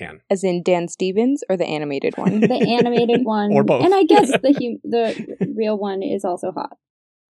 Man. 0.00 0.20
As 0.30 0.42
in 0.44 0.62
Dan 0.62 0.88
Stevens 0.88 1.42
or 1.48 1.56
the 1.56 1.66
animated 1.66 2.16
one. 2.16 2.40
The 2.40 2.54
animated 2.78 3.20
one, 3.24 3.52
Or 3.52 3.62
both. 3.62 3.84
and 3.84 3.94
I 3.94 4.02
guess 4.04 4.28
the 4.30 4.52
hum- 4.60 4.80
the 4.90 5.36
real 5.56 5.76
one 5.78 6.02
is 6.02 6.24
also 6.24 6.52
hot. 6.52 6.76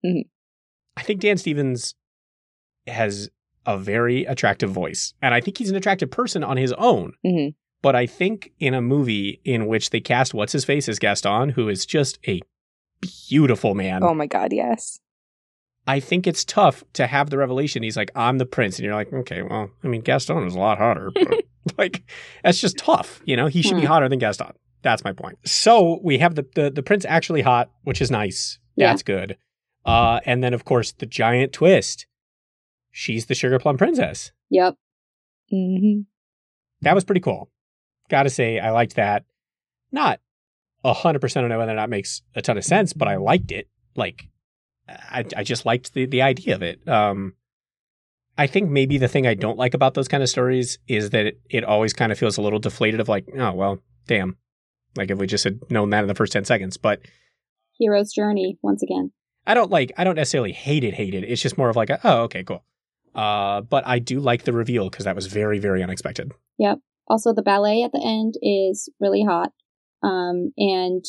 I 0.04 1.02
think 1.02 1.20
Dan 1.20 1.36
Stevens 1.38 1.94
has 2.86 3.30
a 3.66 3.78
very 3.78 4.24
attractive 4.24 4.70
voice, 4.70 5.14
and 5.22 5.32
I 5.34 5.40
think 5.40 5.58
he's 5.58 5.70
an 5.70 5.76
attractive 5.76 6.10
person 6.10 6.44
on 6.44 6.56
his 6.56 6.72
own. 6.74 7.14
hmm 7.24 7.48
But 7.82 7.96
I 7.96 8.06
think 8.06 8.52
in 8.60 8.74
a 8.74 8.82
movie 8.82 9.40
in 9.44 9.66
which 9.66 9.90
they 9.90 10.00
cast 10.00 10.34
what's 10.34 10.52
his 10.52 10.64
face 10.64 10.88
as 10.88 10.98
Gaston, 10.98 11.50
who 11.50 11.68
is 11.68 11.86
just 11.86 12.18
a 12.28 12.40
beautiful 13.28 13.74
man, 13.74 14.02
Oh 14.02 14.14
my 14.14 14.26
god, 14.26 14.52
yes. 14.52 15.00
I 15.87 16.01
think 16.01 16.26
it's 16.26 16.45
tough 16.45 16.82
to 16.95 17.07
have 17.07 17.28
the 17.30 17.37
revelation. 17.39 17.82
He's 17.82 17.97
like, 17.97 18.11
"I'm 18.14 18.39
the 18.39 18.47
prince," 18.47 18.78
and 18.78 18.85
you're 18.87 18.95
like, 18.95 19.12
"Okay, 19.12 19.43
well, 19.43 19.70
I 19.82 19.89
mean, 19.89 20.01
Gaston 20.01 20.47
is 20.47 20.55
a 20.55 20.59
lot 20.59 20.78
hotter." 20.78 21.11
But 21.14 21.45
like, 21.78 22.03
that's 22.43 22.61
just 22.61 22.78
tough. 22.78 23.20
You 23.24 23.37
know, 23.37 23.47
he 23.49 23.61
should 23.62 23.76
be 23.76 23.82
Hmm. 23.82 23.89
hotter 23.89 24.09
than 24.09 24.18
Gaston. 24.18 24.53
That's 24.82 25.05
my 25.05 25.12
point. 25.12 25.39
So 25.45 26.01
we 26.03 26.18
have 26.18 26.35
the, 26.37 26.47
the 26.55 26.70
the 26.70 26.82
prince 26.82 27.05
actually 27.07 27.43
hot, 27.43 27.70
which 27.85 28.01
is 28.01 28.11
nice. 28.11 28.59
Yeah. 28.76 28.89
That's 28.91 29.03
good. 29.03 29.37
Uh, 29.85 30.20
and 30.24 30.43
then 30.43 30.55
of 30.55 30.64
course 30.64 30.93
the 30.93 31.07
giant 31.07 31.53
twist. 31.53 32.07
She's 32.91 33.26
the 33.26 33.35
sugar 33.35 33.59
plum 33.59 33.76
princess. 33.76 34.32
Yep. 34.51 34.76
hmm 35.51 36.01
That 36.82 36.95
was 36.95 37.05
pretty 37.05 37.20
cool. 37.20 37.51
Gotta 38.09 38.30
say, 38.30 38.59
I 38.59 38.70
liked 38.70 38.97
that. 38.97 39.24
Not 39.93 40.20
a 40.85 40.93
hundred 40.93 41.20
percent 41.20 41.51
on 41.51 41.59
whether 41.59 41.72
or 41.72 41.76
not 41.76 41.91
makes 41.91 42.22
a 42.35 42.43
ton 42.43 42.57
of 42.59 42.64
sense, 42.64 42.93
but 42.93 43.09
I 43.09 43.16
liked 43.16 43.51
it. 43.53 43.68
Like, 43.97 44.28
I 44.89 45.24
I 45.37 45.43
just 45.43 45.66
liked 45.66 45.95
the 45.95 46.07
the 46.07 46.22
idea 46.22 46.55
of 46.55 46.62
it. 46.62 46.87
Um, 46.89 47.35
I 48.37 48.47
think 48.47 48.70
maybe 48.70 48.99
the 48.99 49.09
thing 49.09 49.26
I 49.26 49.35
don't 49.35 49.59
like 49.59 49.74
about 49.74 49.95
those 49.95 50.09
kind 50.09 50.22
of 50.22 50.28
stories 50.28 50.78
is 50.89 51.11
that 51.11 51.26
it, 51.26 51.41
it 51.51 51.64
always 51.64 51.93
kind 51.93 52.11
of 52.12 52.18
feels 52.18 52.37
a 52.37 52.43
little 52.43 52.59
deflated. 52.59 53.01
Of 53.01 53.09
like, 53.09 53.26
oh 53.39 53.53
well, 53.53 53.78
damn. 54.07 54.37
Like 54.97 55.11
if 55.11 55.18
we 55.18 55.26
just 55.26 55.45
had 55.45 55.61
known 55.70 55.91
that 55.91 56.03
in 56.03 56.09
the 56.09 56.14
first 56.14 56.32
ten 56.32 56.45
seconds, 56.45 56.76
but 56.76 57.01
Hero's 57.78 58.12
journey 58.12 58.59
once 58.62 58.82
again. 58.82 59.12
I 59.47 59.55
don't 59.55 59.70
like 59.70 59.93
I 59.97 60.05
don't 60.05 60.16
necessarily 60.16 60.53
hate 60.53 60.85
it, 60.85 60.95
hate 60.95 61.14
it. 61.14 61.24
It's 61.24 61.43
just 61.43 61.59
more 61.59 61.68
of 61.68 61.76
like, 61.76 61.91
a, 61.91 62.01
oh, 62.05 62.22
okay, 62.22 62.45
cool. 62.45 62.64
Uh, 63.14 63.61
but 63.61 63.87
I 63.87 63.99
do 63.99 64.20
like 64.20 64.45
the 64.45 64.53
reveal 64.53 64.91
because 64.91 65.05
that 65.05 65.14
was 65.14 65.26
very, 65.26 65.59
very 65.59 65.82
unexpected. 65.82 66.32
Yep. 66.59 66.78
Also, 67.07 67.32
the 67.32 67.43
ballet 67.43 67.82
at 67.82 67.93
the 67.93 68.03
end 68.03 68.35
is 68.43 68.91
really 68.99 69.24
hot. 69.24 69.51
Um, 70.03 70.53
and 70.57 71.05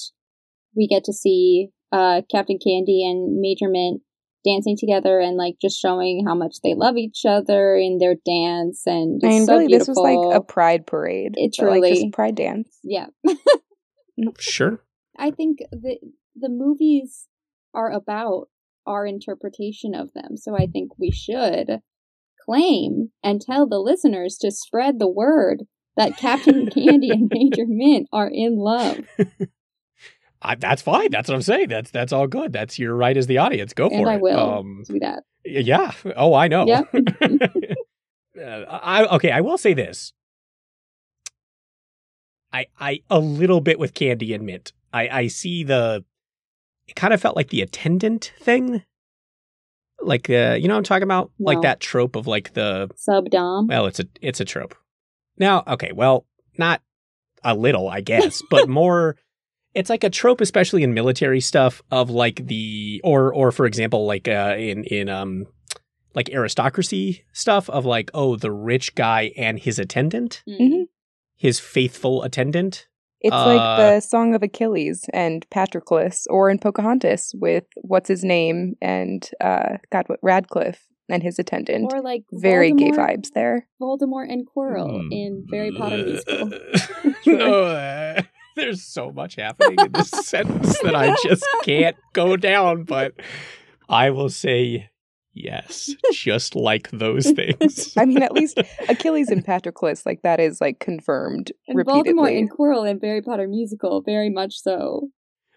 we 0.76 0.88
get 0.88 1.04
to 1.06 1.14
see 1.14 1.70
uh, 1.92 2.22
Captain 2.32 2.58
Candy 2.64 3.06
and 3.08 3.40
Major 3.40 3.70
Mint 3.70 4.02
dancing 4.46 4.78
together 4.78 5.20
and 5.20 5.38
like 5.38 5.56
just 5.60 5.80
showing 5.80 6.24
how 6.26 6.36
much 6.36 6.58
they 6.64 6.76
love 6.76 6.98
each 6.98 7.24
other 7.28 7.76
in 7.76 7.98
their 7.98 8.16
dance. 8.26 8.84
And 8.86 9.20
it's 9.22 9.26
I 9.26 9.30
mean, 9.30 9.46
so 9.46 9.58
really, 9.58 9.76
this 9.76 9.88
was 9.88 9.98
like 9.98 10.36
a 10.36 10.42
pride 10.42 10.86
parade. 10.86 11.34
It 11.36 11.56
but, 11.58 11.80
like, 11.80 11.94
just 11.94 12.06
a 12.06 12.12
pride 12.12 12.36
dance. 12.36 12.78
yeah. 12.84 13.08
Sure. 14.40 14.82
I 15.18 15.32
think 15.32 15.60
the 15.72 15.98
the 16.38 16.48
movies 16.48 17.28
are 17.74 17.92
about 17.92 18.48
our 18.88 19.06
interpretation 19.06 19.94
of 19.94 20.14
them. 20.14 20.38
So 20.38 20.56
I 20.56 20.68
think 20.68 20.98
we 20.98 21.12
should 21.12 21.82
claim 22.46 23.12
and 23.24 23.42
tell 23.42 23.68
the 23.68 23.80
listeners 23.80 24.38
to 24.42 24.52
spread 24.52 25.00
the 25.00 25.10
word 25.10 25.64
that 25.98 26.18
Captain 26.18 26.68
Candy 26.68 27.10
and 27.10 27.30
Major 27.34 27.66
Mint 27.68 28.08
are 28.12 28.30
in 28.32 28.58
love. 28.58 29.00
I, 30.46 30.56
that's 30.56 30.82
fine. 30.82 31.10
That's 31.12 31.28
what 31.30 31.36
I'm 31.36 31.42
saying. 31.42 31.70
That's 31.70 31.92
that's 31.92 32.14
all 32.14 32.28
good. 32.28 32.54
That's 32.54 32.78
your 32.80 32.96
right 32.96 33.16
as 33.18 33.28
the 33.28 33.38
audience. 33.40 33.74
Go 33.74 33.90
for 33.90 33.96
and 33.96 34.08
it. 34.08 34.10
I 34.12 34.18
will 34.18 34.40
Um, 34.40 34.84
do 34.88 35.00
that. 35.00 35.24
yeah. 35.44 35.92
Oh, 36.16 36.34
I 36.34 36.48
know. 36.48 36.66
Yep. 36.66 36.94
Uh, 38.38 38.66
I 38.70 39.06
okay. 39.16 39.32
I 39.32 39.40
will 39.40 39.58
say 39.58 39.74
this. 39.74 40.12
I 42.52 42.68
I 42.80 43.00
a 43.10 43.18
little 43.20 43.62
bit 43.62 43.80
with 43.80 43.94
Candy 43.94 44.34
and 44.34 44.46
Mint. 44.46 44.74
I 44.92 45.08
I 45.08 45.28
see 45.28 45.64
the. 45.64 46.04
It 46.88 46.96
kind 46.98 47.14
of 47.14 47.22
felt 47.22 47.38
like 47.38 47.48
the 47.50 47.62
attendant 47.62 48.34
thing. 48.42 48.84
Like 50.02 50.30
uh, 50.30 50.58
you 50.60 50.68
know 50.68 50.74
what 50.74 50.80
I'm 50.80 50.84
talking 50.84 51.04
about? 51.04 51.32
Like 51.40 51.62
that 51.62 51.80
trope 51.80 52.18
of 52.18 52.28
like 52.28 52.54
the 52.54 52.90
Sub 52.98 53.30
Dom. 53.30 53.68
well, 53.68 53.86
it's 53.86 54.02
a 54.02 54.06
it's 54.22 54.42
a 54.42 54.46
trope. 54.46 54.76
Now, 55.38 55.64
okay, 55.68 55.92
well, 55.94 56.26
not 56.58 56.82
a 57.44 57.56
little, 57.56 57.88
I 57.88 58.02
guess, 58.02 58.42
but 58.50 58.68
more 58.82 59.16
it's 59.76 59.90
like 59.90 60.04
a 60.04 60.10
trope 60.10 60.42
especially 60.42 60.82
in 60.84 60.94
military 60.94 61.42
stuff 61.42 61.82
of 61.92 62.10
like 62.10 62.48
the 62.48 63.00
or 63.04 63.34
or 63.34 63.52
for 63.52 63.66
example 63.66 64.06
like 64.06 64.28
uh 64.28 64.56
in 64.58 64.84
in 64.86 65.10
um 65.10 65.46
like 66.16 66.30
aristocracy 66.32 67.24
stuff 67.34 67.70
of 67.70 67.86
like 67.86 68.10
oh 68.14 68.36
the 68.38 68.52
rich 68.52 68.96
guy 68.96 69.32
and 69.38 69.60
his 69.60 69.78
attendant, 69.80 70.42
Mm. 70.48 70.60
Mhm. 70.62 70.84
his 71.36 71.60
faithful 71.60 72.24
attendant. 72.24 72.88
It's 73.22 73.34
Uh, 73.36 73.46
like 73.48 73.78
the 73.80 74.00
Song 74.02 74.36
of 74.36 74.44
Achilles 74.44 75.06
and 75.12 75.46
Patroclus, 75.50 76.26
or 76.30 76.50
in 76.50 76.60
Pocahontas 76.60 77.34
with 77.36 77.66
what's 77.82 78.08
his 78.08 78.24
name 78.24 78.76
and 78.82 79.28
uh, 79.42 79.78
God, 79.92 80.04
what 80.08 80.20
Ratcliffe 80.22 80.86
and 81.10 81.24
his 81.24 81.40
attendant. 81.40 81.92
Or 81.92 82.02
like 82.02 82.24
Very 82.32 82.72
gay 82.72 82.92
vibes 82.92 83.32
there. 83.34 83.68
Voldemort 83.82 84.32
and 84.32 84.46
Quirrell 84.48 85.08
in 85.12 85.46
Harry 85.52 85.72
Potter 85.72 85.98
musical. 86.06 86.52
no, 87.26 87.64
uh, 87.64 88.22
there's 88.56 88.84
so 88.84 89.12
much 89.12 89.36
happening 89.36 89.78
in 89.80 89.92
this 89.92 90.10
sentence 90.28 90.80
that 90.80 90.96
I 90.96 91.16
just 91.24 91.46
can't 91.64 91.96
go 92.14 92.36
down, 92.38 92.84
but 92.84 93.14
I 93.90 94.10
will 94.10 94.30
say 94.30 94.90
yes, 95.34 95.92
just 96.14 96.56
like 96.56 96.90
those 96.92 97.30
things. 97.32 97.94
I 97.98 98.06
mean, 98.06 98.24
at 98.24 98.32
least 98.32 98.60
Achilles 98.90 99.30
and 99.30 99.46
Patroclus, 99.46 100.06
like 100.06 100.22
that 100.24 100.40
is 100.40 100.62
like 100.62 100.80
confirmed 100.80 101.52
And 101.68 101.78
repeatedly. 101.78 102.14
Voldemort 102.14 102.38
and 102.38 102.50
Quirrell 102.52 102.90
in 102.90 103.00
Harry 103.02 103.22
Potter 103.22 103.48
musical, 103.48 104.02
very 104.02 104.30
much 104.30 104.62
so. 104.62 105.10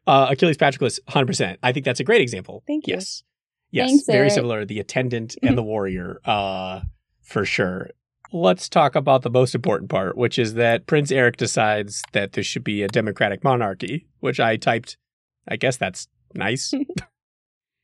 Uh, 0.06 0.28
Achilles 0.30 0.56
Patroclus, 0.56 0.98
100%. 1.08 1.58
I 1.62 1.72
think 1.72 1.84
that's 1.84 2.00
a 2.00 2.04
great 2.04 2.20
example. 2.22 2.62
Thank 2.66 2.86
you. 2.86 2.94
Yes. 2.94 3.22
Yes, 3.70 3.90
Thanks, 3.90 4.06
very 4.06 4.18
Eric. 4.20 4.32
similar. 4.32 4.64
The 4.64 4.80
attendant 4.80 5.36
and 5.42 5.56
the 5.58 5.62
warrior, 5.62 6.20
uh, 6.24 6.80
for 7.22 7.44
sure. 7.44 7.90
Let's 8.32 8.68
talk 8.68 8.94
about 8.94 9.22
the 9.22 9.30
most 9.30 9.54
important 9.54 9.90
part, 9.90 10.16
which 10.16 10.38
is 10.38 10.54
that 10.54 10.86
Prince 10.86 11.10
Eric 11.10 11.38
decides 11.38 12.02
that 12.12 12.32
there 12.32 12.44
should 12.44 12.64
be 12.64 12.82
a 12.82 12.88
democratic 12.88 13.42
monarchy, 13.42 14.06
which 14.20 14.38
I 14.38 14.56
typed. 14.56 14.98
I 15.48 15.56
guess 15.56 15.78
that's 15.78 16.08
nice. 16.34 16.72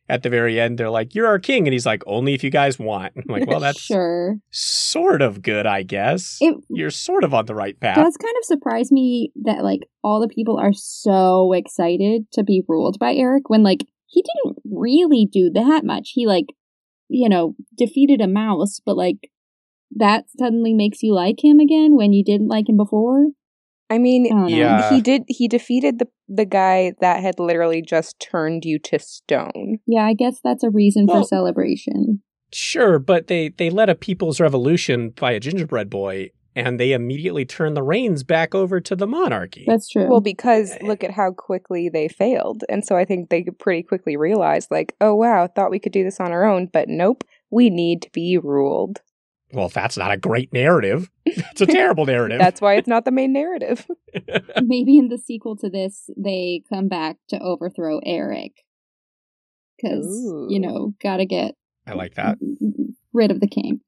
At 0.06 0.22
the 0.22 0.28
very 0.28 0.60
end, 0.60 0.76
they're 0.76 0.90
like, 0.90 1.14
"You're 1.14 1.26
our 1.26 1.38
king," 1.38 1.66
and 1.66 1.72
he's 1.72 1.86
like, 1.86 2.02
"Only 2.06 2.34
if 2.34 2.44
you 2.44 2.50
guys 2.50 2.78
want." 2.78 3.14
I'm 3.16 3.24
like, 3.26 3.46
"Well, 3.46 3.58
that's 3.60 3.80
sure. 3.80 4.36
sort 4.50 5.22
of 5.22 5.40
good, 5.40 5.64
I 5.64 5.82
guess. 5.82 6.36
It 6.42 6.56
You're 6.68 6.90
sort 6.90 7.24
of 7.24 7.32
on 7.32 7.46
the 7.46 7.54
right 7.54 7.78
path." 7.80 7.96
does 7.96 8.18
kind 8.18 8.34
of 8.38 8.44
surprise 8.44 8.92
me 8.92 9.32
that 9.44 9.64
like 9.64 9.80
all 10.02 10.20
the 10.20 10.28
people 10.28 10.58
are 10.58 10.74
so 10.74 11.54
excited 11.54 12.30
to 12.32 12.44
be 12.44 12.62
ruled 12.68 12.98
by 12.98 13.14
Eric 13.14 13.48
when 13.48 13.62
like 13.62 13.86
he 14.04 14.22
didn't 14.22 14.58
really 14.70 15.26
do 15.30 15.50
that 15.54 15.86
much. 15.86 16.10
He 16.12 16.26
like 16.26 16.48
you 17.08 17.30
know 17.30 17.54
defeated 17.74 18.20
a 18.20 18.28
mouse, 18.28 18.82
but 18.84 18.98
like 18.98 19.30
that 19.90 20.24
suddenly 20.38 20.74
makes 20.74 21.02
you 21.02 21.14
like 21.14 21.42
him 21.42 21.60
again 21.60 21.96
when 21.96 22.12
you 22.12 22.24
didn't 22.24 22.48
like 22.48 22.68
him 22.68 22.76
before. 22.76 23.26
I 23.90 23.98
mean, 23.98 24.32
I. 24.32 24.48
Yeah. 24.48 24.90
he 24.90 25.00
did. 25.00 25.22
He 25.28 25.46
defeated 25.48 25.98
the 25.98 26.08
the 26.28 26.46
guy 26.46 26.94
that 27.00 27.22
had 27.22 27.38
literally 27.38 27.82
just 27.82 28.18
turned 28.18 28.64
you 28.64 28.78
to 28.80 28.98
stone. 28.98 29.78
Yeah, 29.86 30.04
I 30.04 30.14
guess 30.14 30.40
that's 30.42 30.64
a 30.64 30.70
reason 30.70 31.06
Well- 31.06 31.22
for 31.22 31.26
celebration. 31.26 32.22
Sure, 32.52 33.00
but 33.00 33.26
they 33.26 33.48
they 33.48 33.68
led 33.68 33.88
a 33.88 33.96
people's 33.96 34.40
revolution 34.40 35.10
by 35.10 35.32
a 35.32 35.40
gingerbread 35.40 35.90
boy, 35.90 36.30
and 36.54 36.78
they 36.78 36.92
immediately 36.92 37.44
turned 37.44 37.76
the 37.76 37.82
reins 37.82 38.22
back 38.22 38.54
over 38.54 38.80
to 38.80 38.94
the 38.94 39.08
monarchy. 39.08 39.64
That's 39.66 39.88
true. 39.88 40.08
Well, 40.08 40.20
because 40.20 40.70
eh. 40.70 40.78
look 40.82 41.02
at 41.02 41.10
how 41.10 41.32
quickly 41.32 41.88
they 41.88 42.06
failed, 42.06 42.62
and 42.68 42.84
so 42.84 42.96
I 42.96 43.04
think 43.04 43.28
they 43.28 43.44
pretty 43.58 43.82
quickly 43.82 44.16
realized, 44.16 44.70
like, 44.70 44.94
oh 45.00 45.16
wow, 45.16 45.48
thought 45.48 45.72
we 45.72 45.80
could 45.80 45.92
do 45.92 46.04
this 46.04 46.20
on 46.20 46.30
our 46.30 46.44
own, 46.44 46.68
but 46.72 46.88
nope, 46.88 47.24
we 47.50 47.70
need 47.70 48.02
to 48.02 48.10
be 48.12 48.38
ruled. 48.38 49.00
Well, 49.54 49.68
that's 49.68 49.96
not 49.96 50.10
a 50.12 50.16
great 50.16 50.52
narrative. 50.52 51.10
It's 51.26 51.60
a 51.60 51.66
terrible 51.66 52.04
narrative. 52.04 52.38
That's 52.40 52.60
why 52.60 52.74
it's 52.74 52.88
not 52.88 53.04
the 53.04 53.12
main 53.12 53.32
narrative. 53.32 53.86
Maybe 54.62 54.98
in 54.98 55.08
the 55.08 55.18
sequel 55.18 55.56
to 55.56 55.70
this, 55.70 56.10
they 56.16 56.62
come 56.68 56.88
back 56.88 57.16
to 57.28 57.38
overthrow 57.38 58.00
Eric. 58.04 58.64
Because, 59.76 60.06
you 60.48 60.58
know, 60.60 60.94
gotta 61.02 61.24
get 61.26 61.54
I 61.86 61.92
like 61.94 62.14
that. 62.14 62.38
rid 63.12 63.30
of 63.30 63.40
the 63.40 63.46
king. 63.48 63.80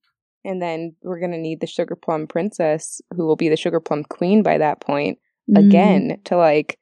And 0.44 0.62
then 0.62 0.94
we're 1.02 1.20
gonna 1.20 1.38
need 1.38 1.60
the 1.60 1.66
sugar 1.66 1.96
plum 1.96 2.26
princess, 2.26 3.00
who 3.16 3.26
will 3.26 3.36
be 3.36 3.48
the 3.48 3.56
sugar 3.56 3.80
plum 3.80 4.04
queen 4.04 4.42
by 4.42 4.58
that 4.58 4.80
point, 4.80 5.18
Mm, 5.48 5.64
again 5.68 6.20
to 6.24 6.36
like 6.36 6.78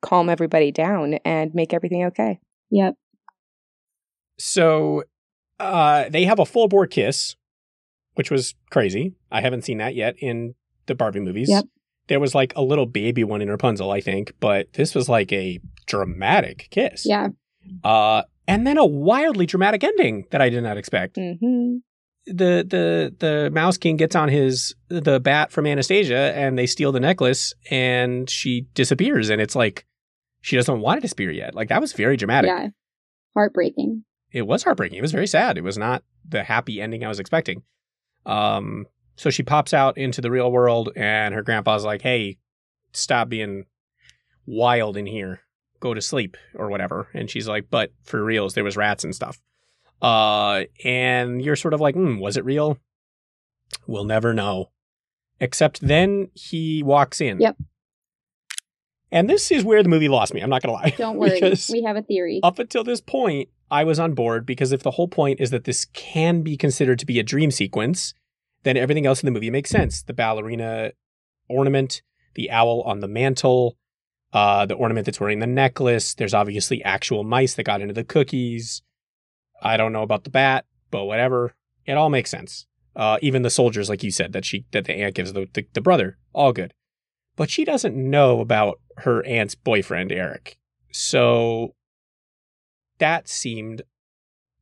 calm 0.00 0.28
everybody 0.30 0.72
down 0.72 1.14
and 1.24 1.54
make 1.54 1.74
everything 1.74 2.04
okay. 2.06 2.38
Yep. 2.70 2.94
So, 4.38 5.04
uh, 5.60 6.08
they 6.08 6.24
have 6.24 6.38
a 6.38 6.46
full 6.46 6.68
bore 6.68 6.86
kiss, 6.86 7.36
which 8.16 8.30
was 8.30 8.54
crazy. 8.70 9.14
I 9.30 9.40
haven't 9.40 9.62
seen 9.62 9.78
that 9.78 9.94
yet 9.94 10.16
in 10.18 10.54
the 10.86 10.94
Barbie 10.94 11.20
movies. 11.20 11.48
Yep. 11.48 11.64
There 12.08 12.20
was 12.20 12.34
like 12.34 12.52
a 12.56 12.62
little 12.62 12.86
baby 12.86 13.24
one 13.24 13.40
in 13.42 13.48
Rapunzel, 13.50 13.90
I 13.90 14.00
think, 14.00 14.32
but 14.40 14.72
this 14.74 14.94
was 14.94 15.08
like 15.08 15.32
a 15.32 15.60
dramatic 15.86 16.68
kiss. 16.70 17.04
Yeah. 17.06 17.28
Uh, 17.82 18.22
and 18.46 18.66
then 18.66 18.78
a 18.78 18.86
wildly 18.86 19.46
dramatic 19.46 19.82
ending 19.82 20.24
that 20.30 20.40
I 20.40 20.48
did 20.48 20.62
not 20.62 20.76
expect. 20.76 21.16
hmm 21.16 21.76
the 22.26 22.66
the 22.68 23.14
the 23.20 23.50
mouse 23.52 23.78
king 23.78 23.96
gets 23.96 24.16
on 24.16 24.28
his 24.28 24.74
the 24.88 25.20
bat 25.20 25.52
from 25.52 25.64
Anastasia 25.64 26.32
and 26.34 26.58
they 26.58 26.66
steal 26.66 26.90
the 26.90 26.98
necklace 26.98 27.54
and 27.70 28.28
she 28.28 28.66
disappears 28.74 29.30
and 29.30 29.40
it's 29.40 29.54
like 29.54 29.86
she 30.40 30.56
doesn't 30.56 30.80
want 30.80 30.98
to 30.98 31.02
disappear 31.02 31.30
yet. 31.30 31.54
Like 31.54 31.68
that 31.68 31.80
was 31.80 31.92
very 31.92 32.16
dramatic. 32.16 32.48
Yeah. 32.48 32.68
Heartbreaking. 33.36 34.04
It 34.32 34.46
was 34.46 34.64
heartbreaking. 34.64 34.98
It 34.98 35.02
was 35.02 35.12
very 35.12 35.26
sad. 35.26 35.56
It 35.56 35.64
was 35.64 35.78
not 35.78 36.02
the 36.28 36.42
happy 36.42 36.80
ending 36.80 37.04
I 37.04 37.08
was 37.08 37.20
expecting. 37.20 37.62
Um 38.26 38.86
so 39.16 39.30
she 39.30 39.42
pops 39.42 39.72
out 39.72 39.96
into 39.96 40.20
the 40.20 40.30
real 40.30 40.52
world 40.52 40.90
and 40.94 41.34
her 41.34 41.42
grandpa's 41.42 41.84
like, 41.84 42.02
"Hey, 42.02 42.36
stop 42.92 43.28
being 43.30 43.64
wild 44.44 44.96
in 44.96 45.06
here. 45.06 45.40
Go 45.80 45.94
to 45.94 46.02
sleep 46.02 46.36
or 46.54 46.68
whatever." 46.68 47.08
And 47.14 47.30
she's 47.30 47.48
like, 47.48 47.66
"But 47.70 47.92
for 48.02 48.22
reals, 48.22 48.52
there 48.54 48.64
was 48.64 48.76
rats 48.76 49.04
and 49.04 49.14
stuff." 49.14 49.40
Uh, 50.02 50.64
and 50.84 51.42
you're 51.42 51.56
sort 51.56 51.72
of 51.72 51.80
like, 51.80 51.94
hmm, 51.94 52.18
was 52.18 52.36
it 52.36 52.44
real? 52.44 52.78
We'll 53.86 54.04
never 54.04 54.34
know. 54.34 54.70
Except 55.40 55.80
then 55.80 56.28
he 56.34 56.82
walks 56.82 57.20
in. 57.20 57.40
Yep. 57.40 57.56
And 59.12 59.30
this 59.30 59.50
is 59.50 59.64
where 59.64 59.82
the 59.82 59.88
movie 59.88 60.08
lost 60.08 60.34
me. 60.34 60.40
I'm 60.40 60.50
not 60.50 60.62
going 60.62 60.76
to 60.76 60.82
lie. 60.82 60.94
Don't 60.96 61.16
worry. 61.16 61.40
We 61.70 61.82
have 61.84 61.96
a 61.96 62.02
theory. 62.02 62.40
up 62.42 62.58
until 62.58 62.84
this 62.84 63.00
point, 63.00 63.48
I 63.70 63.84
was 63.84 63.98
on 63.98 64.14
board 64.14 64.46
because 64.46 64.72
if 64.72 64.82
the 64.82 64.92
whole 64.92 65.08
point 65.08 65.40
is 65.40 65.50
that 65.50 65.64
this 65.64 65.84
can 65.86 66.42
be 66.42 66.56
considered 66.56 66.98
to 67.00 67.06
be 67.06 67.18
a 67.18 67.24
dream 67.24 67.50
sequence, 67.50 68.14
then 68.62 68.76
everything 68.76 69.06
else 69.06 69.22
in 69.22 69.26
the 69.26 69.32
movie 69.32 69.50
makes 69.50 69.70
sense. 69.70 70.02
The 70.02 70.12
ballerina 70.12 70.92
ornament, 71.48 72.02
the 72.34 72.50
owl 72.50 72.82
on 72.82 73.00
the 73.00 73.08
mantle, 73.08 73.76
uh, 74.32 74.66
the 74.66 74.74
ornament 74.74 75.06
that's 75.06 75.20
wearing 75.20 75.38
the 75.38 75.46
necklace. 75.46 76.14
There's 76.14 76.34
obviously 76.34 76.82
actual 76.84 77.24
mice 77.24 77.54
that 77.54 77.64
got 77.64 77.80
into 77.80 77.94
the 77.94 78.04
cookies. 78.04 78.82
I 79.62 79.76
don't 79.76 79.92
know 79.92 80.02
about 80.02 80.24
the 80.24 80.30
bat, 80.30 80.64
but 80.90 81.04
whatever. 81.04 81.54
It 81.86 81.92
all 81.92 82.10
makes 82.10 82.30
sense. 82.30 82.66
Uh, 82.94 83.18
even 83.22 83.42
the 83.42 83.50
soldiers, 83.50 83.88
like 83.88 84.02
you 84.02 84.10
said, 84.10 84.32
that 84.32 84.44
she 84.44 84.64
that 84.72 84.86
the 84.86 84.94
aunt 84.94 85.14
gives 85.14 85.32
the, 85.32 85.46
the, 85.52 85.66
the 85.74 85.80
brother, 85.80 86.18
all 86.32 86.52
good. 86.52 86.72
But 87.36 87.50
she 87.50 87.64
doesn't 87.64 87.94
know 87.94 88.40
about 88.40 88.80
her 88.98 89.24
aunt's 89.26 89.54
boyfriend, 89.54 90.10
Eric. 90.10 90.58
So 90.90 91.75
that 92.98 93.28
seemed 93.28 93.82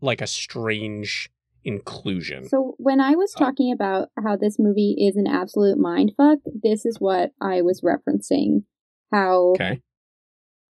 like 0.01 0.20
a 0.20 0.26
strange 0.26 1.30
inclusion. 1.64 2.45
So 2.49 2.74
when 2.78 3.01
I 3.01 3.12
was 3.16 3.35
Uh, 3.35 3.39
talking 3.39 3.72
about 3.72 4.09
how 4.22 4.37
this 4.37 4.59
movie 4.59 4.97
is 4.99 5.16
an 5.16 5.26
absolute 5.26 5.78
mindfuck, 5.78 6.39
this 6.62 6.85
is 6.85 7.01
what 7.01 7.32
I 7.41 7.62
was 7.62 7.80
referencing. 7.80 8.64
How 9.12 9.53
okay. 9.53 9.80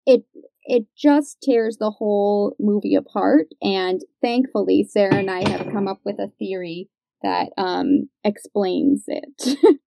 it 0.06 0.24
it 0.66 0.86
just 0.96 1.40
tears 1.42 1.76
the 1.78 1.90
whole 1.90 2.54
movie 2.58 2.94
apart 2.94 3.48
and 3.60 4.00
thankfully 4.22 4.84
Sarah 4.84 5.16
and 5.16 5.30
I 5.30 5.48
have 5.48 5.70
come 5.72 5.88
up 5.88 6.00
with 6.04 6.18
a 6.18 6.30
theory 6.38 6.88
that 7.22 7.50
um 7.56 8.08
explains 8.22 9.04
it. 9.06 9.58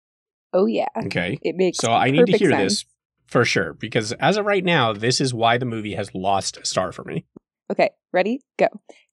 Oh 0.56 0.66
yeah, 0.66 0.86
Okay. 0.96 1.36
it 1.42 1.56
makes 1.56 1.78
So 1.80 1.90
I 1.92 2.12
need 2.12 2.26
to 2.26 2.38
hear 2.38 2.50
sense. 2.50 2.62
this 2.74 2.84
for 3.26 3.44
sure 3.44 3.72
because 3.74 4.12
as 4.12 4.36
of 4.36 4.46
right 4.46 4.64
now, 4.64 4.92
this 4.92 5.20
is 5.20 5.34
why 5.34 5.58
the 5.58 5.64
movie 5.66 5.94
has 5.96 6.14
lost 6.14 6.58
a 6.58 6.64
star 6.64 6.92
for 6.92 7.02
me. 7.02 7.24
Okay, 7.70 7.90
ready? 8.12 8.40
Go. 8.58 8.68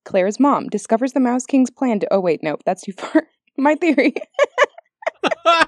Clara's 0.06 0.40
mom 0.40 0.68
discovers 0.68 1.14
the 1.14 1.20
Mouse 1.20 1.46
King's 1.46 1.70
plan 1.70 2.00
to. 2.02 2.14
Oh, 2.14 2.20
wait, 2.20 2.42
nope, 2.44 2.62
that's 2.66 2.84
too 2.84 2.92
far. 2.98 3.28
My 3.58 3.76
theory. 3.76 4.14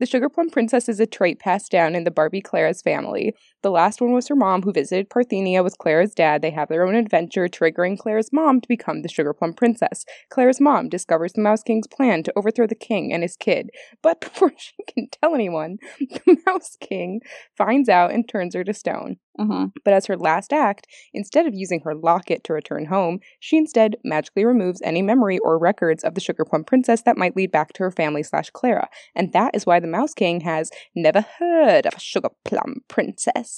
The 0.00 0.06
Sugar 0.06 0.30
Plum 0.30 0.48
Princess 0.48 0.88
is 0.88 0.98
a 0.98 1.04
trait 1.04 1.38
passed 1.38 1.70
down 1.70 1.94
in 1.94 2.04
the 2.04 2.10
Barbie 2.10 2.40
Clara's 2.40 2.80
family. 2.80 3.34
The 3.62 3.70
last 3.70 4.00
one 4.00 4.12
was 4.12 4.28
her 4.28 4.36
mom, 4.36 4.62
who 4.62 4.72
visited 4.72 5.10
Parthenia 5.10 5.62
with 5.62 5.76
Clara's 5.76 6.14
dad. 6.14 6.40
They 6.40 6.50
have 6.50 6.68
their 6.68 6.86
own 6.86 6.94
adventure, 6.94 7.46
triggering 7.46 7.98
Clara's 7.98 8.32
mom 8.32 8.60
to 8.62 8.68
become 8.68 9.02
the 9.02 9.08
Sugar 9.08 9.34
Plum 9.34 9.52
Princess. 9.52 10.04
Clara's 10.30 10.60
mom 10.60 10.88
discovers 10.88 11.34
the 11.34 11.42
Mouse 11.42 11.62
King's 11.62 11.86
plan 11.86 12.22
to 12.22 12.32
overthrow 12.36 12.66
the 12.66 12.74
king 12.74 13.12
and 13.12 13.22
his 13.22 13.36
kid. 13.36 13.70
But 14.02 14.20
before 14.22 14.52
she 14.56 14.82
can 14.88 15.08
tell 15.10 15.34
anyone, 15.34 15.78
the 15.98 16.38
Mouse 16.46 16.76
King 16.80 17.20
finds 17.56 17.88
out 17.88 18.12
and 18.12 18.26
turns 18.26 18.54
her 18.54 18.64
to 18.64 18.72
stone. 18.72 19.18
uh-huh. 19.38 19.68
But 19.84 19.94
as 19.94 20.06
her 20.06 20.16
last 20.16 20.52
act, 20.52 20.86
instead 21.12 21.46
of 21.46 21.54
using 21.54 21.80
her 21.84 21.94
locket 21.94 22.44
to 22.44 22.54
return 22.54 22.86
home, 22.86 23.20
she 23.40 23.56
instead 23.58 23.96
magically 24.04 24.44
removes 24.44 24.80
any 24.82 25.02
memory 25.02 25.38
or 25.38 25.58
records 25.58 26.02
of 26.02 26.14
the 26.14 26.20
Sugar 26.20 26.44
Plum 26.44 26.64
Princess 26.64 27.02
that 27.02 27.18
might 27.18 27.36
lead 27.36 27.50
back 27.52 27.74
to 27.74 27.82
her 27.82 27.90
family 27.90 28.22
slash 28.22 28.48
Clara. 28.50 28.88
And 29.14 29.32
that 29.32 29.54
is 29.54 29.66
why 29.66 29.80
the 29.80 29.86
Mouse 29.86 30.14
King 30.14 30.40
has 30.40 30.70
never 30.94 31.26
heard 31.38 31.84
of 31.86 31.94
a 31.94 32.00
Sugar 32.00 32.30
Plum 32.44 32.80
Princess. 32.88 33.49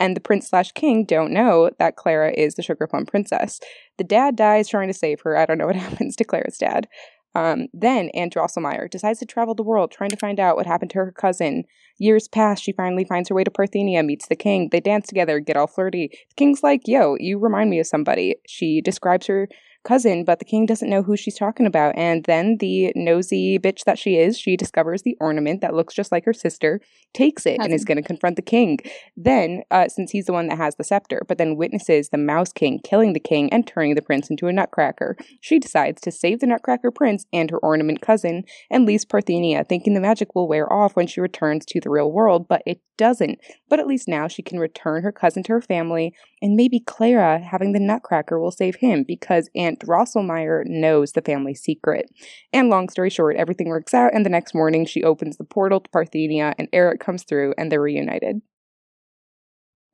And 0.00 0.16
the 0.16 0.20
Prince 0.20 0.48
slash 0.48 0.72
King 0.72 1.04
don't 1.04 1.32
know 1.32 1.70
that 1.78 1.96
Clara 1.96 2.32
is 2.32 2.54
the 2.54 2.62
Sugar 2.62 2.86
Plum 2.86 3.06
Princess. 3.06 3.60
The 3.98 4.04
dad 4.04 4.36
dies 4.36 4.68
trying 4.68 4.88
to 4.88 4.94
save 4.94 5.20
her. 5.20 5.36
I 5.36 5.46
don't 5.46 5.58
know 5.58 5.66
what 5.66 5.76
happens 5.88 6.16
to 6.16 6.24
Clara's 6.24 6.58
dad. 6.58 6.88
Um, 7.34 7.68
then 7.72 8.10
Aunt 8.10 8.34
Drosselmeyer 8.34 8.90
decides 8.90 9.18
to 9.20 9.26
travel 9.26 9.54
the 9.54 9.62
world 9.62 9.90
trying 9.90 10.10
to 10.10 10.16
find 10.16 10.38
out 10.38 10.56
what 10.56 10.66
happened 10.66 10.90
to 10.90 10.98
her 10.98 11.12
cousin. 11.12 11.64
Years 11.98 12.28
pass, 12.28 12.60
she 12.60 12.72
finally 12.72 13.04
finds 13.04 13.28
her 13.28 13.34
way 13.34 13.44
to 13.44 13.50
Parthenia, 13.50 14.04
meets 14.04 14.28
the 14.28 14.36
king. 14.36 14.68
They 14.70 14.80
dance 14.80 15.06
together, 15.06 15.40
get 15.40 15.56
all 15.56 15.66
flirty. 15.66 16.08
The 16.08 16.34
king's 16.36 16.62
like, 16.62 16.82
yo, 16.86 17.16
you 17.18 17.38
remind 17.38 17.70
me 17.70 17.80
of 17.80 17.86
somebody. 17.86 18.36
She 18.46 18.80
describes 18.82 19.26
her 19.28 19.48
cousin, 19.84 20.24
but 20.24 20.38
the 20.38 20.44
king 20.44 20.66
doesn't 20.66 20.90
know 20.90 21.02
who 21.02 21.16
she's 21.16 21.36
talking 21.36 21.66
about. 21.66 21.96
And 21.96 22.24
then 22.24 22.56
the 22.58 22.92
nosy 22.94 23.58
bitch 23.58 23.84
that 23.84 23.98
she 23.98 24.16
is, 24.16 24.38
she 24.38 24.56
discovers 24.56 25.02
the 25.02 25.16
ornament 25.20 25.60
that 25.60 25.74
looks 25.74 25.94
just 25.94 26.12
like 26.12 26.24
her 26.24 26.32
sister, 26.32 26.80
takes 27.14 27.46
it, 27.46 27.58
and 27.60 27.72
is 27.72 27.84
going 27.84 27.96
to 27.96 28.02
confront 28.02 28.36
the 28.36 28.42
king. 28.42 28.78
Then, 29.16 29.62
uh, 29.70 29.88
since 29.88 30.10
he's 30.10 30.26
the 30.26 30.32
one 30.32 30.48
that 30.48 30.58
has 30.58 30.76
the 30.76 30.84
scepter, 30.84 31.22
but 31.26 31.38
then 31.38 31.56
witnesses 31.56 32.08
the 32.08 32.18
Mouse 32.18 32.52
King 32.52 32.80
killing 32.84 33.12
the 33.12 33.20
king 33.20 33.52
and 33.52 33.66
turning 33.66 33.94
the 33.94 34.02
prince 34.02 34.30
into 34.30 34.46
a 34.46 34.52
nutcracker, 34.52 35.16
she 35.40 35.58
decides 35.58 36.00
to 36.02 36.10
save 36.10 36.40
the 36.40 36.46
nutcracker 36.46 36.90
prince 36.90 37.26
and 37.32 37.50
her 37.50 37.58
ornament 37.58 38.00
cousin 38.00 38.44
and 38.70 38.86
leaves 38.86 39.04
Parthenia, 39.04 39.68
thinking 39.68 39.94
the 39.94 40.00
magic 40.00 40.34
will 40.34 40.48
wear 40.48 40.72
off 40.72 40.96
when 40.96 41.06
she 41.06 41.20
returns 41.20 41.64
to 41.66 41.80
the 41.80 41.90
real 41.90 42.10
world, 42.10 42.46
but 42.48 42.62
it 42.66 42.80
doesn't. 42.96 43.40
But 43.68 43.80
at 43.80 43.86
least 43.86 44.08
now 44.08 44.28
she 44.28 44.42
can 44.42 44.58
return 44.58 45.02
her 45.02 45.12
cousin 45.12 45.42
to 45.44 45.52
her 45.52 45.60
family, 45.60 46.14
and 46.42 46.56
maybe 46.56 46.80
Clara 46.80 47.38
having 47.38 47.72
the 47.72 47.80
nutcracker 47.80 48.38
will 48.38 48.50
save 48.50 48.74
him 48.76 49.04
because 49.04 49.48
Aunt 49.54 49.78
Drosselmeyer 49.78 50.66
knows 50.66 51.12
the 51.12 51.22
family 51.22 51.54
secret. 51.54 52.10
And 52.52 52.68
long 52.68 52.88
story 52.88 53.08
short, 53.08 53.36
everything 53.36 53.68
works 53.68 53.94
out, 53.94 54.12
and 54.12 54.26
the 54.26 54.30
next 54.30 54.52
morning 54.54 54.84
she 54.84 55.04
opens 55.04 55.36
the 55.36 55.44
portal 55.44 55.80
to 55.80 55.90
Parthenia, 55.90 56.54
and 56.58 56.68
Eric 56.72 57.00
comes 57.00 57.22
through, 57.22 57.54
and 57.56 57.70
they're 57.70 57.80
reunited. 57.80 58.42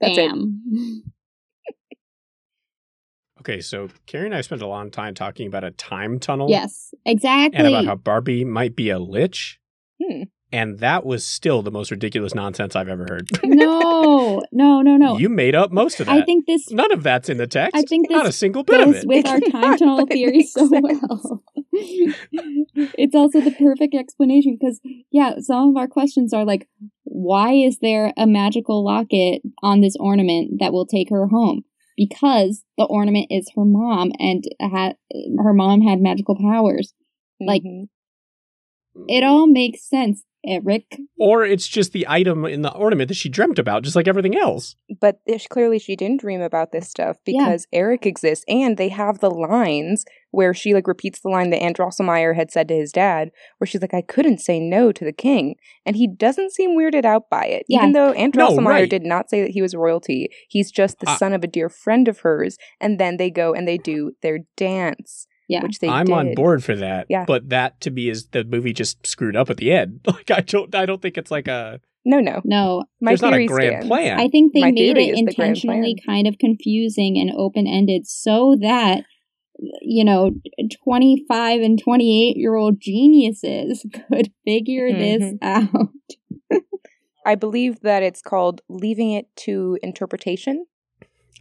That's 0.00 0.18
it. 0.18 0.32
Okay, 3.40 3.60
so 3.60 3.88
Carrie 4.06 4.26
and 4.26 4.34
I 4.34 4.40
spent 4.40 4.62
a 4.62 4.66
long 4.66 4.90
time 4.90 5.14
talking 5.14 5.46
about 5.46 5.62
a 5.62 5.70
time 5.70 6.18
tunnel. 6.18 6.50
yes, 6.50 6.92
exactly. 7.04 7.56
And 7.56 7.68
about 7.68 7.84
how 7.84 7.94
Barbie 7.94 8.44
might 8.44 8.74
be 8.74 8.90
a 8.90 8.98
lich. 8.98 9.60
Hmm. 10.02 10.24
And 10.50 10.78
that 10.78 11.04
was 11.04 11.26
still 11.26 11.60
the 11.60 11.70
most 11.70 11.90
ridiculous 11.90 12.34
nonsense 12.34 12.74
I've 12.74 12.88
ever 12.88 13.04
heard. 13.08 13.28
no, 13.44 14.40
no, 14.50 14.80
no, 14.80 14.96
no. 14.96 15.18
You 15.18 15.28
made 15.28 15.54
up 15.54 15.70
most 15.70 16.00
of 16.00 16.06
that. 16.06 16.12
I 16.22 16.24
think 16.24 16.46
this 16.46 16.70
None 16.70 16.90
of 16.90 17.02
that's 17.02 17.28
in 17.28 17.36
the 17.36 17.46
text. 17.46 17.76
I 17.76 17.82
think 17.82 18.08
not 18.10 18.26
a 18.26 18.32
single 18.32 18.62
bit 18.64 18.80
of 18.80 18.94
it. 18.94 19.06
with 19.06 19.26
our 19.26 19.40
time 19.52 19.60
not, 19.60 19.78
tunnel 19.78 20.06
theory 20.06 20.42
so 20.44 20.66
sense. 20.66 20.82
well. 20.82 21.42
it's 21.72 23.14
also 23.14 23.40
the 23.40 23.50
perfect 23.50 23.94
explanation 23.94 24.56
because, 24.58 24.80
yeah, 25.10 25.34
some 25.40 25.70
of 25.70 25.76
our 25.76 25.86
questions 25.86 26.32
are 26.32 26.44
like, 26.46 26.66
why 27.04 27.52
is 27.52 27.78
there 27.80 28.12
a 28.16 28.26
magical 28.26 28.84
locket 28.84 29.42
on 29.62 29.80
this 29.82 29.96
ornament 30.00 30.52
that 30.60 30.72
will 30.72 30.86
take 30.86 31.10
her 31.10 31.26
home? 31.26 31.62
Because 31.96 32.64
the 32.78 32.84
ornament 32.84 33.26
is 33.28 33.50
her 33.56 33.64
mom, 33.64 34.12
and 34.18 34.44
had 34.60 34.96
her 35.42 35.52
mom 35.52 35.80
had 35.82 36.00
magical 36.00 36.36
powers. 36.36 36.94
Like- 37.40 37.62
Mhm. 37.62 37.88
It 39.08 39.22
all 39.22 39.46
makes 39.46 39.88
sense, 39.88 40.24
Eric. 40.46 40.96
or 41.18 41.44
it's 41.44 41.66
just 41.66 41.92
the 41.92 42.06
item 42.08 42.44
in 42.44 42.62
the 42.62 42.72
ornament 42.72 43.08
that 43.08 43.14
she 43.14 43.28
dreamt 43.28 43.58
about, 43.58 43.82
just 43.82 43.96
like 43.96 44.06
everything 44.08 44.36
else. 44.36 44.76
But 45.00 45.20
clearly 45.50 45.78
she 45.78 45.96
didn't 45.96 46.20
dream 46.20 46.40
about 46.40 46.72
this 46.72 46.88
stuff 46.88 47.16
Yeah. 47.26 47.44
because 47.44 47.66
Eric 47.72 48.06
exists 48.06 48.44
and 48.48 48.76
they 48.76 48.88
have 48.88 49.18
the 49.18 49.30
lines 49.30 50.04
where 50.30 50.52
she 50.54 50.74
like 50.74 50.86
repeats 50.86 51.20
the 51.20 51.28
line 51.28 51.50
that 51.50 51.62
Aunt 51.62 51.76
Drosselmeyer 51.78 52.36
had 52.36 52.50
said 52.50 52.68
to 52.68 52.74
his 52.74 52.92
dad, 52.92 53.30
where 53.58 53.66
she's 53.66 53.80
like, 53.80 53.94
I 53.94 54.02
couldn't 54.02 54.38
say 54.40 54.60
no 54.60 54.92
to 54.92 55.04
the 55.04 55.12
king. 55.12 55.56
And 55.86 55.96
he 55.96 56.06
doesn't 56.06 56.52
seem 56.52 56.78
weirded 56.78 57.04
out 57.04 57.30
by 57.30 57.44
it. 57.46 57.64
Yeah. 57.68 57.78
Even 57.80 57.92
though 57.92 58.12
Aunt 58.12 58.34
No, 58.36 58.54
right. 58.58 58.88
did 58.88 59.04
not 59.04 59.30
say 59.30 59.42
that 59.42 59.50
he 59.50 59.62
was 59.62 59.74
royalty. 59.74 60.28
He's 60.48 60.70
just 60.70 60.98
the 61.00 61.10
I- 61.10 61.16
son 61.16 61.32
of 61.32 61.42
a 61.42 61.48
dear 61.48 61.68
friend 61.68 62.06
of 62.08 62.20
hers. 62.20 62.58
And 62.80 63.00
then 63.00 63.16
they 63.16 63.30
go 63.30 63.54
and 63.54 63.66
they 63.66 63.78
do 63.78 64.12
their 64.22 64.40
dance. 64.56 65.26
Yeah. 65.48 65.62
Which 65.62 65.78
they 65.78 65.88
I'm 65.88 66.06
did. 66.06 66.12
on 66.14 66.34
board 66.34 66.62
for 66.62 66.76
that. 66.76 67.06
Yeah. 67.08 67.24
But 67.26 67.48
that 67.48 67.80
to 67.82 67.90
me 67.90 68.08
is 68.10 68.26
the 68.28 68.44
movie 68.44 68.72
just 68.72 69.06
screwed 69.06 69.34
up 69.36 69.48
at 69.50 69.56
the 69.56 69.72
end. 69.72 70.00
Like 70.06 70.30
I 70.30 70.40
don't 70.40 70.74
I 70.74 70.84
don't 70.86 71.00
think 71.02 71.16
it's 71.18 71.30
like 71.30 71.48
a 71.48 71.80
No, 72.04 72.20
no. 72.20 72.40
No, 72.44 72.84
My 73.00 73.12
there's 73.12 73.22
not 73.22 73.32
a 73.32 73.36
theory 73.36 73.46
grand 73.46 73.70
stands. 73.72 73.86
plan. 73.88 74.20
I 74.20 74.28
think 74.28 74.52
they 74.52 74.60
My 74.60 74.70
made 74.72 74.76
theory 74.94 75.08
it 75.08 75.12
is 75.12 75.16
the 75.20 75.34
grand 75.34 75.56
intentionally 75.56 75.96
kind 76.06 76.26
of 76.26 76.38
confusing 76.38 77.18
and 77.18 77.30
open 77.36 77.66
ended 77.66 78.06
so 78.06 78.56
that, 78.60 79.04
you 79.82 80.04
know, 80.04 80.30
25 80.84 81.60
and 81.62 81.80
28 81.82 82.36
year 82.36 82.54
old 82.54 82.80
geniuses 82.80 83.84
could 84.12 84.30
figure 84.44 84.92
this 84.92 85.22
Mhm. 85.22 85.38
out. 85.42 85.88
I 87.26 87.34
believe 87.34 87.80
that 87.80 88.02
it's 88.02 88.22
called 88.22 88.60
leaving 88.68 89.10
it 89.12 89.34
to 89.46 89.78
interpretation. 89.82 90.66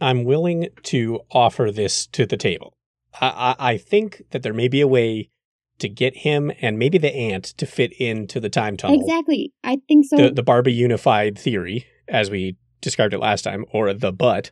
I'm 0.00 0.24
willing 0.24 0.68
to 0.84 1.20
offer 1.30 1.70
this 1.72 2.06
to 2.08 2.26
the 2.26 2.36
table. 2.36 2.74
I, 3.20 3.56
I, 3.58 3.76
think 3.76 4.22
that 4.30 4.42
there 4.42 4.52
may 4.52 4.68
be 4.68 4.80
a 4.80 4.86
way 4.86 5.30
to 5.78 5.88
get 5.88 6.18
him 6.18 6.50
and 6.60 6.78
maybe 6.78 6.98
the 6.98 7.14
ant 7.14 7.44
to 7.44 7.66
fit 7.66 7.92
into 7.92 8.40
the 8.40 8.48
time 8.48 8.76
tunnel. 8.76 9.00
Exactly. 9.00 9.52
I 9.64 9.78
think 9.88 10.06
so. 10.06 10.16
The, 10.16 10.30
the 10.30 10.42
Barbie 10.42 10.72
unified 10.72 11.38
theory, 11.38 11.86
as 12.08 12.30
we 12.30 12.56
described 12.80 13.14
it 13.14 13.18
last 13.18 13.42
time, 13.42 13.64
or 13.72 13.92
the 13.92 14.12
butt. 14.12 14.50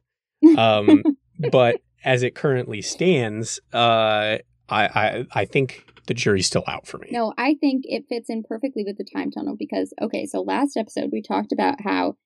Um, 0.56 1.02
but 1.50 1.80
as 2.04 2.22
it 2.22 2.34
currently 2.34 2.82
stands, 2.82 3.58
uh, 3.72 4.38
I, 4.68 4.84
I, 4.84 5.26
I 5.32 5.44
think 5.44 5.84
the 6.06 6.14
jury's 6.14 6.46
still 6.46 6.64
out 6.66 6.86
for 6.86 6.98
me. 6.98 7.08
No, 7.10 7.34
I 7.36 7.56
think 7.60 7.82
it 7.86 8.04
fits 8.08 8.30
in 8.30 8.42
perfectly 8.42 8.84
with 8.84 8.96
the 8.96 9.04
time 9.04 9.30
tunnel 9.30 9.56
because, 9.58 9.92
okay, 10.00 10.26
so 10.26 10.40
last 10.40 10.76
episode 10.76 11.10
we 11.12 11.22
talked 11.22 11.52
about 11.52 11.80
how 11.82 12.16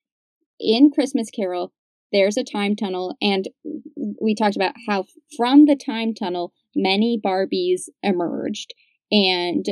in 0.58 0.90
Christmas 0.90 1.30
Carol, 1.30 1.72
there's 2.12 2.36
a 2.36 2.44
time 2.44 2.76
tunnel, 2.76 3.16
and 3.20 3.48
we 4.20 4.34
talked 4.34 4.56
about 4.56 4.74
how 4.88 5.04
from 5.36 5.66
the 5.66 5.76
time 5.76 6.14
tunnel, 6.14 6.52
many 6.74 7.20
Barbies 7.22 7.88
emerged, 8.02 8.74
and 9.10 9.64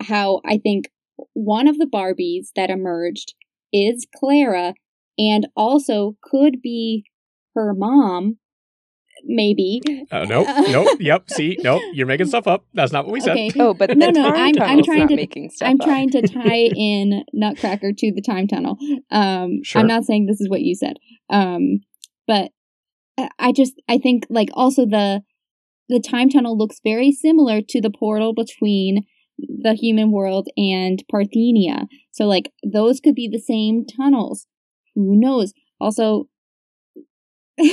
how 0.00 0.40
I 0.44 0.58
think 0.58 0.90
one 1.32 1.68
of 1.68 1.78
the 1.78 1.86
Barbies 1.86 2.48
that 2.56 2.70
emerged 2.70 3.34
is 3.72 4.06
Clara, 4.14 4.74
and 5.18 5.46
also 5.56 6.16
could 6.22 6.60
be 6.62 7.04
her 7.54 7.72
mom, 7.74 8.38
maybe. 9.26 9.80
Uh, 10.10 10.24
nope, 10.24 10.46
nope, 10.68 10.98
yep. 11.00 11.28
See, 11.30 11.56
nope, 11.62 11.82
you're 11.92 12.06
making 12.06 12.26
stuff 12.26 12.46
up. 12.46 12.64
That's 12.74 12.92
not 12.92 13.04
what 13.06 13.12
we 13.12 13.20
said. 13.20 13.32
Okay. 13.32 13.50
Oh, 13.60 13.74
but 13.74 13.96
No, 13.96 14.10
no, 14.10 14.26
I'm- 14.28 14.54
I'm 14.60 14.82
trying 14.82 15.08
to- 15.08 15.16
making 15.16 15.50
stuff 15.50 15.68
I'm 15.68 15.80
up. 15.80 15.86
trying 15.86 16.10
to 16.10 16.22
tie 16.28 16.70
in 16.74 17.24
Nutcracker 17.32 17.92
to 17.96 18.12
the 18.12 18.22
time 18.22 18.46
tunnel. 18.46 18.76
Um, 19.10 19.60
Sure. 19.62 19.80
I'm 19.80 19.86
not 19.88 20.04
saying 20.04 20.26
this 20.26 20.40
is 20.40 20.48
what 20.48 20.60
you 20.62 20.74
said. 20.74 20.96
Um, 21.30 21.80
but 22.26 22.50
I- 23.18 23.28
I 23.38 23.52
just 23.52 23.74
I 23.88 23.98
think 23.98 24.26
like 24.30 24.48
also 24.54 24.86
the 24.86 25.22
the 25.88 26.00
time 26.00 26.30
tunnel 26.30 26.56
looks 26.56 26.80
very 26.82 27.12
similar 27.12 27.60
to 27.68 27.80
the 27.80 27.90
portal 27.90 28.32
between 28.34 29.04
the 29.38 29.74
human 29.74 30.12
world 30.12 30.48
and 30.56 31.02
Parthenia. 31.12 31.86
So 32.12 32.24
like 32.26 32.52
those 32.64 33.00
could 33.00 33.14
be 33.14 33.28
the 33.28 33.40
same 33.40 33.84
tunnels. 33.84 34.46
Who 34.94 35.16
knows? 35.18 35.52
Also 35.80 36.28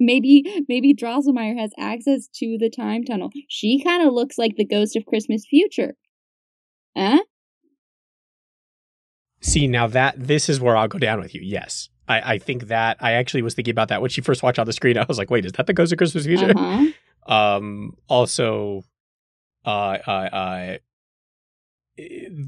maybe 0.00 0.64
maybe 0.68 0.94
Drosselmeyer 0.94 1.58
has 1.58 1.72
access 1.78 2.28
to 2.34 2.56
the 2.58 2.70
time 2.70 3.04
tunnel. 3.04 3.30
She 3.48 3.82
kind 3.82 4.06
of 4.06 4.12
looks 4.12 4.38
like 4.38 4.56
the 4.56 4.64
ghost 4.64 4.96
of 4.96 5.06
Christmas 5.06 5.46
future. 5.46 5.94
Huh? 6.96 7.20
See, 9.40 9.66
now 9.66 9.86
that 9.86 10.14
this 10.18 10.48
is 10.48 10.60
where 10.60 10.76
I'll 10.76 10.88
go 10.88 10.98
down 10.98 11.20
with 11.20 11.34
you. 11.34 11.40
Yes. 11.42 11.88
I, 12.08 12.34
I 12.34 12.38
think 12.38 12.66
that 12.66 12.96
I 13.00 13.12
actually 13.12 13.42
was 13.42 13.54
thinking 13.54 13.72
about 13.72 13.88
that 13.88 14.00
when 14.00 14.10
she 14.10 14.20
first 14.20 14.42
watched 14.42 14.58
on 14.58 14.66
the 14.66 14.72
screen. 14.72 14.98
I 14.98 15.04
was 15.08 15.18
like, 15.18 15.30
wait, 15.30 15.46
is 15.46 15.52
that 15.52 15.66
the 15.66 15.72
Ghost 15.72 15.92
of 15.92 15.98
Christmas 15.98 16.26
Future? 16.26 16.52
Uh-huh. 16.56 16.86
Um, 17.26 17.96
also, 18.08 18.82
uh, 19.64 19.98
uh, 20.06 20.10
uh, 20.10 20.78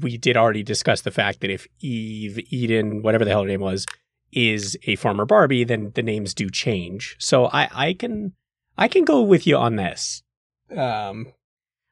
we 0.01 0.17
did 0.17 0.35
already 0.35 0.63
discuss 0.63 1.01
the 1.01 1.11
fact 1.11 1.41
that 1.41 1.51
if 1.51 1.67
Eve, 1.79 2.39
Eden, 2.49 3.03
whatever 3.03 3.23
the 3.23 3.31
hell 3.31 3.43
her 3.43 3.47
name 3.47 3.61
was, 3.61 3.85
is 4.35 4.77
a 4.85 4.95
former 4.95 5.25
Barbie, 5.25 5.63
then 5.63 5.91
the 5.95 6.03
names 6.03 6.33
do 6.33 6.49
change. 6.49 7.15
So 7.19 7.45
I, 7.47 7.69
I 7.73 7.93
can, 7.93 8.33
I 8.77 8.87
can 8.87 9.05
go 9.05 9.21
with 9.21 9.45
you 9.47 9.57
on 9.57 9.75
this. 9.75 10.23
Um, 10.75 11.27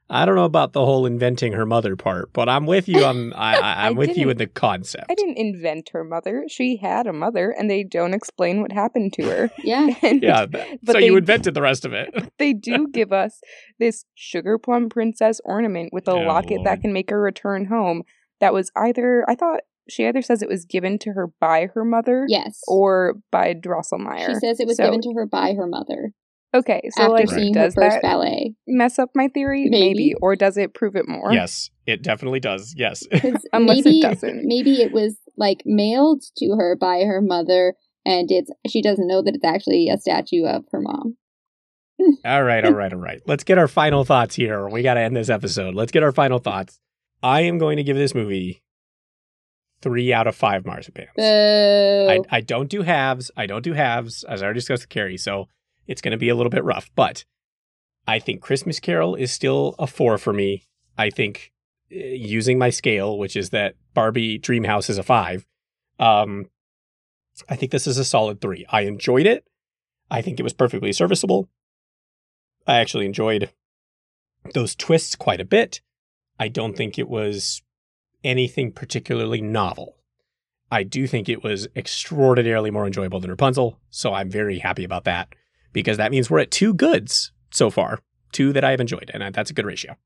I 0.10 0.26
don't 0.26 0.36
know 0.36 0.44
about 0.44 0.74
the 0.74 0.84
whole 0.84 1.06
inventing 1.06 1.54
her 1.54 1.66
mother 1.66 1.96
part, 1.96 2.34
but 2.34 2.50
I'm 2.50 2.66
with 2.66 2.90
you. 2.90 3.06
on 3.06 3.32
I, 3.36 3.56
I, 3.56 3.86
I'm 3.88 3.94
I 3.96 3.98
with 3.98 4.18
you 4.18 4.30
in 4.30 4.38
the 4.38 4.48
concept. 4.48 5.06
I 5.10 5.16
didn't 5.16 5.38
invent 5.38 5.90
her 5.94 6.04
mother. 6.04 6.44
She 6.50 6.76
had 6.76 7.08
a 7.08 7.14
mother, 7.14 7.52
and 7.52 7.70
they 7.70 7.84
don't 7.86 8.14
explain 8.14 8.62
what 8.62 8.74
happened 8.74 9.14
to 9.14 9.24
her. 9.24 9.50
Yeah. 9.64 9.88
And 10.02 10.22
Yeah, 10.22 10.48
that- 10.48 10.80
But 10.84 10.94
so 10.94 10.98
you 11.00 11.16
invented 11.16 11.54
the 11.54 11.62
rest 11.62 11.86
of 11.86 11.94
it. 11.94 12.14
they 12.40 12.52
do 12.52 12.88
give 12.90 13.14
us 13.14 13.40
this 13.80 14.04
sugar 14.14 14.58
plum 14.58 14.90
princess 14.90 15.40
ornament 15.46 15.94
with 15.94 16.08
a 16.10 16.12
Oh, 16.12 16.20
locket 16.24 16.58
Lord. 16.58 16.66
that 16.68 16.82
can 16.82 16.92
make 16.92 17.10
her 17.10 17.22
return 17.22 17.66
home. 17.66 18.04
That 18.42 18.54
was 18.54 18.70
either 18.76 19.24
I 19.30 19.36
thought 19.36 19.62
she 19.90 20.06
either 20.06 20.22
says 20.22 20.42
it 20.42 20.50
was 20.50 20.66
given 20.66 20.98
to 21.00 21.12
her 21.14 21.28
by 21.40 21.68
her 21.74 21.84
mother 21.84 22.26
Yes. 22.28 22.60
or 22.68 23.16
by 23.32 23.54
Drosselmeyer. 23.54 24.28
she 24.28 24.36
says 24.36 24.60
it 24.60 24.68
was 24.68 24.78
So- 24.78 24.86
given 24.86 25.02
to 25.02 25.14
her 25.16 25.26
by 25.26 25.54
her 25.54 25.68
mother 25.68 26.14
Okay, 26.54 26.82
so 26.92 27.04
after 27.04 27.14
like 27.14 27.30
seeing 27.30 27.54
her 27.54 27.72
first 27.72 27.76
that 27.78 28.02
ballet. 28.02 28.56
mess 28.68 29.00
up 29.00 29.12
my 29.16 29.30
theory? 29.30 29.68
Maybe. 29.70 30.14
Or 30.22 30.36
does 30.36 30.58
it 30.58 30.74
prove 30.74 30.98
it 30.98 31.08
more? 31.08 31.32
yes, 31.32 31.70
it 31.86 32.04
definitely 32.04 32.42
does. 32.42 32.74
Yes, 32.78 33.04
Unless 33.54 33.86
it 33.86 34.02
doesn't. 34.02 34.42
Maybe 34.44 34.82
it 34.82 34.92
was 34.92 35.18
like 35.38 35.62
mailed 35.66 36.24
to 36.40 36.56
her 36.58 36.76
by 36.76 37.04
her 37.06 37.22
mother, 37.22 37.76
and 38.06 38.30
it's 38.30 38.52
she 38.68 38.82
doesn't 38.82 39.08
know 39.08 39.22
that 39.22 39.34
it's 39.34 39.46
actually 39.46 39.88
a 39.88 39.98
statue 39.98 40.44
of 40.46 40.66
her 40.74 40.82
mom. 40.82 41.16
all 42.26 42.44
right, 42.44 42.66
all 42.66 42.74
right, 42.74 42.92
all 42.92 43.00
right. 43.00 43.22
Let's 43.26 43.46
get 43.46 43.58
our 43.58 43.70
final 43.70 44.04
thoughts 44.04 44.36
here. 44.36 44.68
We 44.68 44.82
got 44.82 44.96
to 44.96 45.00
end 45.02 45.16
this 45.16 45.30
episode. 45.30 45.74
Let's 45.74 45.94
get 45.94 46.04
our 46.04 46.12
final 46.12 46.40
thoughts. 46.40 46.80
I 47.24 47.42
am 47.44 47.60
going 47.60 47.78
to 47.78 47.84
give 47.84 47.96
this 47.96 48.14
movie 48.14 48.62
three 49.82 50.14
out 50.14 50.28
of 50.28 50.36
five 50.36 50.64
marzipans. 50.64 51.10
I, 51.18 52.20
I 52.38 52.42
don't 52.42 52.70
do 52.70 52.82
halves. 52.82 53.32
I 53.36 53.46
don't 53.46 53.64
do 53.64 53.74
halves, 53.74 54.24
as 54.24 54.42
I 54.42 54.46
already 54.46 54.60
discussed 54.60 54.84
with 54.84 54.90
Carrie. 54.90 55.18
So 55.18 55.48
it's 55.88 56.02
going 56.02 56.12
to 56.12 56.18
be 56.18 56.30
a 56.30 56.36
little 56.36 56.50
bit 56.50 56.64
rough. 56.64 56.90
But 56.96 57.26
I 58.08 58.20
think 58.20 58.42
Christmas 58.42 58.80
Carol 58.80 59.16
is 59.16 59.32
still 59.32 59.76
a 59.80 59.88
four 59.88 60.18
for 60.18 60.34
me. 60.34 60.68
I 60.98 61.10
think 61.10 61.52
uh, 61.92 61.98
using 61.98 62.58
my 62.58 62.70
scale, 62.70 63.18
which 63.18 63.36
is 63.36 63.50
that 63.50 63.76
Barbie 63.94 64.40
Dreamhouse 64.40 64.90
is 64.90 64.98
a 64.98 65.04
five, 65.04 65.46
um, 66.00 66.50
I 67.50 67.56
think 67.56 67.72
this 67.72 67.88
is 67.88 67.98
a 67.98 68.06
solid 68.06 68.42
three. 68.42 68.66
I 68.70 68.82
enjoyed 68.82 69.26
it. 69.26 69.46
I 70.10 70.22
think 70.22 70.40
it 70.40 70.44
was 70.44 70.54
perfectly 70.54 70.92
serviceable. 70.94 71.50
I 72.68 72.78
actually 72.78 73.06
enjoyed 73.06 73.50
those 74.54 74.76
twists 74.76 75.16
quite 75.16 75.40
a 75.40 75.46
bit. 75.46 75.82
I 76.40 76.48
don't 76.48 76.76
think 76.76 76.98
it 76.98 77.08
was 77.08 77.62
anything 78.24 78.72
particularly 78.72 79.42
novel. 79.42 79.98
I 80.72 80.84
do 80.84 81.06
think 81.06 81.28
it 81.28 81.44
was 81.44 81.68
extraordinarily 81.76 82.72
more 82.72 82.86
enjoyable 82.86 83.20
than 83.20 83.30
Rapunzel, 83.30 83.80
so 83.90 84.14
I'm 84.14 84.30
very 84.30 84.60
happy 84.60 84.84
about 84.84 85.04
that 85.04 85.36
because 85.74 85.98
that 85.98 86.12
means 86.12 86.30
we're 86.30 86.40
at 86.40 86.52
two 86.52 86.74
goods 86.74 87.32
so 87.52 87.70
far, 87.70 88.00
two 88.32 88.54
that 88.54 88.64
I 88.64 88.72
have 88.72 88.80
enjoyed, 88.80 89.12
and 89.14 89.34
that's 89.36 89.52
a 89.52 89.54
good 89.54 89.66
ratio. 89.66 89.98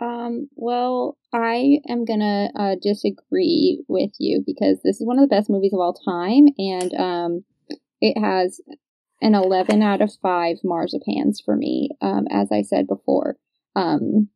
Um, 0.00 0.48
well, 0.56 1.16
I 1.32 1.78
am 1.88 2.04
gonna 2.04 2.50
uh, 2.58 2.76
disagree 2.80 3.84
with 3.86 4.10
you 4.18 4.42
because 4.44 4.78
this 4.82 5.00
is 5.00 5.06
one 5.06 5.18
of 5.18 5.28
the 5.28 5.34
best 5.34 5.50
movies 5.50 5.72
of 5.72 5.80
all 5.80 5.94
time, 5.94 6.46
and 6.58 6.94
um, 6.94 7.44
it 8.00 8.18
has 8.18 8.60
an 9.20 9.34
11 9.34 9.82
out 9.82 10.02
of 10.02 10.12
5 10.20 10.58
marzipans 10.64 11.42
for 11.44 11.56
me, 11.56 11.90
um, 12.00 12.26
as 12.30 12.50
I 12.50 12.62
said 12.62 12.86
before. 12.86 13.36
Um, 13.76 14.28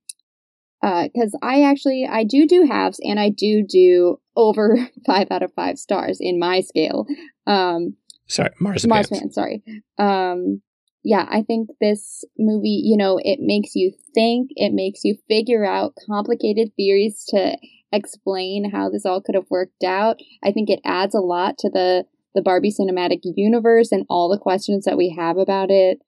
because 0.80 1.36
I 1.42 1.62
actually 1.62 2.08
I 2.10 2.24
do 2.24 2.46
do 2.46 2.66
halves 2.66 3.00
and 3.02 3.18
I 3.18 3.30
do 3.30 3.64
do 3.68 4.20
over 4.36 4.76
five 5.06 5.28
out 5.30 5.42
of 5.42 5.52
five 5.54 5.78
stars 5.78 6.18
in 6.20 6.38
my 6.38 6.60
scale. 6.60 7.06
Um, 7.46 7.96
Sorry, 8.26 8.50
Marzipans. 8.60 8.88
Marsman, 8.88 9.32
sorry. 9.32 9.62
Um, 9.98 10.60
yeah, 11.02 11.26
I 11.30 11.42
think 11.42 11.70
this 11.80 12.24
movie, 12.38 12.82
you 12.84 12.96
know, 12.96 13.18
it 13.22 13.38
makes 13.40 13.74
you 13.74 13.92
think, 14.14 14.50
it 14.56 14.74
makes 14.74 15.00
you 15.04 15.16
figure 15.28 15.64
out 15.64 15.94
complicated 16.06 16.72
theories 16.76 17.24
to 17.28 17.56
explain 17.90 18.70
how 18.70 18.90
this 18.90 19.06
all 19.06 19.22
could 19.22 19.34
have 19.34 19.50
worked 19.50 19.82
out. 19.82 20.20
I 20.44 20.52
think 20.52 20.68
it 20.68 20.80
adds 20.84 21.14
a 21.14 21.20
lot 21.20 21.56
to 21.58 21.70
the 21.70 22.04
the 22.34 22.42
Barbie 22.42 22.72
cinematic 22.78 23.20
universe 23.22 23.90
and 23.90 24.04
all 24.08 24.28
the 24.28 24.38
questions 24.38 24.84
that 24.84 24.98
we 24.98 25.16
have 25.18 25.38
about 25.38 25.70
it. 25.70 25.98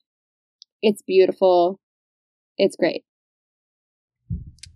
It's 0.82 1.02
beautiful. 1.02 1.80
It's 2.58 2.76
great. 2.76 3.04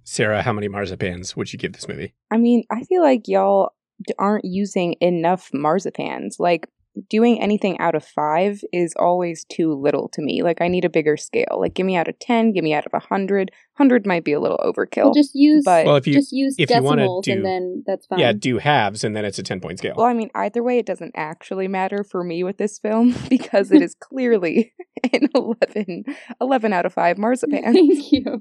Sarah, 0.04 0.42
how 0.42 0.52
many 0.52 0.68
marzipans 0.68 1.34
would 1.36 1.52
you 1.52 1.58
give 1.58 1.72
this 1.72 1.88
movie? 1.88 2.14
I 2.30 2.36
mean, 2.36 2.64
I 2.70 2.84
feel 2.84 3.02
like 3.02 3.26
y'all 3.26 3.70
aren't 4.18 4.44
using 4.44 4.94
enough 5.00 5.50
marzipans. 5.54 6.34
Like, 6.38 6.68
doing 7.10 7.40
anything 7.42 7.76
out 7.80 7.96
of 7.96 8.04
five 8.04 8.60
is 8.72 8.94
always 8.96 9.44
too 9.50 9.72
little 9.74 10.08
to 10.10 10.22
me. 10.22 10.42
Like, 10.44 10.60
I 10.60 10.68
need 10.68 10.84
a 10.84 10.88
bigger 10.90 11.16
scale. 11.16 11.56
Like, 11.58 11.74
give 11.74 11.86
me 11.86 11.96
out 11.96 12.06
of 12.06 12.16
10, 12.20 12.52
give 12.52 12.62
me 12.62 12.72
out 12.72 12.86
of 12.86 12.92
a 12.92 12.98
100. 13.00 13.50
100 13.76 14.06
might 14.06 14.22
be 14.22 14.32
a 14.32 14.38
little 14.38 14.58
overkill. 14.58 15.04
Well, 15.06 15.14
just 15.14 15.34
use 15.34 15.64
but- 15.64 15.86
Well, 15.86 15.96
if 15.96 16.06
you 16.06 16.12
just 16.14 16.30
use 16.30 16.54
if 16.56 16.70
you 16.70 16.76
decimals 16.76 17.24
do- 17.24 17.32
and 17.32 17.44
then 17.44 17.82
that's 17.84 18.06
fine. 18.06 18.20
yeah, 18.20 18.32
do 18.32 18.58
halves, 18.58 19.02
and 19.02 19.16
then 19.16 19.24
it's 19.24 19.40
a 19.40 19.42
ten 19.42 19.60
point 19.60 19.78
scale. 19.78 19.94
well, 19.96 20.06
I 20.06 20.12
mean, 20.14 20.30
either 20.36 20.62
way, 20.62 20.78
it 20.78 20.86
doesn't 20.86 21.12
actually 21.16 21.66
matter 21.66 22.04
for 22.04 22.22
me 22.22 22.44
with 22.44 22.58
this 22.58 22.78
film 22.78 23.14
because 23.28 23.72
it 23.72 23.82
is 23.82 23.96
clearly 23.96 24.72
an 25.12 25.28
11, 25.34 26.04
11 26.40 26.72
out 26.72 26.86
of 26.86 26.92
5 26.94 27.18
marzipan. 27.18 27.62
Thank 27.74 28.12
you. 28.12 28.40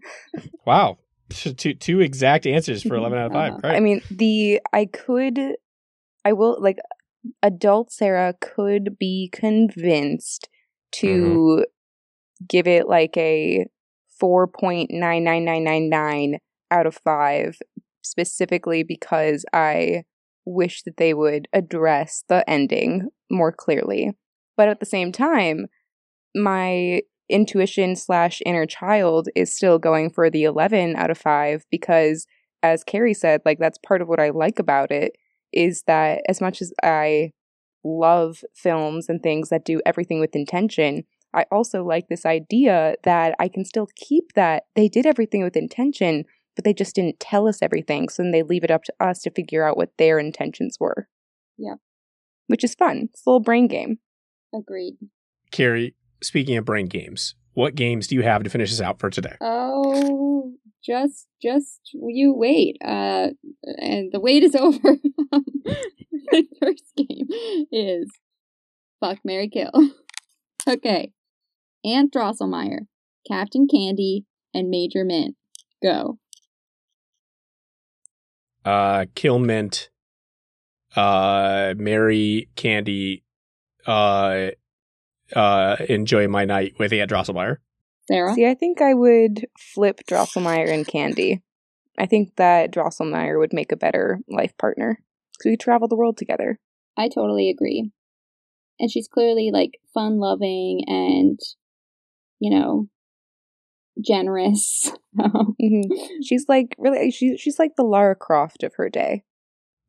wow, 0.66 1.00
two 1.58 1.74
two 1.74 2.00
exact 2.00 2.46
answers 2.46 2.84
for 2.84 2.96
eleven 2.96 3.18
out 3.18 3.28
of 3.28 3.34
five. 3.34 3.54
Uh-huh. 3.54 3.68
I 3.68 3.80
mean, 3.80 4.02
the 4.10 4.60
I 4.72 4.86
could, 4.86 5.40
I 6.26 6.34
will 6.34 6.58
like, 6.60 6.78
adult 7.42 7.92
Sarah 7.92 8.36
could 8.40 8.98
be 8.98 9.30
convinced 9.32 10.50
to 10.94 11.66
give 12.48 12.68
it 12.68 12.88
like 12.88 13.16
a 13.18 13.66
four 14.20 14.48
point 14.48 14.92
nine 14.92 15.24
nine 15.24 15.46
nine 15.46 15.64
nine 15.64 15.90
nine 15.90 16.38
out 16.72 16.86
of 16.86 16.96
five, 16.96 17.58
specifically 18.02 18.84
because 18.84 19.46
I 19.54 20.04
wish 20.46 20.84
that 20.84 20.98
they 20.98 21.14
would 21.14 21.48
address 21.54 22.24
the 22.28 22.48
ending 22.50 23.10
more 23.30 23.52
clearly. 23.52 24.12
But 24.58 24.70
at 24.70 24.80
the 24.80 24.86
same 24.86 25.12
time, 25.12 25.68
my 26.36 27.02
intuition 27.30 27.96
slash 27.96 28.42
inner 28.46 28.66
child 28.66 29.30
is 29.36 29.56
still 29.56 29.80
going 29.80 30.10
for 30.10 30.30
the 30.30 30.44
11 30.44 30.96
out 30.96 31.10
of 31.10 31.18
5 31.18 31.66
because 31.72 32.28
as 32.62 32.84
Carrie 32.84 33.14
said, 33.14 33.42
like 33.46 33.60
that's 33.60 33.78
part 33.78 34.02
of 34.02 34.08
what 34.08 34.20
I 34.20 34.30
like 34.30 34.60
about 34.60 34.92
it 34.92 35.16
is 35.52 35.84
that 35.86 36.22
as 36.28 36.42
much 36.42 36.62
as 36.62 36.74
I 36.82 37.32
love 37.84 38.44
films 38.56 39.10
and 39.10 39.22
things 39.22 39.50
that 39.50 39.66
do 39.66 39.82
everything 39.86 40.20
with 40.20 40.36
intention, 40.36 41.04
I 41.34 41.46
also 41.52 41.84
like 41.84 42.08
this 42.08 42.26
idea 42.26 42.96
that 43.04 43.36
I 43.40 43.48
can 43.48 43.66
still 43.66 43.88
keep 43.96 44.34
that 44.34 44.64
they 44.76 44.88
did 44.88 45.06
everything 45.06 45.44
with 45.44 45.58
intention, 45.58 46.26
but 46.56 46.64
they 46.64 46.74
just 46.74 46.96
didn't 46.96 47.20
tell 47.20 47.48
us 47.48 47.62
everything. 47.62 48.10
So 48.10 48.24
then 48.24 48.32
they 48.32 48.44
leave 48.44 48.64
it 48.64 48.72
up 48.72 48.84
to 48.86 48.94
us 49.00 49.22
to 49.24 49.32
figure 49.32 49.68
out 49.68 49.78
what 49.78 49.92
their 49.98 50.20
intentions 50.20 50.78
were. 50.80 51.08
Yeah. 51.58 51.76
Which 52.48 52.64
is 52.64 52.76
fun. 52.76 53.10
It's 53.12 53.26
a 53.26 53.30
little 53.30 53.40
brain 53.40 53.68
game. 53.68 54.00
Agreed. 54.54 54.96
Carrie, 55.52 55.96
speaking 56.24 56.58
of 56.58 56.66
brain 56.66 56.88
games, 56.88 57.36
what 57.54 57.76
games 57.76 58.08
do 58.08 58.16
you 58.16 58.24
have 58.24 58.44
to 58.44 58.50
finish 58.50 58.72
us 58.72 58.82
out 58.82 59.00
for 59.00 59.10
today? 59.10 59.36
Oh, 59.42 60.54
just 60.84 61.28
just 61.42 61.80
you 61.94 62.34
wait. 62.34 62.78
Uh, 62.84 63.30
and 63.78 64.12
the 64.12 64.20
wait 64.20 64.44
is 64.44 64.56
over. 64.60 64.98
the 66.32 66.46
first 66.62 66.94
game. 66.96 67.28
is 67.72 68.10
fuck 69.00 69.20
Mary 69.24 69.50
Kill. 69.50 69.72
okay. 70.68 71.12
Aunt 71.86 72.14
Drosselmeyer, 72.14 72.88
Captain 73.28 73.68
Candy, 73.68 74.26
and 74.54 74.70
Major 74.70 75.04
Mint. 75.04 75.36
Go. 75.82 76.18
Uh, 78.64 79.06
kill 79.16 79.40
mint. 79.40 79.90
Uh, 80.96 81.74
Mary 81.76 82.50
candy. 82.56 83.24
Uh, 83.86 84.52
uh, 85.36 85.78
enjoy 85.90 86.28
my 86.28 86.46
night 86.46 86.74
with 86.80 86.94
Aunt 86.94 87.10
Drosselmeyer. 87.12 87.58
Sarah? 88.08 88.34
See, 88.34 88.46
I 88.46 88.54
think 88.54 88.82
I 88.82 88.94
would 88.94 89.48
flip 89.58 90.02
Drosselmeyer 90.10 90.70
and 90.72 90.88
Candy. 90.88 91.42
I 91.98 92.06
think 92.06 92.36
that 92.36 92.72
Drosselmeyer 92.72 93.40
would 93.40 93.54
make 93.54 93.72
a 93.72 93.78
better 93.78 94.20
life 94.28 94.58
partner. 94.58 95.00
because 95.38 95.50
we 95.50 95.58
travel 95.58 95.88
the 95.88 95.96
world 95.96 96.18
together. 96.18 96.60
I 96.98 97.08
totally 97.08 97.50
agree. 97.50 97.92
And 98.80 98.92
she's 98.92 99.08
clearly 99.08 99.52
like 99.54 99.80
fun 99.94 100.18
loving 100.20 100.84
and, 100.88 101.40
you 102.40 102.50
know, 102.52 102.90
generous. 104.02 104.92
Mhm. 105.16 105.84
She's 106.24 106.46
like 106.50 106.76
really 106.80 107.12
she's 107.12 107.40
she's 107.40 107.60
like 107.60 107.76
the 107.78 107.84
Lara 107.84 108.16
Croft 108.16 108.64
of 108.64 108.74
her 108.78 108.90
day. 108.90 109.24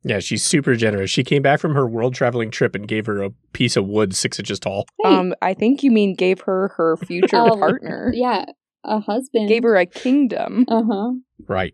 Yeah, 0.07 0.19
she's 0.19 0.43
super 0.43 0.75
generous. 0.75 1.09
She 1.09 1.23
came 1.23 1.41
back 1.41 1.59
from 1.59 1.73
her 1.73 1.87
world 1.87 2.13
traveling 2.13 2.51
trip 2.51 2.75
and 2.75 2.87
gave 2.87 3.07
her 3.07 3.23
a 3.23 3.31
piece 3.53 3.75
of 3.75 3.87
wood 3.87 4.15
six 4.15 4.37
inches 4.37 4.59
tall. 4.59 4.85
Hey, 5.03 5.09
Um, 5.15 5.33
I 5.41 5.55
think 5.55 5.81
you 5.81 5.89
mean 5.89 6.13
gave 6.13 6.41
her 6.41 6.67
her 6.77 6.95
future 7.07 7.35
Oh, 7.37 7.57
partner. 7.57 8.11
yeah, 8.13 8.45
a 8.83 8.99
husband. 8.99 9.49
Gave 9.49 9.63
her 9.63 9.75
a 9.75 9.85
kingdom. 9.87 10.65
Uh 10.67 10.83
huh. 10.83 11.11
Right. 11.47 11.73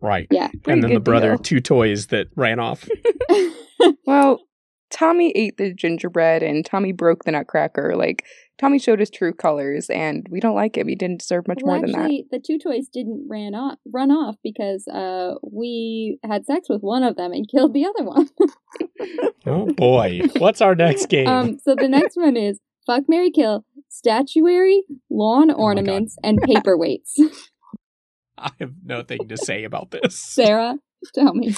Right. 0.00 0.28
Yeah. 0.30 0.50
And 0.68 0.84
then 0.84 0.94
the 0.94 1.00
brother, 1.00 1.30
deal. 1.30 1.38
two 1.38 1.60
toys 1.60 2.06
that 2.08 2.28
ran 2.36 2.58
off. 2.60 2.88
Well, 4.06 4.40
Tommy 4.90 5.32
ate 5.34 5.56
the 5.56 5.74
gingerbread 5.74 6.42
and 6.42 6.64
Tommy 6.64 6.92
broke 6.92 7.24
the 7.24 7.32
nutcracker. 7.32 7.96
Like 7.96 8.24
Tommy 8.58 8.78
showed 8.78 9.00
his 9.00 9.10
true 9.10 9.32
colors, 9.32 9.90
and 9.90 10.26
we 10.30 10.38
don't 10.38 10.54
like 10.54 10.76
him. 10.76 10.86
He 10.86 10.94
didn't 10.94 11.20
deserve 11.20 11.48
much 11.48 11.58
well, 11.62 11.76
more 11.76 11.80
than 11.82 11.92
that. 11.92 12.02
actually, 12.02 12.26
the 12.30 12.38
two 12.38 12.58
toys 12.58 12.88
didn't 12.88 13.26
ran 13.28 13.54
off, 13.54 13.78
run 13.92 14.12
off 14.12 14.36
because 14.44 14.86
uh, 14.86 15.34
we 15.42 16.18
had 16.24 16.46
sex 16.46 16.68
with 16.68 16.82
one 16.82 17.02
of 17.02 17.16
them 17.16 17.32
and 17.32 17.48
killed 17.50 17.74
the 17.74 17.86
other 17.86 18.04
one. 18.04 18.28
Oh 19.46 19.66
boy. 19.66 20.22
What's 20.38 20.62
our 20.62 20.74
next 20.74 21.10
game? 21.10 21.28
um, 21.28 21.58
so 21.62 21.74
the 21.74 21.88
next 21.88 22.16
one 22.16 22.34
is 22.34 22.60
fuck, 22.86 23.04
Mary 23.08 23.30
kill, 23.30 23.64
statuary, 23.88 24.84
lawn 25.10 25.50
Oh 25.50 25.56
ornaments, 25.56 26.16
and 26.22 26.40
paperweights. 26.40 27.12
I 28.38 28.50
have 28.60 28.72
nothing 28.84 29.28
to 29.28 29.36
say 29.36 29.64
about 29.64 29.90
this. 29.90 30.18
Sarah, 30.18 30.76
tell 31.14 31.34
me. 31.34 31.54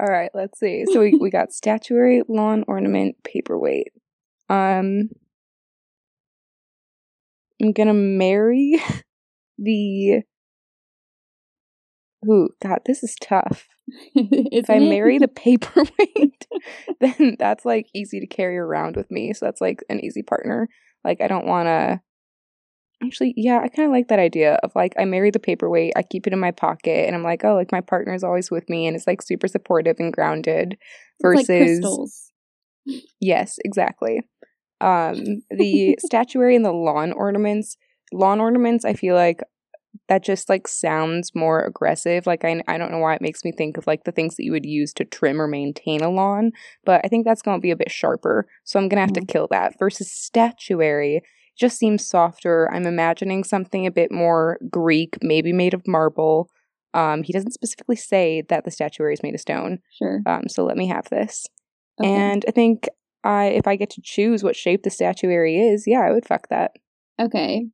All 0.00 0.06
right, 0.06 0.30
let's 0.34 0.58
see. 0.58 0.84
So 0.92 1.00
we, 1.00 1.16
we 1.20 1.30
got 1.30 1.52
statuary, 1.52 2.22
lawn 2.28 2.64
ornament, 2.68 3.16
paperweight. 3.24 3.92
Um, 4.48 5.10
I'm 7.62 7.72
gonna 7.72 7.94
marry 7.94 8.80
the. 9.58 10.22
Ooh, 12.28 12.48
God, 12.62 12.80
this 12.84 13.02
is 13.02 13.16
tough. 13.20 13.68
If 14.14 14.68
I 14.68 14.80
marry 14.80 15.18
the 15.18 15.28
paperweight, 15.44 16.46
then 17.00 17.36
that's 17.38 17.64
like 17.64 17.86
easy 17.94 18.20
to 18.20 18.26
carry 18.26 18.58
around 18.58 18.96
with 18.96 19.10
me. 19.10 19.32
So 19.32 19.46
that's 19.46 19.62
like 19.62 19.82
an 19.88 20.04
easy 20.04 20.22
partner. 20.22 20.68
Like 21.04 21.20
I 21.20 21.28
don't 21.28 21.46
want 21.46 21.66
to. 21.66 22.00
Actually, 23.02 23.32
yeah, 23.36 23.60
I 23.62 23.68
kind 23.68 23.86
of 23.86 23.92
like 23.92 24.08
that 24.08 24.18
idea 24.18 24.58
of 24.62 24.72
like 24.74 24.92
I 24.98 25.04
marry 25.04 25.30
the 25.30 25.38
paperweight, 25.38 25.92
I 25.96 26.02
keep 26.02 26.26
it 26.26 26.32
in 26.32 26.38
my 26.40 26.50
pocket, 26.50 27.06
and 27.06 27.14
I'm 27.14 27.22
like, 27.22 27.44
oh, 27.44 27.54
like 27.54 27.72
my 27.72 27.80
partner's 27.80 28.24
always 28.24 28.50
with 28.50 28.68
me, 28.68 28.86
and 28.86 28.96
it's 28.96 29.06
like 29.06 29.22
super 29.22 29.48
supportive 29.48 29.96
and 29.98 30.12
grounded. 30.12 30.76
Versus, 31.22 31.48
like 31.48 31.58
crystals. 31.58 32.32
yes, 33.20 33.58
exactly. 33.64 34.20
Um, 34.80 35.42
the 35.50 35.96
statuary 36.04 36.56
and 36.56 36.64
the 36.64 36.72
lawn 36.72 37.12
ornaments. 37.12 37.76
Lawn 38.12 38.40
ornaments, 38.40 38.84
I 38.84 38.94
feel 38.94 39.14
like 39.14 39.40
that 40.08 40.24
just 40.24 40.48
like 40.48 40.66
sounds 40.66 41.34
more 41.34 41.62
aggressive. 41.62 42.26
Like 42.26 42.44
I, 42.44 42.62
I 42.66 42.78
don't 42.78 42.90
know 42.90 42.98
why 42.98 43.14
it 43.14 43.20
makes 43.20 43.44
me 43.44 43.52
think 43.52 43.76
of 43.76 43.86
like 43.86 44.04
the 44.04 44.12
things 44.12 44.36
that 44.36 44.44
you 44.44 44.52
would 44.52 44.66
use 44.66 44.92
to 44.94 45.04
trim 45.04 45.40
or 45.40 45.46
maintain 45.46 46.02
a 46.02 46.10
lawn, 46.10 46.52
but 46.84 47.00
I 47.04 47.08
think 47.08 47.26
that's 47.26 47.42
going 47.42 47.58
to 47.58 47.62
be 47.62 47.70
a 47.70 47.76
bit 47.76 47.90
sharper. 47.90 48.46
So 48.64 48.78
I'm 48.78 48.88
going 48.88 48.96
to 48.96 49.02
have 49.02 49.12
to 49.12 49.32
kill 49.32 49.48
that. 49.50 49.78
Versus 49.78 50.10
statuary 50.10 51.20
just 51.58 51.78
seems 51.78 52.06
softer. 52.06 52.70
I'm 52.72 52.86
imagining 52.86 53.44
something 53.44 53.86
a 53.86 53.90
bit 53.90 54.12
more 54.12 54.58
Greek, 54.70 55.18
maybe 55.22 55.52
made 55.52 55.74
of 55.74 55.86
marble. 55.86 56.48
Um, 56.94 57.22
he 57.22 57.32
doesn't 57.32 57.52
specifically 57.52 57.96
say 57.96 58.42
that 58.48 58.64
the 58.64 58.70
statuary 58.70 59.12
is 59.12 59.22
made 59.22 59.34
of 59.34 59.40
stone. 59.40 59.80
Sure. 59.98 60.22
Um, 60.24 60.48
so 60.48 60.64
let 60.64 60.76
me 60.76 60.86
have 60.86 61.08
this. 61.10 61.46
Okay. 62.00 62.10
And 62.10 62.44
I 62.48 62.52
think 62.52 62.88
I, 63.24 63.46
if 63.46 63.66
I 63.66 63.76
get 63.76 63.90
to 63.90 64.00
choose 64.02 64.42
what 64.42 64.56
shape 64.56 64.82
the 64.82 64.90
statuary 64.90 65.58
is, 65.58 65.86
yeah, 65.86 66.00
I 66.00 66.12
would 66.12 66.26
fuck 66.26 66.48
that. 66.48 66.72
Okay. 67.20 67.66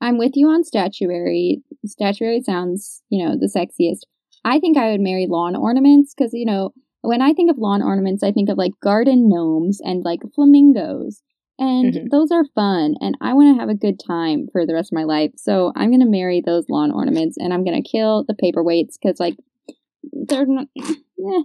I'm 0.00 0.18
with 0.18 0.32
you 0.34 0.48
on 0.48 0.64
statuary. 0.64 1.62
Statuary 1.86 2.42
sounds, 2.42 3.02
you 3.08 3.24
know, 3.24 3.36
the 3.38 3.46
sexiest. 3.46 4.00
I 4.44 4.58
think 4.60 4.76
I 4.76 4.90
would 4.90 5.00
marry 5.00 5.26
lawn 5.28 5.56
ornaments 5.56 6.14
because, 6.16 6.32
you 6.34 6.44
know, 6.44 6.72
when 7.00 7.22
I 7.22 7.32
think 7.32 7.50
of 7.50 7.58
lawn 7.58 7.82
ornaments, 7.82 8.22
I 8.22 8.32
think 8.32 8.48
of 8.50 8.58
like 8.58 8.72
garden 8.82 9.28
gnomes 9.28 9.80
and 9.82 10.04
like 10.04 10.20
flamingos. 10.34 11.22
And 11.58 11.94
Mhm. 11.94 12.10
those 12.10 12.30
are 12.32 12.44
fun. 12.54 12.96
And 13.00 13.16
I 13.20 13.32
want 13.34 13.54
to 13.54 13.60
have 13.60 13.68
a 13.68 13.74
good 13.74 14.00
time 14.00 14.48
for 14.50 14.66
the 14.66 14.74
rest 14.74 14.92
of 14.92 14.96
my 14.96 15.04
life. 15.04 15.30
So 15.36 15.72
I'm 15.76 15.90
going 15.90 16.00
to 16.00 16.06
marry 16.06 16.42
those 16.44 16.68
lawn 16.68 16.90
ornaments 16.90 17.36
and 17.38 17.54
I'm 17.54 17.64
going 17.64 17.80
to 17.80 17.88
kill 17.88 18.24
the 18.24 18.34
paperweights 18.34 18.98
because, 19.00 19.20
like, 19.20 19.36
they're 20.12 20.46
not. 20.46 20.66
Eh, 21.18 21.42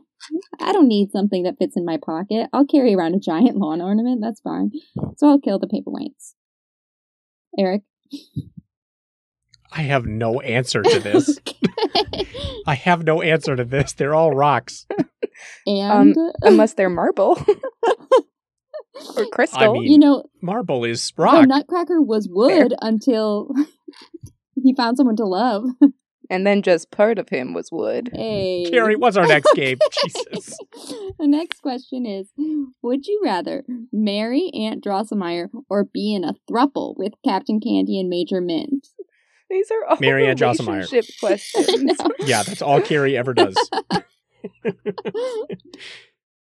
I 0.60 0.72
don't 0.72 0.88
need 0.88 1.12
something 1.12 1.44
that 1.44 1.56
fits 1.60 1.76
in 1.78 1.86
my 1.86 1.98
pocket. 1.98 2.50
I'll 2.54 2.66
carry 2.66 2.94
around 2.96 3.16
a 3.16 3.20
giant 3.20 3.58
lawn 3.58 3.82
ornament. 3.82 4.22
That's 4.22 4.42
fine. 4.42 4.72
So 5.18 5.28
I'll 5.30 5.40
kill 5.40 5.60
the 5.60 5.68
paperweights. 5.68 6.34
Eric? 7.58 7.82
I 9.72 9.82
have 9.84 10.06
no 10.06 10.40
answer 10.42 10.82
to 10.82 11.00
this. 11.00 11.40
Okay. 11.96 12.28
I 12.68 12.76
have 12.76 13.04
no 13.04 13.22
answer 13.22 13.56
to 13.56 13.64
this. 13.64 13.94
They're 13.94 14.14
all 14.14 14.32
rocks. 14.32 14.86
and 15.66 16.16
Unless 16.42 16.74
they're 16.74 16.90
marble 16.90 17.42
or 19.18 19.26
crystal. 19.32 19.74
mean- 19.74 19.92
you 19.92 19.98
know, 19.98 20.26
Marble 20.42 20.84
is 20.84 21.12
the 21.16 21.24
rock. 21.24 21.48
Nutcracker 21.48 22.02
was 22.02 22.28
wood 22.30 22.74
until 22.82 23.52
he 24.62 24.76
found 24.76 24.98
someone 24.98 25.16
to 25.18 25.26
love. 25.26 25.66
And 26.30 26.46
then 26.46 26.62
just 26.62 26.92
part 26.92 27.18
of 27.20 27.30
him 27.30 27.54
was 27.54 27.72
wood. 27.72 28.10
Hey, 28.14 28.66
Carrie, 28.70 28.96
what's 28.96 29.18
our 29.18 29.26
next 29.28 29.54
game? 29.54 29.78
Jesus. 30.04 30.58
the 31.18 31.28
next 31.28 31.62
question 31.62 32.06
is: 32.06 32.32
Would 32.82 33.08
you 33.08 33.22
rather 33.24 33.64
marry 33.92 34.52
Aunt 34.54 34.84
Drosselmeyer 34.84 35.48
or 35.70 35.84
be 35.86 36.14
in 36.14 36.24
a 36.24 36.34
thruple 36.50 36.96
with 36.98 37.14
Captain 37.26 37.60
Candy 37.60 38.00
and 38.00 38.10
Major 38.10 38.42
Mint? 38.42 38.88
These 39.50 39.72
are 39.72 39.86
all 39.90 39.98
Mary 40.00 40.28
Ann 40.28 40.36
Drosselmeyer. 40.38 40.68
relationship 40.92 41.06
questions. 41.20 41.92
Yeah, 42.20 42.44
that's 42.44 42.62
all 42.62 42.80
Carrie 42.82 43.18
ever 43.18 43.34
does. 43.34 43.58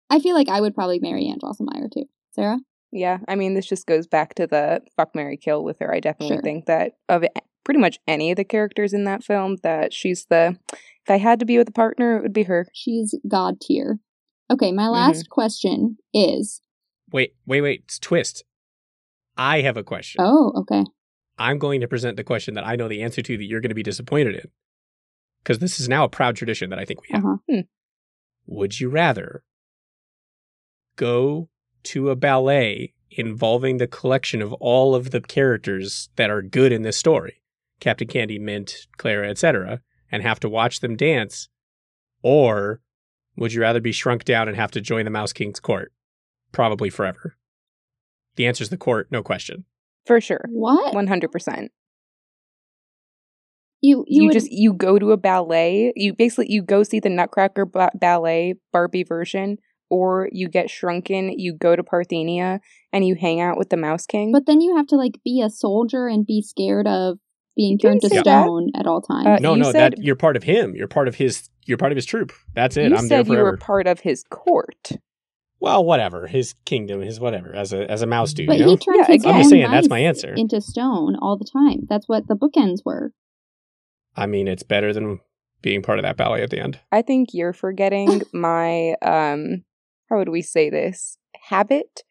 I 0.10 0.20
feel 0.20 0.36
like 0.36 0.50
I 0.50 0.62
would 0.62 0.76
probably 0.76 1.00
marry 1.00 1.28
Aunt 1.28 1.42
Drosselmeyer 1.42 1.92
too. 1.92 2.06
Sarah? 2.34 2.60
yeah, 2.92 3.18
I 3.28 3.36
mean, 3.36 3.54
this 3.56 3.66
just 3.66 3.88
goes 3.88 4.08
back 4.08 4.36
to 4.36 4.48
the 4.48 4.82
fuck 4.96 5.14
Mary 5.16 5.36
kill 5.38 5.64
with 5.64 5.80
her. 5.80 5.94
I 5.94 6.00
definitely 6.00 6.36
Sure. 6.38 6.42
think 6.42 6.66
that 6.68 6.94
of 7.10 7.24
a- 7.24 7.30
pretty 7.66 7.80
much 7.80 8.00
any 8.08 8.32
of 8.32 8.38
the 8.38 8.46
characters 8.46 8.94
in 8.94 9.04
that 9.04 9.24
film, 9.24 9.58
that 9.64 9.92
she's 9.92 10.26
the. 10.30 10.58
If 10.72 11.12
I 11.12 11.18
had 11.18 11.40
to 11.40 11.46
be 11.46 11.58
with 11.58 11.70
a 11.70 11.74
partner, 11.74 12.18
it 12.18 12.24
would 12.24 12.34
be 12.34 12.44
her. 12.44 12.68
She's 12.74 13.14
god 13.28 13.60
tier. 13.62 14.00
Okay, 14.50 14.72
my 14.72 14.88
last 14.88 15.30
question 15.30 15.98
is 16.14 16.62
Wait, 17.12 17.36
wait, 17.46 17.62
wait. 17.62 17.82
It's 17.86 18.00
twist. 18.00 18.44
I 19.38 19.62
have 19.62 19.78
a 19.78 19.84
question. 19.84 20.22
Oh, 20.24 20.52
okay. 20.58 20.84
I'm 21.38 21.60
going 21.60 21.82
to 21.82 21.88
present 21.88 22.18
the 22.18 22.24
question 22.24 22.54
that 22.56 22.66
I 22.66 22.76
know 22.76 22.88
the 22.88 23.04
answer 23.04 23.22
to 23.22 23.38
that 23.38 23.44
you're 23.44 23.62
going 23.62 23.70
to 23.70 23.76
be 23.76 23.84
disappointed 23.84 24.36
in. 24.36 24.50
Because 25.44 25.60
this 25.60 25.80
is 25.80 25.90
now 25.90 26.06
a 26.06 26.10
proud 26.10 26.36
tradition 26.36 26.70
that 26.70 26.80
I 26.80 26.86
think 26.86 27.02
we 27.02 27.08
have. 27.12 27.26
Uh-huh. 27.26 27.62
Would 28.48 28.80
you 28.80 28.90
rather 28.90 29.44
go 30.96 31.50
to 31.84 32.10
a 32.10 32.16
ballet 32.16 32.94
involving 33.12 33.78
the 33.78 33.88
collection 33.88 34.42
of 34.42 34.54
all 34.54 34.96
of 34.96 35.12
the 35.12 35.22
characters 35.22 36.10
that 36.16 36.30
are 36.30 36.42
good 36.42 36.72
in 36.72 36.82
this 36.82 36.98
story? 36.98 37.42
Captain 37.86 38.08
Candy, 38.08 38.40
Mint, 38.40 38.88
Clara, 38.98 39.30
etc., 39.30 39.80
and 40.12 40.24
have 40.24 40.40
to 40.40 40.50
watch 40.50 40.80
them 40.80 40.96
dance? 40.96 41.50
Or 42.24 42.82
would 43.38 43.54
you 43.54 43.62
rather 43.62 43.80
be 43.80 43.92
shrunk 43.92 44.24
down 44.24 44.48
and 44.48 44.58
have 44.58 44.72
to 44.72 44.82
join 44.82 45.06
the 45.06 45.12
Mouse 45.12 45.32
King's 45.32 45.60
court? 45.60 45.94
Probably 46.52 46.90
forever. 46.90 47.38
The 48.38 48.48
answer 48.48 48.64
is 48.64 48.70
the 48.70 48.78
court, 48.78 49.10
no 49.12 49.22
question. 49.22 49.66
For 50.08 50.20
sure. 50.20 50.46
What? 50.50 50.96
100%. 50.96 51.68
you 53.82 54.00
you, 54.00 54.06
you, 54.08 54.24
would, 54.24 54.34
just 54.34 54.52
you 54.52 54.74
go 54.74 54.98
to 54.98 55.12
a 55.12 55.18
ballet 55.18 55.94
you 55.96 56.12
basically 56.16 56.48
you 56.50 56.64
go 56.64 56.82
see 56.82 57.00
the 57.00 57.10
nutcracker 57.10 57.68
ba- 57.68 57.92
ballet 57.94 58.56
barbie 58.74 59.04
version 59.04 59.58
or 59.92 60.28
you 60.32 60.50
get 60.50 60.72
shrunken 60.72 61.38
you 61.38 61.54
go 61.54 61.76
to 61.76 61.84
parthenia 61.84 62.60
and 62.92 63.06
you 63.06 63.14
hang 63.14 63.40
out 63.42 63.60
with 63.60 63.70
the 63.70 63.78
mouse 63.78 64.08
king 64.08 64.32
but 64.32 64.48
then 64.48 64.60
you 64.60 64.76
have 64.76 64.88
to 64.88 64.96
like 64.96 65.20
be 65.24 65.40
a 65.40 65.52
soldier 65.52 66.08
and 66.08 66.26
be 66.26 66.42
scared 66.42 66.88
of 66.88 67.20
being 67.56 67.78
turned 67.78 68.02
to 68.02 68.10
didn't 68.10 68.26
that. 68.26 68.44
stone 68.44 68.72
at 68.76 68.86
all 68.88 69.02
times. 69.02 69.28
Uh, 69.28 69.38
no, 69.40 69.54
you 69.54 69.64
no, 69.64 69.72
said- 69.72 69.94
that 69.94 70.04
you're 70.04 70.16
part 70.16 70.36
of 70.36 70.44
him. 70.44 70.76
You're 70.76 70.88
part 70.88 71.08
of 71.08 71.16
his. 71.16 71.50
You're 71.66 71.78
part 71.78 71.92
of 71.92 71.96
his 71.96 72.06
troop. 72.06 72.32
That's 72.54 72.78
it. 72.78 72.92
you 72.92 72.96
I'm 72.98 73.08
there 73.08 73.20
said 73.20 73.28
you 73.28 73.34
forever. 73.34 73.52
were 73.52 73.58
part 73.58 73.88
of 73.88 74.02
his 74.02 74.24
court 74.30 74.92
Well, 75.60 75.84
whatever. 75.84 76.28
His 76.28 76.54
kingdom, 76.66 77.02
his 77.02 77.20
whatever, 77.20 77.56
as 77.56 77.74
a 77.74 77.90
as 77.90 78.02
a 78.04 78.06
mouse 78.08 78.34
dude. 78.34 78.48
But 78.48 78.58
you 78.60 78.66
know? 78.66 78.70
he 78.72 78.78
turns 78.78 78.98
Yeah, 79.08 79.14
his 79.14 79.24
again. 79.24 79.34
I'm 79.36 79.40
just 79.42 79.50
saying 79.50 79.72
that's 79.72 79.90
my 79.90 80.00
answer. 80.00 80.34
into 80.36 80.62
stone 80.62 81.16
all 81.16 81.38
the 81.38 81.50
time. 81.52 81.88
That's 81.90 82.08
what 82.08 82.28
the 82.28 82.36
bookends 82.36 82.80
were. 82.86 83.14
I 84.16 84.28
mean, 84.28 84.48
it's 84.48 84.64
better 84.64 84.94
than 84.94 85.20
being 85.62 85.82
part 85.82 85.98
of 85.98 86.04
that 86.04 86.18
ballet 86.18 86.44
at 86.44 86.50
the 86.52 86.60
end. 86.60 86.80
I 86.92 87.02
think 87.02 87.30
you're 87.34 87.54
forgetting 87.54 88.22
my 88.34 88.94
um 89.02 89.64
how 90.10 90.18
would 90.18 90.30
we 90.30 90.42
say 90.44 90.70
this? 90.70 91.18
Habit 91.50 92.04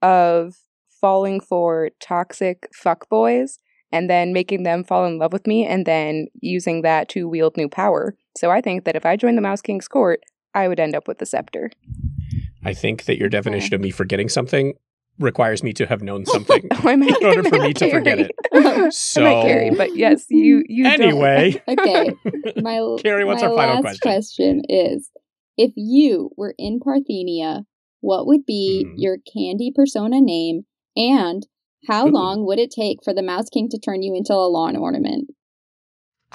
of 0.00 0.54
falling 1.00 1.40
for 1.40 1.90
toxic 2.00 2.68
fuckboys 2.72 3.58
and 3.92 4.08
then 4.10 4.32
making 4.32 4.62
them 4.62 4.82
fall 4.84 5.04
in 5.04 5.18
love 5.18 5.32
with 5.32 5.46
me 5.46 5.66
and 5.66 5.86
then 5.86 6.26
using 6.40 6.82
that 6.82 7.08
to 7.10 7.28
wield 7.28 7.56
new 7.56 7.68
power. 7.68 8.14
So 8.36 8.50
I 8.50 8.60
think 8.60 8.84
that 8.84 8.96
if 8.96 9.04
I 9.06 9.16
joined 9.16 9.36
the 9.38 9.42
Mouse 9.42 9.60
King's 9.62 9.88
court, 9.88 10.20
I 10.54 10.68
would 10.68 10.80
end 10.80 10.94
up 10.96 11.06
with 11.06 11.18
the 11.18 11.26
scepter. 11.26 11.70
I 12.64 12.74
think 12.74 13.04
that 13.04 13.18
your 13.18 13.28
definition 13.28 13.74
of 13.74 13.80
me 13.80 13.90
forgetting 13.90 14.28
something 14.28 14.74
requires 15.18 15.62
me 15.62 15.72
to 15.74 15.86
have 15.86 16.02
known 16.02 16.24
something. 16.24 16.68
Oh, 16.84 16.88
I 16.88 16.96
meant, 16.96 17.20
In 17.20 17.26
order 17.26 17.42
for 17.42 17.58
meant 17.58 17.64
me 17.64 17.74
to 17.74 17.90
forget 17.90 18.18
it. 18.18 18.32
So 18.92 19.20
I 19.22 19.24
meant 19.24 19.42
Carrie, 19.42 19.70
but 19.76 19.96
yes, 19.96 20.26
you 20.30 20.62
you 20.68 20.86
anyway, 20.86 21.60
Okay. 21.68 22.14
My 22.56 22.80
Carrie, 23.02 23.24
what's 23.24 23.42
my 23.42 23.48
our 23.48 23.54
final 23.54 23.82
last 23.82 24.00
question? 24.00 24.62
is: 24.68 25.10
If 25.56 25.72
you 25.76 26.30
were 26.36 26.54
in 26.58 26.80
Parthenia, 26.80 27.64
what 28.00 28.26
would 28.26 28.44
be 28.46 28.86
Hmm. 28.86 28.94
your 28.96 29.18
candy 29.32 29.72
persona 29.74 30.20
name, 30.20 30.62
and 30.96 31.46
how 31.88 32.06
Ooh. 32.06 32.10
long 32.10 32.46
would 32.46 32.58
it 32.58 32.70
take 32.70 32.98
for 33.04 33.12
the 33.12 33.22
Mouse 33.22 33.48
King 33.48 33.68
to 33.70 33.78
turn 33.78 34.02
you 34.02 34.14
into 34.14 34.34
a 34.34 34.48
lawn 34.48 34.76
ornament? 34.76 35.30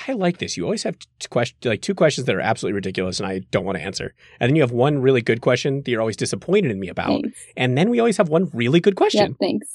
I 0.07 0.13
like 0.13 0.37
this. 0.37 0.57
You 0.57 0.63
always 0.63 0.83
have 0.83 0.97
two 1.19 1.29
questions, 1.29 1.65
like 1.65 1.81
two 1.81 1.95
questions 1.95 2.27
that 2.27 2.35
are 2.35 2.41
absolutely 2.41 2.75
ridiculous, 2.75 3.19
and 3.19 3.27
I 3.27 3.39
don't 3.51 3.65
want 3.65 3.77
to 3.77 3.83
answer. 3.83 4.13
And 4.39 4.49
then 4.49 4.55
you 4.55 4.61
have 4.61 4.71
one 4.71 4.99
really 4.99 5.21
good 5.21 5.41
question 5.41 5.77
that 5.77 5.87
you're 5.89 6.01
always 6.01 6.17
disappointed 6.17 6.69
in 6.69 6.79
me 6.79 6.87
about, 6.87 7.07
Thanks. 7.07 7.39
and 7.55 7.77
then 7.77 7.89
we 7.89 7.99
always 7.99 8.17
have 8.17 8.29
one 8.29 8.49
really 8.53 8.79
good 8.79 8.95
question. 8.95 9.29
Yep, 9.31 9.37
thanks. 9.39 9.67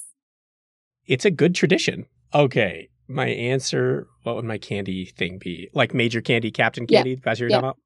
It's 1.06 1.24
a 1.24 1.30
good 1.30 1.54
tradition. 1.54 2.06
Okay, 2.32 2.88
my 3.08 3.26
answer. 3.26 4.06
What 4.22 4.36
would 4.36 4.44
my 4.44 4.58
candy 4.58 5.06
thing 5.06 5.38
be? 5.38 5.68
Like 5.74 5.92
Major 5.92 6.20
Candy, 6.20 6.52
Captain. 6.52 6.86
Candy? 6.86 7.16
That's 7.16 7.40
what 7.40 7.50
you're 7.50 7.58
about. 7.58 7.78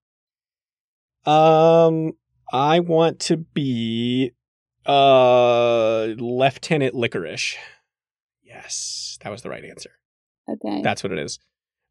Um, 1.24 2.12
I 2.53 2.80
want 2.80 3.18
to 3.20 3.39
be 3.39 4.32
uh 4.84 6.14
Lieutenant 6.18 6.95
Licorice. 6.95 7.57
Yes, 8.62 9.18
that 9.22 9.30
was 9.30 9.42
the 9.42 9.50
right 9.50 9.64
answer. 9.64 9.90
Okay. 10.48 10.82
That's 10.82 11.02
what 11.02 11.12
it 11.12 11.18
is. 11.18 11.38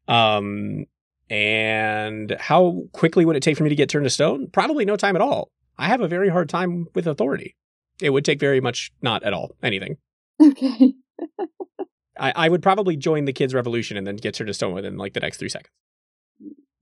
Um, 0.08 0.86
and 1.30 2.36
how 2.38 2.82
quickly 2.92 3.24
would 3.24 3.36
it 3.36 3.42
take 3.42 3.56
for 3.56 3.64
me 3.64 3.68
to 3.70 3.74
get 3.76 3.88
turned 3.88 4.04
to 4.04 4.10
stone? 4.10 4.48
Probably 4.52 4.84
no 4.84 4.96
time 4.96 5.16
at 5.16 5.22
all. 5.22 5.50
I 5.78 5.86
have 5.88 6.00
a 6.00 6.08
very 6.08 6.28
hard 6.28 6.48
time 6.48 6.86
with 6.94 7.06
authority. 7.06 7.54
It 8.00 8.10
would 8.10 8.24
take 8.24 8.40
very 8.40 8.60
much, 8.60 8.92
not 9.02 9.22
at 9.22 9.32
all, 9.32 9.56
anything. 9.62 9.96
okay. 10.40 10.94
I, 12.18 12.32
I 12.34 12.48
would 12.48 12.62
probably 12.62 12.96
join 12.96 13.26
the 13.26 13.32
kids' 13.32 13.52
revolution 13.54 13.96
and 13.96 14.06
then 14.06 14.16
get 14.16 14.34
turned 14.34 14.48
to 14.48 14.54
stone 14.54 14.72
within 14.74 14.96
like 14.96 15.12
the 15.12 15.20
next 15.20 15.36
three 15.38 15.50
seconds. 15.50 15.70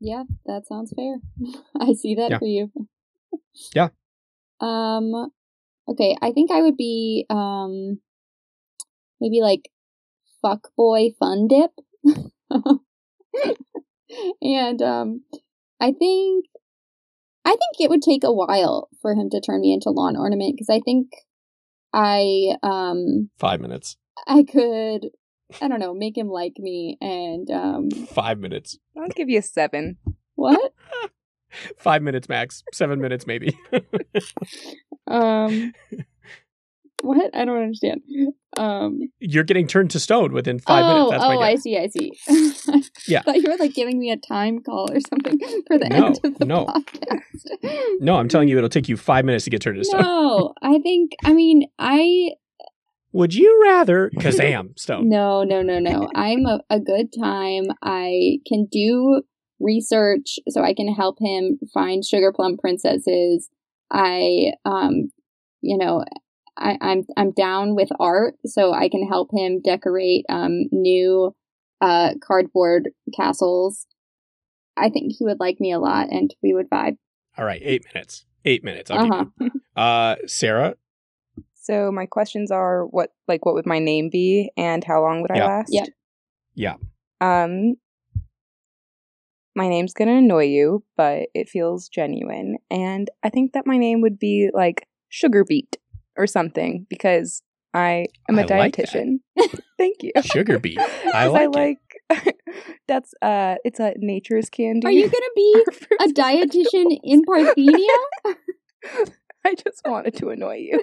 Yeah, 0.01 0.24
that 0.47 0.66
sounds 0.66 0.93
fair. 0.95 1.16
I 1.80 1.93
see 1.95 2.14
that 2.16 2.30
Yeah. 2.30 2.39
for 2.39 2.47
you. 2.47 2.70
Yeah. 3.74 3.89
Um 4.61 5.30
okay, 5.89 6.16
I 6.22 6.30
think 6.32 6.51
I 6.53 6.62
would 6.62 6.76
be 6.76 7.26
um 7.30 7.99
maybe 9.20 9.41
like 9.41 9.70
fuck 10.45 10.68
boy 10.76 11.11
fun 11.18 11.49
dip. 11.49 11.70
and 14.42 14.82
um 14.82 15.22
I 15.80 15.92
think 15.92 16.47
I 17.45 17.51
think 17.51 17.80
it 17.80 17.90
would 17.90 18.03
take 18.03 18.24
a 18.24 18.32
while 18.32 18.88
for 19.01 19.12
him 19.14 19.30
to 19.30 19.40
turn 19.40 19.61
me 19.61 19.72
into 19.72 19.90
lawn 19.90 20.16
ornament 20.16 20.55
because 20.57 20.68
I 20.70 20.80
think 20.84 21.09
I 21.92 22.57
um 22.62 23.30
Five 23.38 23.61
minutes. 23.61 23.97
I 24.26 24.42
could 24.42 25.09
I 25.62 25.68
don't 25.68 25.80
know, 25.80 25.95
make 25.95 26.16
him 26.16 26.28
like 26.28 26.55
me 26.59 26.99
and 27.01 27.51
um 27.51 27.90
Five 27.90 28.38
minutes. 28.38 28.78
I'll 28.99 29.09
give 29.09 29.28
you 29.28 29.38
a 29.38 29.42
seven. 29.42 29.99
what? 30.34 30.72
Five 31.78 32.03
minutes 32.03 32.28
max. 32.28 32.64
Seven 32.72 33.01
minutes 33.01 33.26
maybe. 33.26 33.57
Um, 35.07 35.74
what? 37.09 37.36
I 37.36 37.44
don't 37.44 37.57
understand. 37.57 38.02
Um, 38.57 39.00
You're 39.18 39.44
getting 39.44 39.66
turned 39.66 39.90
to 39.92 40.00
stone 40.00 40.32
within 40.32 40.59
five 40.59 40.84
oh, 40.84 40.88
minutes. 40.88 41.11
That's 41.11 41.24
oh, 41.24 41.34
my 41.34 41.48
I 41.48 41.55
see, 41.57 41.78
I 41.78 41.88
see. 41.88 42.12
Yeah. 43.07 43.18
I 43.20 43.22
thought 43.22 43.36
you 43.36 43.50
were 43.50 43.57
like 43.59 43.74
giving 43.74 43.98
me 43.98 44.11
a 44.11 44.16
time 44.16 44.61
call 44.62 44.90
or 44.90 44.98
something 45.00 45.38
for 45.66 45.76
the 45.78 45.88
No, 45.90 46.07
end 46.07 46.20
of 46.24 46.38
the 46.38 46.44
no. 46.46 46.64
podcast. 46.64 48.00
No, 48.00 48.16
I'm 48.16 48.28
telling 48.28 48.48
you, 48.48 48.57
it'll 48.57 48.70
take 48.70 48.88
you 48.88 48.96
five 48.96 49.26
minutes 49.26 49.44
to 49.44 49.50
get 49.50 49.61
turned 49.61 49.76
to 49.76 49.84
stone. 49.84 50.00
No, 50.02 50.55
I 50.62 50.78
think. 50.78 51.12
I 51.22 51.34
mean, 51.34 51.66
I 51.78 52.30
Would 53.12 53.34
you 53.34 53.61
rather 53.62 54.11
Kazam 54.16 54.78
stone? 54.78 55.11
no, 55.11 55.44
no, 55.44 55.61
no, 55.61 55.78
no. 55.78 56.09
I'm 56.14 56.46
a, 56.46 56.61
a 56.70 56.80
good 56.80 57.09
time. 57.12 57.64
I 57.82 58.38
can 58.46 58.66
do 58.70 59.22
research, 59.61 60.38
so 60.48 60.62
I 60.62 60.72
can 60.72 60.88
help 60.92 61.18
him 61.20 61.59
find 61.74 62.02
sugar 62.05 62.32
plum 62.32 62.57
princesses. 62.57 63.50
I, 63.92 64.52
um, 64.64 65.11
you 65.61 65.76
know, 65.76 66.05
I, 66.57 66.78
I'm 66.80 67.05
I'm 67.16 67.32
down 67.32 67.74
with 67.74 67.88
art, 67.98 68.34
so 68.46 68.72
I 68.72 68.88
can 68.88 69.07
help 69.07 69.30
him 69.32 69.61
decorate 69.61 70.24
um 70.28 70.64
new 70.72 71.34
uh 71.80 72.14
cardboard 72.22 72.90
castles. 73.14 73.86
I 74.76 74.90
think 74.90 75.12
he 75.18 75.24
would 75.24 75.40
like 75.40 75.61
me 75.61 75.72
a 75.72 75.78
lot, 75.78 76.09
and 76.11 76.34
we 76.42 76.55
would 76.55 76.70
vibe. 76.70 76.96
All 77.36 77.44
right, 77.44 77.61
eight 77.64 77.84
minutes. 77.92 78.26
Eight 78.44 78.62
minutes. 78.62 78.90
I'll 78.90 78.98
Uh 78.98 79.05
give 79.05 79.12
huh. 79.12 79.24
you. 79.40 79.50
Uh, 79.76 80.16
Sarah, 80.26 80.76
So 81.55 81.90
my 81.90 82.07
questions 82.07 82.50
are 82.50 82.84
what 82.86 83.11
like 83.26 83.44
what 83.44 83.55
would 83.55 83.66
my 83.66 83.78
name 83.78 84.11
be 84.11 84.50
and 84.57 84.84
how 84.84 85.00
long 85.02 85.22
would 85.22 85.30
I 85.30 85.44
last? 85.46 85.72
Yep. 85.72 85.88
Yeah. 86.55 86.76
Um 87.20 87.74
my 89.57 89.68
name's 89.68 89.94
going 89.94 90.09
to 90.09 90.14
annoy 90.14 90.44
you, 90.46 90.82
but 90.96 91.28
it 91.32 91.48
feels 91.48 91.88
genuine 91.88 92.59
and 92.70 93.09
I 93.22 93.30
think 93.30 93.52
that 93.52 93.66
my 93.66 93.78
name 93.78 94.00
would 94.00 94.18
be 94.18 94.50
like 94.52 94.86
Sugar 95.09 95.44
Beet 95.44 95.76
or 96.17 96.27
something 96.27 96.87
because 96.89 97.43
I 97.73 98.07
am 98.29 98.39
a 98.39 98.43
I 98.43 98.45
like 98.45 98.77
dietitian. 98.77 99.19
Thank 99.79 100.03
you. 100.03 100.12
Sugar 100.23 100.59
Beet. 100.59 100.79
I 101.12 101.27
like 101.29 101.49
it. 101.49 101.55
like 102.11 102.37
that's 102.89 103.12
uh 103.21 103.57
it's 103.65 103.81
a 103.81 103.95
nature's 103.97 104.49
candy. 104.49 104.87
Are 104.87 104.93
you 104.93 105.09
gonna 105.09 105.35
be 105.35 105.65
a 106.01 106.07
dietitian 106.07 106.99
in 107.03 107.23
Parthenia? 107.25 108.37
I 109.47 109.55
just 109.55 109.83
wanted 109.85 110.15
to 110.17 110.31
annoy 110.31 110.57
you. 110.57 110.83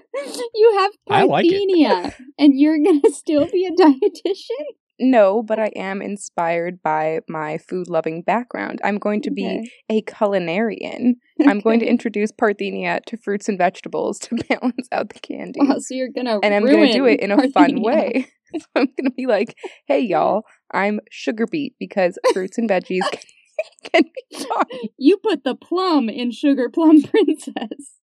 you 0.54 0.78
have 0.80 0.92
I 1.10 1.24
like 1.24 1.46
it. 1.46 1.54
Parthenia, 1.54 2.14
and 2.38 2.60
you're 2.60 2.78
gonna 2.78 3.12
still 3.12 3.48
be 3.48 3.66
a 3.66 3.72
dietitian. 3.72 4.66
No, 5.02 5.42
but 5.42 5.58
I 5.58 5.72
am 5.76 6.00
inspired 6.02 6.82
by 6.84 7.22
my 7.28 7.58
food 7.58 7.90
loving 7.90 8.22
background. 8.22 8.80
I'm 8.84 9.00
going 9.00 9.22
to 9.24 9.32
be 9.32 9.46
Okay. 9.46 9.72
a 9.90 10.02
culinarian. 10.04 11.14
I'm 11.48 11.60
going 11.60 11.80
to 11.80 11.88
introduce 11.88 12.32
Parthenia 12.32 13.04
to 13.06 13.18
fruits 13.18 13.50
and 13.50 13.58
vegetables 13.58 14.20
to 14.20 14.36
balance 14.50 14.88
out 14.92 15.10
the 15.10 15.20
candy. 15.20 15.60
Wow, 15.60 15.80
so 15.80 15.96
you're 15.96 16.10
gonna 16.16 16.40
and 16.44 16.54
I'm 16.54 16.66
going 16.66 16.92
to 16.92 16.94
do 16.94 17.06
it 17.06 17.20
in 17.20 17.32
a 17.32 17.50
fun 17.50 17.82
way. 17.82 18.28
so 18.56 18.66
I'm 18.76 18.86
going 18.86 19.06
to 19.06 19.12
be 19.12 19.26
like, 19.26 19.58
hey, 19.88 20.02
y'all, 20.02 20.44
I'm 20.72 21.00
sugar 21.10 21.48
beet 21.48 21.74
because 21.80 22.20
fruits 22.32 22.60
and 22.60 22.70
veggies 22.70 23.10
can, 23.12 23.22
can 23.92 24.04
be 24.04 24.38
fun. 24.38 24.66
You 24.98 25.18
put 25.18 25.44
the 25.44 25.56
plum 25.56 26.10
in 26.10 26.32
Sugar 26.32 26.70
Plum 26.70 27.02
Princess. 27.02 27.96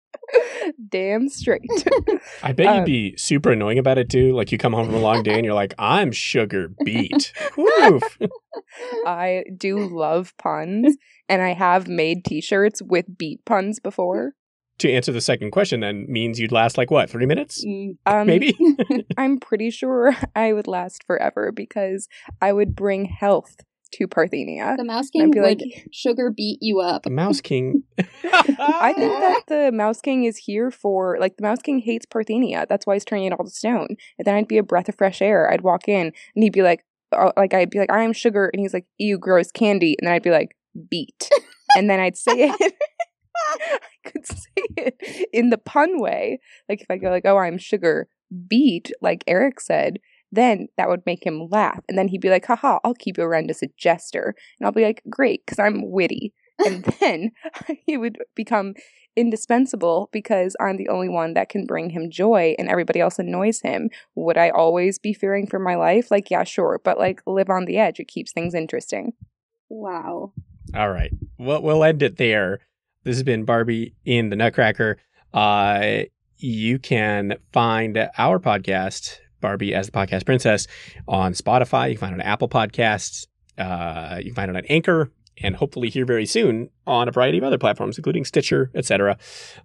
Damn 0.90 1.30
straight. 1.30 1.62
I 2.44 2.52
bet 2.52 2.68
Uh, 2.68 2.74
you'd 2.76 2.86
be 2.86 3.18
super 3.18 3.52
annoying 3.52 3.80
about 3.80 3.98
it 3.98 4.10
too. 4.10 4.34
Like 4.34 4.52
you 4.52 4.58
come 4.58 4.74
home 4.74 4.86
from 4.86 4.96
a 4.96 5.00
long 5.00 5.24
day 5.24 5.36
and 5.36 5.46
you're 5.46 5.54
like, 5.54 5.74
I'm 5.80 6.12
Sugar 6.12 6.72
Beet. 6.84 7.32
Oof. 7.60 8.18
I 9.06 9.44
do 9.56 9.88
love 9.88 10.34
puns, 10.38 10.98
and 11.30 11.42
I 11.42 11.54
have 11.54 11.88
made 11.88 12.26
t 12.26 12.42
shirts 12.42 12.82
with 12.82 13.06
beet 13.18 13.46
puns 13.46 13.80
before. 13.80 14.34
to 14.80 14.92
answer 14.92 15.12
the 15.12 15.22
second 15.22 15.52
question, 15.52 15.80
then 15.80 16.06
means 16.10 16.40
you'd 16.40 16.52
last 16.52 16.78
like 16.78 16.92
what, 16.92 17.10
three 17.10 17.26
minutes? 17.26 17.64
Mm. 17.66 17.98
Um, 18.06 18.28
Maybe. 18.28 18.58
I'm 19.18 19.40
pretty 19.40 19.70
sure 19.72 20.16
I 20.36 20.54
would 20.54 20.68
last 20.68 21.04
forever 21.06 21.52
because 21.52 22.08
I 22.42 22.52
would 22.54 22.76
bring 22.76 23.06
health 23.06 23.56
to 23.94 24.08
Parthenia. 24.08 24.78
The 24.78 24.84
Mouse 24.84 25.10
King 25.10 25.30
would 25.30 25.38
like, 25.38 25.88
sugar 25.92 26.32
beat 26.36 26.60
you 26.62 26.80
up. 26.80 27.04
The 27.04 27.10
Mouse 27.10 27.42
King. 27.42 27.84
I 28.00 28.94
think 28.96 29.20
that 29.20 29.44
the 29.48 29.72
Mouse 29.72 30.02
King 30.02 30.24
is 30.24 30.38
here 30.38 30.72
for 30.72 31.18
like 31.20 31.38
the 31.38 31.44
Mouse 31.44 31.62
King 31.62 31.80
hates 31.80 32.06
Parthenia. 32.06 32.68
That's 32.68 32.86
why 32.86 32.96
he's 32.96 33.06
turning 33.06 33.26
it 33.26 33.34
all 33.34 33.46
to 33.46 33.52
stone. 33.52 33.96
And 34.18 34.26
then 34.26 34.36
I'd 34.36 34.48
be 34.48 34.58
a 34.58 34.64
breath 34.64 34.90
of 34.90 34.96
fresh 34.96 35.22
air. 35.22 35.52
I'd 35.52 35.62
walk 35.62 35.88
in 35.88 36.08
and 36.36 36.44
he'd 36.44 36.54
be 36.54 36.62
like, 36.62 36.84
uh, 37.12 37.32
like 37.38 37.54
I'd 37.54 37.70
be 37.70 37.80
like, 37.80 37.92
I 37.92 38.04
am 38.04 38.14
sugar, 38.14 38.50
and 38.54 38.60
he's 38.60 38.74
like, 38.74 38.86
ew, 38.98 39.18
gross 39.18 39.52
candy, 39.52 39.96
and 40.00 40.08
then 40.08 40.14
I'd 40.14 40.24
be 40.24 40.32
like, 40.32 40.56
beat, 40.90 41.30
and 41.76 41.90
then 41.90 42.00
I'd 42.00 42.18
say 42.18 42.50
it. 42.50 42.74
I 43.60 44.10
could 44.10 44.26
say 44.26 44.64
it 44.78 45.28
in 45.32 45.50
the 45.50 45.58
pun 45.58 46.02
way, 46.02 46.40
like 46.68 46.82
if 46.82 46.88
I 46.90 46.98
go 46.98 47.10
like, 47.10 47.26
oh, 47.26 47.38
I'm 47.38 47.58
sugar, 47.58 48.08
beat, 48.48 48.92
like 49.02 49.24
Eric 49.28 49.60
said. 49.60 50.00
Then 50.32 50.68
that 50.78 50.90
would 50.90 51.06
make 51.06 51.26
him 51.26 51.48
laugh, 51.50 51.84
and 51.88 51.98
then 51.98 52.10
he'd 52.10 52.22
be 52.22 52.30
like, 52.30 52.46
"Haha, 52.46 52.80
I'll 52.84 52.94
keep 52.94 53.18
you 53.18 53.24
around 53.24 53.50
as 53.50 53.64
a 53.64 53.70
jester," 53.78 54.36
and 54.60 54.66
I'll 54.66 54.74
be 54.74 54.84
like, 54.84 55.04
"Great, 55.10 55.46
because 55.46 55.60
I'm 55.60 55.90
witty." 55.90 56.34
and 56.66 56.84
then 57.00 57.32
he 57.86 57.98
would 57.98 58.18
become 58.36 58.74
indispensable 59.16 60.10
because 60.12 60.56
I'm 60.60 60.78
the 60.78 60.90
only 60.90 61.10
one 61.10 61.34
that 61.34 61.50
can 61.50 61.66
bring 61.66 61.90
him 61.90 62.12
joy 62.12 62.56
and 62.60 62.70
everybody 62.70 63.00
else 63.00 63.18
annoys 63.18 63.62
him. 63.62 63.90
Would 64.16 64.38
I 64.38 64.50
always 64.50 65.00
be 65.00 65.14
fearing 65.14 65.48
for 65.48 65.60
my 65.60 65.76
life? 65.76 66.12
Like, 66.12 66.30
yeah, 66.30 66.44
sure, 66.44 66.80
but 66.84 66.98
like 66.98 67.22
live 67.26 67.50
on 67.50 67.66
the 67.66 67.78
edge. 67.78 68.00
It 68.00 68.08
keeps 68.08 68.32
things 68.32 68.54
interesting. 68.54 69.14
Wow. 69.70 70.34
All 70.76 70.92
right. 70.92 71.12
Well, 71.40 71.62
we'll 71.62 71.84
end 71.84 72.04
it 72.04 72.18
there. 72.18 72.60
This 73.04 73.16
has 73.16 73.24
been 73.24 73.46
Barbie 73.46 73.96
in 74.06 74.30
the 74.30 74.36
Nutcracker. 74.36 74.98
Uh, 75.34 76.04
you 76.38 76.78
can 76.78 77.38
find 77.52 77.98
our 78.18 78.40
podcast, 78.40 79.18
Barbie 79.42 79.74
as 79.74 79.88
the 79.88 79.92
Podcast 79.92 80.26
Princess, 80.26 80.68
on 81.08 81.34
Spotify. 81.34 81.90
You 81.90 81.96
can 81.96 82.02
find 82.02 82.14
it 82.14 82.22
on 82.22 82.28
Apple 82.28 82.50
Podcasts. 82.50 83.28
Uh, 83.58 84.18
you 84.20 84.26
can 84.26 84.36
find 84.36 84.50
it 84.52 84.58
on 84.58 84.66
Anchor, 84.70 85.12
and 85.42 85.56
hopefully 85.56 85.90
here 85.90 86.06
very 86.06 86.26
soon 86.26 86.70
on 86.86 87.08
a 87.08 87.12
variety 87.12 87.38
of 87.38 87.44
other 87.44 87.58
platforms, 87.58 87.98
including 87.98 88.26
Stitcher, 88.26 88.72
etc. 88.76 89.18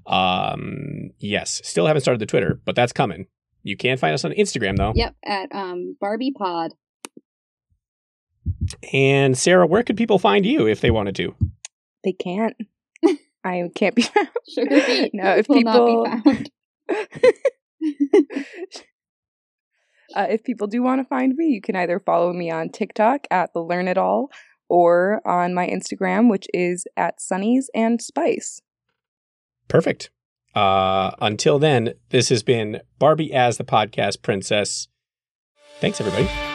Um, 0.07 1.11
yes, 1.19 1.61
still 1.65 1.87
haven't 1.87 2.03
started 2.03 2.21
the 2.21 2.27
Twitter, 2.27 2.61
but 2.65 2.75
that's 2.75 2.93
coming. 2.93 3.27
You 3.63 3.77
can 3.77 3.97
find 3.97 4.15
us 4.15 4.25
on 4.25 4.33
Instagram 4.33 4.77
though. 4.77 4.93
Yep, 4.95 5.15
at 5.25 5.55
um, 5.55 5.97
Barbie 6.01 6.33
Pod. 6.37 6.73
And 8.93 9.37
Sarah, 9.39 9.67
where 9.67 9.83
could 9.83 9.97
people 9.97 10.19
find 10.19 10.45
you 10.45 10.67
if 10.67 10.81
they 10.81 10.91
wanted 10.91 11.17
to? 11.17 11.35
They 12.05 12.13
can't. 12.13 12.57
I 13.45 13.71
can't 13.75 13.95
be 13.95 14.03
found. 14.03 14.29
Sugar 14.49 14.81
feet 14.83 15.13
No, 15.15 15.37
if 15.37 15.49
will 15.49 15.57
people 15.57 16.05
not 16.05 16.25
be 16.25 16.35
found. 16.35 16.51
uh, 20.15 20.27
if 20.29 20.45
people 20.45 20.67
do 20.67 20.83
want 20.83 21.01
to 21.01 21.09
find 21.09 21.35
me, 21.37 21.47
you 21.47 21.61
can 21.61 21.77
either 21.77 22.01
follow 22.01 22.33
me 22.33 22.51
on 22.51 22.71
TikTok 22.71 23.27
at 23.31 23.53
the 23.53 23.61
Learn 23.61 23.89
It 23.89 23.99
All 23.99 24.31
or 24.69 25.21
on 25.27 25.55
my 25.55 25.67
Instagram, 25.67 26.31
which 26.31 26.47
is 26.55 26.87
at 26.97 27.19
Sunnies 27.19 27.67
and 27.75 28.01
Spice. 28.01 28.63
Perfect. 29.69 30.11
Uh, 30.55 31.13
until 31.21 31.59
then, 31.59 31.95
this 32.11 32.29
has 32.29 32.43
been 32.43 32.81
Barbie 32.99 33.33
as 33.33 33.57
the 33.57 33.65
podcast 33.65 34.23
princess. 34.23 34.89
Thanks, 35.81 36.01
everybody. 36.01 36.52